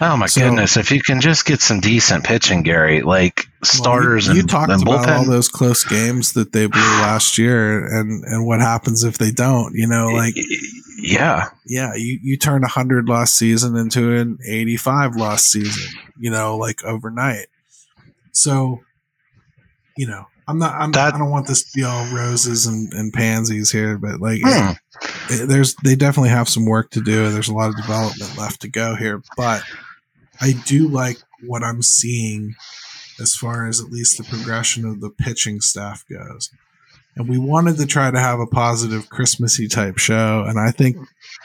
Oh 0.00 0.16
my 0.16 0.26
so, 0.26 0.42
goodness! 0.42 0.76
If 0.76 0.90
you 0.90 1.00
can 1.00 1.22
just 1.22 1.46
get 1.46 1.60
some 1.60 1.80
decent 1.80 2.24
pitching, 2.24 2.62
Gary, 2.62 3.00
like 3.00 3.46
starters 3.64 4.26
well, 4.26 4.34
you, 4.34 4.38
you 4.38 4.42
and 4.42 4.50
talked 4.50 4.70
and 4.70 4.82
about 4.82 5.08
all 5.08 5.24
those 5.24 5.48
close 5.48 5.84
games 5.84 6.34
that 6.34 6.52
they 6.52 6.66
blew 6.66 6.80
last 7.00 7.38
year, 7.38 7.86
and 7.86 8.22
and 8.24 8.46
what 8.46 8.60
happens 8.60 9.04
if 9.04 9.16
they 9.16 9.30
don't? 9.30 9.74
You 9.74 9.86
know, 9.86 10.08
like 10.08 10.34
yeah, 10.98 11.48
yeah, 11.66 11.94
you 11.94 12.18
you 12.22 12.36
turn 12.36 12.62
a 12.62 12.68
hundred 12.68 13.08
lost 13.08 13.38
season 13.38 13.74
into 13.76 14.14
an 14.14 14.38
eighty 14.46 14.76
five 14.76 15.16
lost 15.16 15.50
season. 15.50 15.98
You 16.18 16.30
know, 16.30 16.58
like 16.58 16.84
overnight. 16.84 17.46
So, 18.32 18.80
you 19.96 20.06
know, 20.06 20.26
I'm 20.48 20.58
not. 20.58 20.74
I'm, 20.74 20.92
that, 20.92 21.14
I 21.14 21.18
don't 21.18 21.30
want 21.30 21.48
this 21.48 21.64
to 21.64 21.70
be 21.76 21.84
all 21.84 22.06
roses 22.14 22.66
and, 22.66 22.92
and 22.94 23.12
pansies 23.12 23.72
here, 23.72 23.98
but 23.98 24.20
like, 24.20 24.40
hmm. 24.44 24.72
it, 25.28 25.48
there's 25.48 25.74
they 25.76 25.96
definitely 25.96 26.30
have 26.30 26.48
some 26.48 26.66
work 26.66 26.90
to 26.92 27.00
do. 27.00 27.30
There's 27.30 27.48
a 27.48 27.54
lot 27.54 27.70
of 27.70 27.76
development 27.76 28.38
left 28.38 28.60
to 28.60 28.68
go 28.68 28.94
here, 28.94 29.22
but 29.36 29.62
I 30.40 30.52
do 30.64 30.88
like 30.88 31.18
what 31.42 31.64
I'm 31.64 31.82
seeing 31.82 32.54
as 33.20 33.34
far 33.34 33.66
as 33.66 33.80
at 33.80 33.90
least 33.90 34.18
the 34.18 34.24
progression 34.24 34.84
of 34.84 35.00
the 35.00 35.10
pitching 35.10 35.60
staff 35.60 36.04
goes. 36.08 36.50
And 37.16 37.28
we 37.28 37.38
wanted 37.38 37.78
to 37.78 37.86
try 37.86 38.10
to 38.10 38.20
have 38.20 38.40
a 38.40 38.46
positive 38.46 39.08
Christmassy 39.08 39.68
type 39.68 39.96
show. 39.96 40.44
And 40.46 40.60
I 40.60 40.70
think 40.70 40.98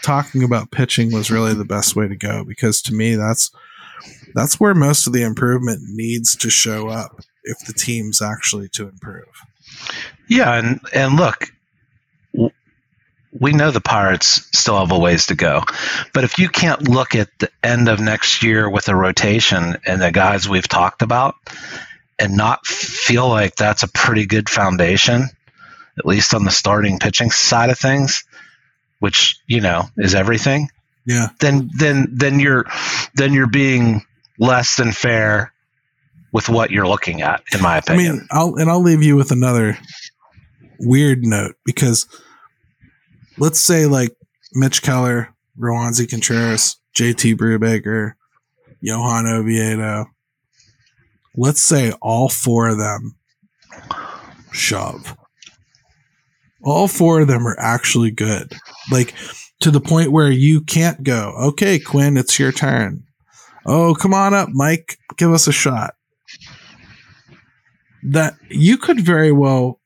talking 0.03 0.43
about 0.43 0.71
pitching 0.71 1.13
was 1.13 1.31
really 1.31 1.53
the 1.53 1.63
best 1.63 1.95
way 1.95 2.09
to 2.09 2.15
go 2.15 2.43
because 2.43 2.81
to 2.83 2.93
me, 2.93 3.15
that's, 3.15 3.51
that's 4.35 4.59
where 4.59 4.75
most 4.75 5.07
of 5.07 5.13
the 5.13 5.23
improvement 5.23 5.79
needs 5.83 6.35
to 6.37 6.49
show 6.49 6.89
up 6.89 7.21
if 7.43 7.59
the 7.65 7.73
team's 7.73 8.21
actually 8.21 8.69
to 8.69 8.87
improve. 8.87 9.25
Yeah, 10.27 10.53
and 10.53 10.79
and 10.93 11.15
look, 11.15 11.51
we 13.31 13.53
know 13.53 13.71
the 13.71 13.81
Pirates 13.81 14.47
still 14.57 14.79
have 14.79 14.91
a 14.91 14.99
ways 14.99 15.27
to 15.27 15.35
go, 15.35 15.63
but 16.13 16.23
if 16.23 16.39
you 16.39 16.49
can't 16.49 16.87
look 16.87 17.15
at 17.15 17.29
the 17.39 17.49
end 17.63 17.87
of 17.87 17.99
next 17.99 18.43
year 18.43 18.69
with 18.69 18.89
a 18.89 18.95
rotation 18.95 19.77
and 19.85 20.01
the 20.01 20.11
guys 20.11 20.47
we've 20.47 20.67
talked 20.67 21.01
about, 21.01 21.35
and 22.21 22.37
not 22.37 22.67
feel 22.67 23.27
like 23.27 23.55
that's 23.55 23.83
a 23.83 23.87
pretty 23.87 24.27
good 24.27 24.47
foundation, 24.47 25.23
at 25.97 26.05
least 26.05 26.35
on 26.35 26.45
the 26.45 26.51
starting 26.51 26.99
pitching 26.99 27.31
side 27.31 27.71
of 27.71 27.79
things, 27.79 28.23
which 28.99 29.39
you 29.47 29.59
know 29.59 29.85
is 29.97 30.13
everything. 30.13 30.69
Yeah. 31.05 31.29
Then 31.39 31.69
then 31.75 32.09
then 32.11 32.39
you're 32.39 32.65
then 33.15 33.33
you're 33.33 33.47
being 33.47 34.05
less 34.37 34.75
than 34.75 34.91
fair 34.91 35.50
with 36.31 36.49
what 36.49 36.71
you're 36.71 36.87
looking 36.87 37.21
at, 37.21 37.43
in 37.53 37.61
my 37.61 37.75
I 37.75 37.77
opinion. 37.77 38.17
mean, 38.17 38.27
I'll 38.31 38.55
and 38.55 38.69
I'll 38.69 38.81
leave 38.81 39.03
you 39.03 39.15
with 39.15 39.31
another 39.31 39.77
weird 40.79 41.23
note 41.25 41.55
because 41.65 42.07
let's 43.37 43.59
say 43.59 43.85
like 43.85 44.15
Mitch 44.53 44.81
Keller, 44.81 45.33
Roansy 45.59 46.09
Contreras, 46.09 46.77
JT 46.95 47.35
Brubaker, 47.35 48.13
Johan 48.81 49.27
Oviedo. 49.27 50.05
Let's 51.35 51.61
say 51.61 51.91
all 52.01 52.29
four 52.29 52.67
of 52.67 52.77
them 52.77 53.15
shove. 54.51 55.15
All 56.63 56.87
four 56.87 57.21
of 57.21 57.27
them 57.27 57.47
are 57.47 57.59
actually 57.59 58.11
good. 58.11 58.53
Like 58.91 59.13
to 59.61 59.71
the 59.71 59.79
point 59.81 60.11
where 60.11 60.29
you 60.29 60.61
can't 60.61 61.03
go, 61.03 61.33
okay, 61.39 61.79
Quinn, 61.79 62.17
it's 62.17 62.37
your 62.37 62.51
turn. 62.51 63.03
Oh, 63.65 63.95
come 63.95 64.13
on 64.13 64.33
up, 64.33 64.49
Mike. 64.51 64.97
Give 65.17 65.31
us 65.31 65.47
a 65.47 65.51
shot 65.51 65.95
that 68.03 68.35
you 68.49 68.77
could 68.77 68.99
very 69.01 69.31
well 69.31 69.79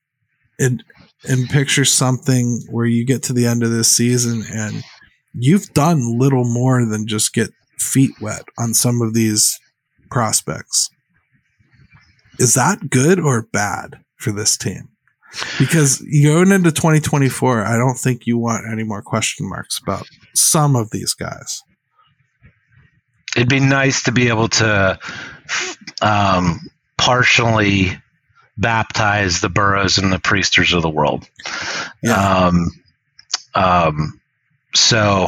and 0.59 0.83
and 1.27 1.49
picture 1.49 1.85
something 1.85 2.61
where 2.69 2.85
you 2.85 3.05
get 3.05 3.23
to 3.23 3.33
the 3.33 3.47
end 3.47 3.63
of 3.63 3.71
this 3.71 3.89
season 3.89 4.43
and 4.53 4.83
you've 5.33 5.73
done 5.73 6.19
little 6.19 6.45
more 6.45 6.85
than 6.85 7.07
just 7.07 7.33
get 7.33 7.49
feet 7.79 8.11
wet 8.21 8.43
on 8.57 8.73
some 8.73 9.01
of 9.01 9.13
these 9.13 9.59
prospects. 10.11 10.89
Is 12.39 12.53
that 12.53 12.89
good 12.89 13.19
or 13.19 13.47
bad 13.51 13.99
for 14.17 14.31
this 14.31 14.57
team? 14.57 14.89
Because 15.59 15.99
going 16.23 16.51
into 16.51 16.71
2024, 16.71 17.65
I 17.65 17.77
don't 17.77 17.97
think 17.97 18.25
you 18.25 18.37
want 18.37 18.71
any 18.71 18.83
more 18.83 19.01
question 19.01 19.49
marks 19.49 19.79
about 19.81 20.07
some 20.33 20.75
of 20.75 20.91
these 20.91 21.13
guys. 21.13 21.61
It'd 23.35 23.49
be 23.49 23.59
nice 23.59 24.03
to 24.03 24.13
be 24.13 24.29
able 24.29 24.47
to 24.47 24.97
um, 26.01 26.59
partially 26.97 27.97
baptize 28.57 29.41
the 29.41 29.49
Burrows 29.49 29.97
and 29.97 30.11
the 30.11 30.19
Priesters 30.19 30.73
of 30.73 30.81
the 30.81 30.89
world. 30.89 31.27
Yeah. 32.01 32.47
Um, 32.47 32.67
um, 33.53 34.21
so 34.73 35.27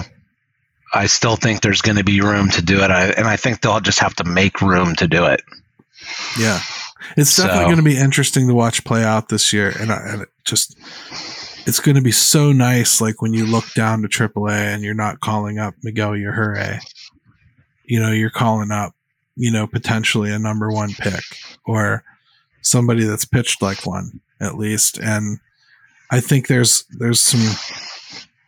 I 0.93 1.07
still 1.07 1.35
think 1.35 1.61
there's 1.61 1.81
going 1.81 1.97
to 1.97 2.03
be 2.03 2.21
room 2.21 2.49
to 2.51 2.61
do 2.61 2.81
it, 2.83 2.91
I, 2.91 3.07
and 3.07 3.27
I 3.27 3.35
think 3.37 3.61
they'll 3.61 3.79
just 3.79 3.99
have 3.99 4.15
to 4.15 4.23
make 4.23 4.61
room 4.61 4.95
to 4.95 5.07
do 5.07 5.25
it. 5.25 5.41
Yeah. 6.39 6.59
It's 7.15 7.35
definitely 7.35 7.61
So- 7.61 7.65
going 7.65 7.77
to 7.77 7.83
be 7.83 7.97
interesting 7.97 8.47
to 8.47 8.53
watch 8.53 8.83
play 8.83 9.03
out 9.03 9.29
this 9.29 9.53
year. 9.53 9.73
And, 9.79 9.91
I, 9.91 9.97
and 10.07 10.21
it 10.23 10.29
just, 10.45 10.77
it's 11.65 11.79
going 11.79 11.95
to 11.95 12.01
be 12.01 12.11
so 12.11 12.51
nice. 12.51 13.01
Like 13.01 13.21
when 13.21 13.33
you 13.33 13.45
look 13.45 13.73
down 13.73 14.01
to 14.01 14.07
AAA 14.07 14.73
and 14.73 14.83
you're 14.83 14.93
not 14.93 15.19
calling 15.19 15.59
up 15.59 15.75
Miguel 15.83 16.11
Yajure, 16.11 16.79
you 17.85 17.99
know, 17.99 18.11
you're 18.11 18.29
calling 18.29 18.71
up, 18.71 18.93
you 19.35 19.51
know, 19.51 19.67
potentially 19.67 20.31
a 20.31 20.39
number 20.39 20.69
one 20.71 20.91
pick 20.93 21.23
or 21.65 22.03
somebody 22.67 23.03
that's 23.03 23.25
pitched 23.25 23.61
like 23.61 23.85
one 23.85 24.19
at 24.39 24.57
least. 24.57 24.99
And 24.99 25.39
I 26.11 26.19
think 26.19 26.47
there's, 26.47 26.85
there's 26.99 27.21
some, 27.21 27.55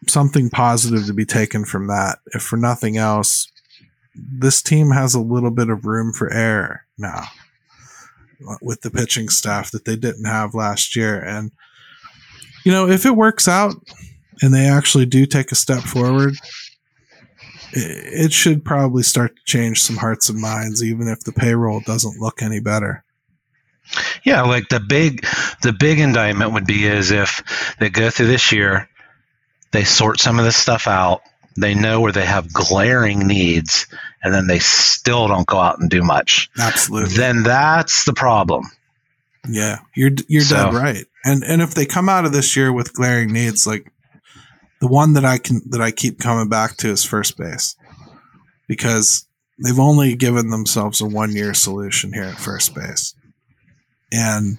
something 0.08 0.50
positive 0.50 1.06
to 1.08 1.14
be 1.14 1.26
taken 1.26 1.66
from 1.66 1.88
that. 1.88 2.20
If 2.28 2.44
for 2.44 2.58
nothing 2.58 2.98
else, 2.98 3.48
this 4.16 4.62
team 4.62 4.92
has 4.92 5.14
a 5.14 5.22
little 5.22 5.52
bit 5.52 5.70
of 5.70 5.86
room 5.86 6.14
for 6.14 6.32
error 6.32 6.86
now 6.98 7.24
with 8.62 8.82
the 8.82 8.92
pitching 8.92 9.30
staff 9.30 9.72
that 9.72 9.86
they 9.86 9.96
didn't 9.96 10.26
have 10.26 10.54
last 10.54 10.96
year. 10.96 11.20
And, 11.20 11.52
you 12.66 12.72
know, 12.72 12.88
if 12.88 13.06
it 13.06 13.16
works 13.16 13.48
out 13.48 13.76
and 14.42 14.54
they 14.54 14.66
actually 14.66 15.06
do 15.06 15.26
take 15.26 15.52
a 15.52 15.56
step 15.56 15.82
forward, 15.82 16.36
it, 17.74 18.34
should 18.34 18.66
probably 18.66 19.04
start 19.04 19.36
to 19.36 19.42
change 19.46 19.82
some 19.82 19.98
hearts 19.98 20.30
and 20.30 20.40
minds, 20.40 20.84
even 20.84 21.08
if 21.08 21.20
the 21.22 21.32
payroll 21.32 21.82
doesn't 21.82 22.20
look 22.20 22.42
any 22.42 22.60
better. 22.60 23.04
Yeah, 24.24 24.44
like 24.44 24.70
the 24.70 24.80
big 24.80 25.26
the 25.62 25.74
big 25.74 26.00
indictment 26.00 26.54
would 26.54 26.68
be 26.68 26.86
is 26.86 27.12
if 27.12 27.76
they 27.80 27.90
go 27.90 28.10
through 28.10 28.28
this 28.28 28.52
year, 28.52 28.88
they 29.72 29.84
sort 29.84 30.20
some 30.20 30.38
of 30.40 30.46
this 30.46 30.56
stuff 30.58 30.88
out, 30.88 31.22
they 31.58 31.74
know 31.74 32.02
where 32.02 32.12
they 32.12 32.26
have 32.26 32.54
glaring 32.54 33.26
needs, 33.28 33.88
and 34.24 34.34
then 34.34 34.48
they 34.48 34.60
still 34.60 35.28
don't 35.28 35.48
go 35.48 35.58
out 35.60 35.80
and 35.80 35.90
do 35.90 36.04
much. 36.04 36.50
Absolutely. 36.60 37.16
Then 37.16 37.44
that's 37.44 38.06
the 38.06 38.14
problem. 38.14 38.66
Yeah, 39.48 39.80
you're 39.96 40.12
you're 40.28 40.44
So- 40.44 40.56
dead 40.56 40.74
right. 40.74 41.06
And 41.26 41.44
and 41.44 41.62
if 41.62 41.74
they 41.74 41.86
come 41.86 42.08
out 42.10 42.26
of 42.26 42.32
this 42.32 42.56
year 42.56 42.72
with 42.72 42.94
glaring 42.94 43.34
needs, 43.34 43.66
like 43.68 43.92
the 44.80 44.88
one 44.88 45.14
that 45.14 45.26
I 45.26 45.38
can 45.38 45.62
that 45.70 45.82
I 45.82 45.92
keep 45.92 46.20
coming 46.20 46.48
back 46.48 46.78
to 46.78 46.90
is 46.90 47.04
first 47.04 47.38
base, 47.38 47.76
because 48.68 49.26
they've 49.64 49.80
only 49.80 50.16
given 50.16 50.50
themselves 50.50 51.02
a 51.02 51.06
one 51.06 51.32
year 51.36 51.54
solution 51.54 52.14
here 52.14 52.24
at 52.24 52.38
first 52.40 52.74
base, 52.74 53.14
and 54.12 54.58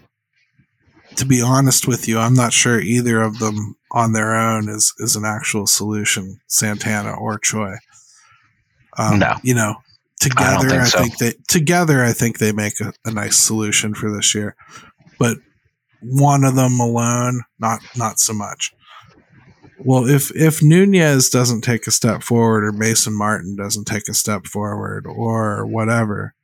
to 1.16 1.24
be 1.26 1.42
honest 1.42 1.86
with 1.88 2.06
you, 2.08 2.18
I'm 2.18 2.34
not 2.34 2.52
sure 2.52 2.80
either 2.80 3.20
of 3.20 3.38
them 3.38 3.76
on 3.92 4.12
their 4.12 4.34
own 4.36 4.68
is 4.68 4.94
is 4.98 5.16
an 5.16 5.24
actual 5.24 5.66
solution, 5.66 6.40
Santana 6.46 7.12
or 7.12 7.38
Choi. 7.38 7.74
Um, 8.98 9.18
No. 9.18 9.36
you 9.42 9.54
know, 9.54 9.76
together 10.20 10.68
think 10.68 10.80
I 10.80 10.84
so. 10.84 10.98
think 10.98 11.18
they 11.18 11.32
together 11.48 12.04
I 12.04 12.12
think 12.12 12.38
they 12.38 12.52
make 12.52 12.80
a, 12.80 12.92
a 13.04 13.10
nice 13.12 13.36
solution 13.36 13.94
for 13.94 14.10
this 14.14 14.34
year, 14.34 14.54
but 15.18 15.38
one 16.02 16.44
of 16.44 16.54
them 16.54 16.78
alone, 16.80 17.42
not 17.58 17.80
not 17.96 18.18
so 18.18 18.32
much. 18.32 18.72
Well, 19.82 20.06
if 20.08 20.30
if 20.36 20.62
Nunez 20.62 21.30
doesn't 21.30 21.62
take 21.62 21.86
a 21.86 21.90
step 21.90 22.22
forward, 22.22 22.64
or 22.64 22.72
Mason 22.72 23.16
Martin 23.16 23.56
doesn't 23.56 23.86
take 23.86 24.08
a 24.08 24.14
step 24.14 24.46
forward, 24.46 25.06
or 25.06 25.66
whatever, 25.66 26.34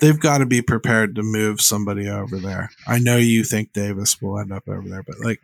they've 0.00 0.18
got 0.18 0.38
to 0.38 0.46
be 0.46 0.62
prepared 0.62 1.14
to 1.16 1.22
move 1.22 1.60
somebody 1.60 2.08
over 2.08 2.38
there. 2.38 2.70
I 2.86 2.98
know 2.98 3.16
you 3.16 3.44
think 3.44 3.72
Davis 3.72 4.20
will 4.20 4.38
end 4.38 4.52
up 4.52 4.68
over 4.68 4.88
there, 4.88 5.02
but 5.02 5.20
like 5.20 5.40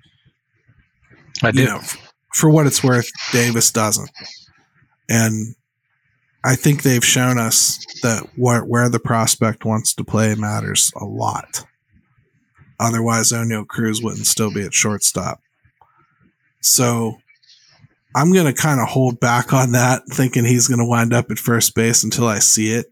I 1.42 1.50
do. 1.50 1.60
you 1.60 1.66
know, 1.66 1.80
for 2.34 2.50
what 2.50 2.66
it's 2.66 2.82
worth, 2.82 3.10
Davis 3.32 3.70
doesn't. 3.70 4.10
And 5.08 5.54
I 6.44 6.54
think 6.54 6.82
they've 6.82 7.04
shown 7.04 7.38
us 7.38 7.84
that 8.02 8.28
where, 8.36 8.64
where 8.64 8.88
the 8.88 9.00
prospect 9.00 9.64
wants 9.64 9.94
to 9.94 10.04
play 10.04 10.34
matters 10.34 10.92
a 10.96 11.04
lot. 11.04 11.64
Otherwise, 12.80 13.32
Oneil 13.32 13.66
Cruz 13.66 14.02
wouldn't 14.02 14.26
still 14.26 14.52
be 14.52 14.62
at 14.62 14.72
shortstop. 14.72 15.40
So 16.60 17.18
I'm 18.14 18.32
going 18.32 18.46
to 18.46 18.52
kind 18.52 18.80
of 18.80 18.88
hold 18.88 19.18
back 19.20 19.52
on 19.52 19.72
that, 19.72 20.02
thinking 20.10 20.44
he's 20.44 20.68
going 20.68 20.78
to 20.78 20.84
wind 20.84 21.12
up 21.12 21.30
at 21.30 21.38
first 21.38 21.74
base 21.74 22.04
until 22.04 22.26
I 22.26 22.38
see 22.38 22.72
it. 22.72 22.86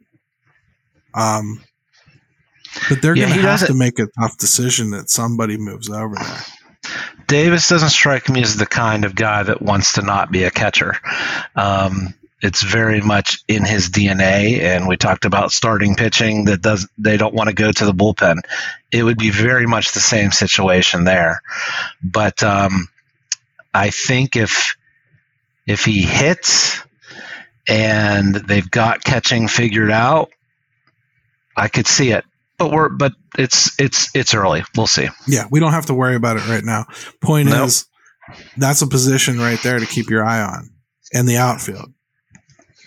Um, 1.16 1.64
but 2.88 3.02
they're 3.02 3.14
Yeah, 3.14 3.26
going 3.26 3.36
to 3.36 3.42
have 3.42 3.66
to 3.66 3.74
make 3.74 3.98
a 3.98 4.08
tough 4.20 4.38
decision 4.38 4.90
that 4.92 5.10
somebody 5.10 5.56
moves 5.58 5.90
over 5.90 6.16
there. 6.16 6.44
Davis 7.26 7.68
doesn't 7.68 7.90
strike 7.90 8.28
me 8.28 8.42
as 8.42 8.56
the 8.56 8.66
kind 8.66 9.04
of 9.04 9.14
guy 9.14 9.42
that 9.42 9.62
wants 9.62 9.94
to 9.94 10.02
not 10.02 10.30
be 10.30 10.44
a 10.44 10.50
catcher. 10.50 10.96
Um, 11.56 12.14
it's 12.42 12.62
very 12.62 13.00
much 13.00 13.40
in 13.48 13.64
his 13.64 13.90
DNA, 13.90 14.60
and 14.60 14.86
we 14.88 14.96
talked 14.96 15.24
about 15.24 15.52
starting 15.52 15.96
pitching 15.96 16.46
that 16.46 16.62
does 16.62 16.88
they 16.98 17.16
don't 17.16 17.34
want 17.34 17.48
to 17.48 17.54
go 17.54 17.72
to 17.72 17.86
the 17.86 17.94
bullpen. 17.94 18.40
It 18.92 19.02
would 19.02 19.18
be 19.18 19.30
very 19.30 19.66
much 19.66 19.92
the 19.92 20.00
same 20.00 20.32
situation 20.32 21.04
there, 21.04 21.42
but 22.02 22.42
um, 22.44 22.88
I 23.74 23.90
think 23.90 24.36
if 24.36 24.76
if 25.66 25.84
he 25.84 26.02
hits 26.02 26.82
and 27.68 28.34
they've 28.34 28.70
got 28.70 29.04
catching 29.04 29.48
figured 29.48 29.90
out, 29.90 30.30
I 31.56 31.68
could 31.68 31.86
see 31.86 32.10
it. 32.10 32.24
But 32.58 32.70
we're 32.70 32.88
but 32.88 33.12
it's 33.38 33.78
it's 33.78 34.10
it's 34.14 34.34
early. 34.34 34.62
We'll 34.76 34.86
see. 34.86 35.08
Yeah, 35.26 35.44
we 35.50 35.60
don't 35.60 35.72
have 35.72 35.86
to 35.86 35.94
worry 35.94 36.16
about 36.16 36.36
it 36.38 36.48
right 36.48 36.64
now. 36.64 36.86
Point 37.20 37.48
Nope. 37.50 37.66
is, 37.68 37.86
that's 38.56 38.80
a 38.82 38.86
position 38.86 39.38
right 39.38 39.58
there 39.62 39.78
to 39.78 39.84
keep 39.86 40.08
your 40.08 40.24
eye 40.24 40.40
on, 40.40 40.70
and 41.12 41.28
the 41.28 41.36
outfield, 41.36 41.92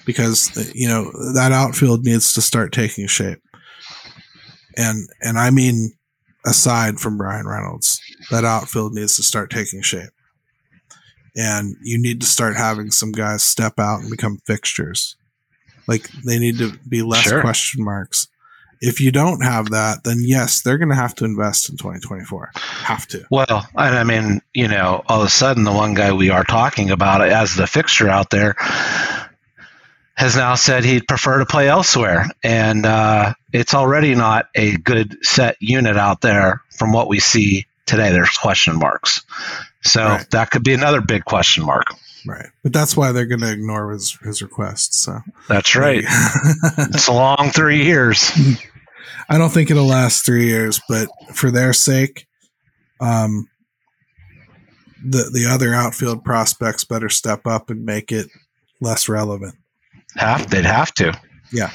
because 0.06 0.72
you 0.74 0.88
know 0.88 1.12
that 1.36 1.52
outfield 1.52 2.04
needs 2.04 2.34
to 2.34 2.42
start 2.42 2.72
taking 2.74 3.06
shape. 3.06 3.40
And 4.76 5.08
and 5.22 5.38
I 5.38 5.52
mean, 5.52 5.92
aside 6.48 7.00
from 7.00 7.18
Bryan 7.18 7.46
Reynolds, 7.48 8.02
that 8.32 8.46
outfield 8.46 8.94
needs 8.94 9.16
to 9.18 9.24
start 9.24 9.52
taking 9.52 9.84
shape, 9.84 10.10
and 11.36 11.76
you 11.84 12.02
need 12.02 12.22
to 12.22 12.28
start 12.28 12.56
having 12.58 12.90
some 12.90 13.12
guys 13.12 13.44
step 13.44 13.74
out 13.78 14.02
and 14.02 14.10
become 14.10 14.40
fixtures. 14.48 15.16
Like 15.88 16.10
they 16.26 16.40
need 16.40 16.58
to 16.58 16.74
be 16.88 17.02
less 17.04 17.24
Sure. 17.24 17.42
question 17.42 17.84
marks, 17.84 18.28
if 18.82 19.02
you 19.02 19.12
don't 19.12 19.42
have 19.44 19.72
that, 19.72 20.04
then 20.04 20.20
yes, 20.22 20.62
they're 20.62 20.78
going 20.78 20.90
to 20.90 20.96
have 20.96 21.16
to 21.16 21.26
invest 21.26 21.70
in 21.70 21.78
2024. 21.78 22.52
Have 22.56 23.08
to. 23.08 23.26
Well, 23.30 23.68
and 23.76 23.96
I 23.96 24.04
mean, 24.04 24.42
you 24.54 24.68
know, 24.68 25.04
all 25.08 25.22
of 25.22 25.28
a 25.28 25.30
sudden, 25.30 25.64
the 25.64 25.72
one 25.72 25.94
guy 25.94 26.14
we 26.14 26.30
are 26.30 26.44
talking 26.44 26.92
about 26.92 27.28
as 27.28 27.56
the 27.56 27.68
fixture 27.68 28.10
out 28.10 28.30
there 28.30 28.56
has 30.16 30.36
now 30.36 30.56
said 30.56 30.84
he'd 30.84 31.08
prefer 31.08 31.40
to 31.40 31.46
play 31.46 31.70
elsewhere. 31.70 32.28
And 32.44 32.86
uh, 32.86 33.34
it's 33.54 33.74
already 33.74 34.16
not 34.16 34.48
a 34.56 34.76
good 34.78 35.26
set 35.26 35.58
unit 35.62 35.98
out 35.98 36.22
there 36.22 36.62
from 36.78 36.92
what 36.92 37.08
we 37.08 37.20
see 37.20 37.68
today. 37.86 38.12
There's 38.12 38.38
question 38.38 38.78
marks. 38.78 39.22
So 39.82 40.04
right. 40.04 40.30
that 40.32 40.52
could 40.52 40.64
be 40.64 40.74
another 40.74 41.02
big 41.02 41.24
question 41.24 41.66
mark. 41.66 41.94
Right. 42.26 42.48
But 42.64 42.74
that's 42.74 42.98
why 42.98 43.12
they're 43.12 43.26
going 43.26 43.42
to 43.42 43.52
ignore 43.52 43.92
his, 43.92 44.18
his 44.24 44.42
request. 44.42 44.94
So 44.94 45.20
that's 45.48 45.76
right. 45.76 46.04
it's 46.78 47.08
a 47.08 47.14
long 47.14 47.52
three 47.54 47.84
years. 47.84 48.32
I 49.30 49.38
don't 49.38 49.52
think 49.52 49.70
it'll 49.70 49.86
last 49.86 50.26
three 50.26 50.48
years, 50.48 50.82
but 50.90 51.08
for 51.34 51.52
their 51.52 51.74
sake, 51.74 52.28
um, 53.00 53.48
the 55.04 55.30
the 55.32 55.46
other 55.46 55.74
outfield 55.74 56.24
prospects 56.24 56.84
better 56.84 57.10
step 57.10 57.48
up 57.48 57.70
and 57.70 57.86
make 57.86 58.12
it 58.12 58.28
less 58.82 59.08
relevant. 59.08 59.56
Have 60.16 60.50
they'd 60.50 60.66
have 60.66 60.94
to. 60.96 61.18
Yeah. 61.52 61.70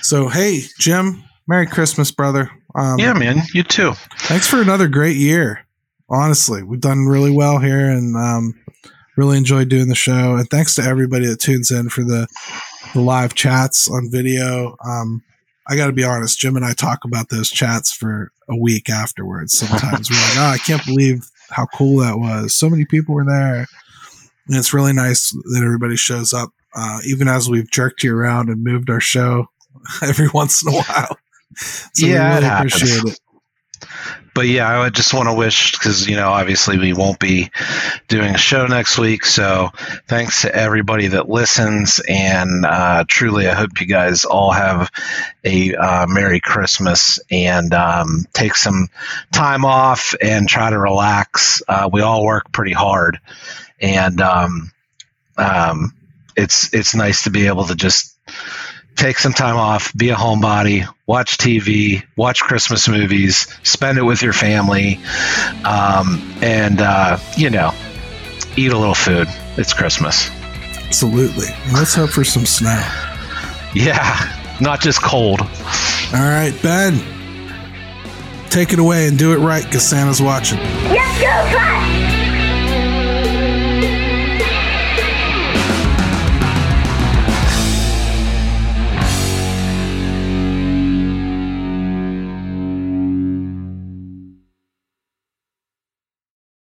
So 0.00 0.28
hey, 0.28 0.62
Jim, 0.78 1.22
Merry 1.46 1.66
Christmas, 1.66 2.10
brother. 2.10 2.50
Um, 2.74 2.98
yeah, 2.98 3.12
man. 3.12 3.42
You 3.52 3.62
too. 3.62 3.92
Thanks 4.20 4.46
for 4.46 4.60
another 4.60 4.88
great 4.88 5.16
year. 5.16 5.66
Honestly, 6.08 6.62
we've 6.62 6.80
done 6.80 7.06
really 7.06 7.32
well 7.32 7.58
here, 7.58 7.90
and 7.90 8.16
um, 8.16 8.54
really 9.16 9.38
enjoyed 9.38 9.68
doing 9.68 9.88
the 9.88 9.94
show. 9.94 10.36
And 10.36 10.48
thanks 10.48 10.74
to 10.76 10.82
everybody 10.82 11.26
that 11.26 11.40
tunes 11.40 11.70
in 11.70 11.88
for 11.88 12.04
the 12.04 12.26
the 12.94 13.00
live 13.00 13.34
chats 13.34 13.90
on 13.90 14.10
video. 14.10 14.76
Um, 14.84 15.22
I 15.68 15.76
got 15.76 15.86
to 15.86 15.92
be 15.92 16.04
honest, 16.04 16.38
Jim 16.38 16.56
and 16.56 16.64
I 16.64 16.72
talk 16.72 17.04
about 17.04 17.28
those 17.28 17.50
chats 17.50 17.92
for 17.92 18.30
a 18.48 18.56
week 18.56 18.88
afterwards. 18.88 19.58
Sometimes 19.58 20.08
we're 20.10 20.16
like, 20.16 20.38
oh, 20.38 20.52
I 20.54 20.58
can't 20.58 20.84
believe 20.86 21.28
how 21.50 21.66
cool 21.66 22.00
that 22.00 22.18
was. 22.18 22.54
So 22.54 22.70
many 22.70 22.84
people 22.84 23.14
were 23.14 23.24
there. 23.24 23.66
And 24.46 24.56
it's 24.56 24.72
really 24.72 24.92
nice 24.92 25.30
that 25.30 25.62
everybody 25.64 25.96
shows 25.96 26.32
up, 26.32 26.50
uh, 26.76 27.00
even 27.04 27.26
as 27.26 27.50
we've 27.50 27.70
jerked 27.70 28.04
you 28.04 28.16
around 28.16 28.48
and 28.48 28.62
moved 28.62 28.88
our 28.90 29.00
show 29.00 29.48
every 30.02 30.28
once 30.32 30.64
in 30.64 30.72
a 30.72 30.76
while. 30.76 31.18
So 31.56 32.06
yeah, 32.06 32.38
we 32.38 32.46
really 32.46 32.56
appreciate 32.56 33.12
it 33.12 33.20
but 34.36 34.46
yeah, 34.46 34.82
I 34.82 34.90
just 34.90 35.14
want 35.14 35.30
to 35.30 35.34
wish 35.34 35.72
because 35.72 36.06
you 36.06 36.14
know 36.14 36.28
obviously 36.28 36.76
we 36.76 36.92
won't 36.92 37.18
be 37.18 37.50
doing 38.06 38.34
a 38.34 38.38
show 38.38 38.66
next 38.66 38.98
week. 38.98 39.24
So 39.24 39.70
thanks 40.06 40.42
to 40.42 40.54
everybody 40.54 41.06
that 41.06 41.26
listens, 41.26 42.02
and 42.06 42.66
uh, 42.66 43.04
truly, 43.08 43.48
I 43.48 43.54
hope 43.54 43.80
you 43.80 43.86
guys 43.86 44.26
all 44.26 44.52
have 44.52 44.90
a 45.42 45.74
uh, 45.74 46.06
Merry 46.06 46.40
Christmas 46.40 47.18
and 47.30 47.72
um, 47.72 48.26
take 48.34 48.56
some 48.56 48.88
time 49.32 49.64
off 49.64 50.14
and 50.20 50.46
try 50.46 50.68
to 50.68 50.78
relax. 50.78 51.62
Uh, 51.66 51.88
we 51.90 52.02
all 52.02 52.22
work 52.22 52.52
pretty 52.52 52.74
hard, 52.74 53.18
and 53.80 54.20
um, 54.20 54.70
um, 55.38 55.94
it's 56.36 56.74
it's 56.74 56.94
nice 56.94 57.24
to 57.24 57.30
be 57.30 57.46
able 57.46 57.64
to 57.64 57.74
just 57.74 58.18
take 58.96 59.18
some 59.18 59.32
time 59.32 59.56
off, 59.56 59.96
be 59.96 60.10
a 60.10 60.14
homebody, 60.14 60.86
watch 61.06 61.38
TV, 61.38 62.04
watch 62.16 62.42
Christmas 62.42 62.88
movies, 62.88 63.46
spend 63.62 63.98
it 63.98 64.02
with 64.02 64.22
your 64.22 64.32
family, 64.32 65.00
um, 65.64 66.22
and 66.42 66.80
uh, 66.80 67.18
you 67.36 67.50
know, 67.50 67.72
eat 68.56 68.72
a 68.72 68.78
little 68.78 68.94
food. 68.94 69.28
It's 69.56 69.72
Christmas. 69.72 70.30
Absolutely. 70.86 71.48
Let's 71.72 71.94
hope 71.94 72.10
for 72.10 72.24
some 72.24 72.46
snow. 72.46 72.82
Yeah, 73.74 74.56
not 74.60 74.80
just 74.80 75.02
cold. 75.02 75.40
All 75.40 75.48
right, 76.12 76.54
Ben, 76.62 77.00
take 78.50 78.72
it 78.72 78.78
away 78.78 79.08
and 79.08 79.18
do 79.18 79.32
it 79.32 79.38
right 79.38 79.64
because 79.64 79.86
Santa's 79.86 80.22
watching. 80.22 80.58
Let's 80.58 81.20
go, 81.20 81.75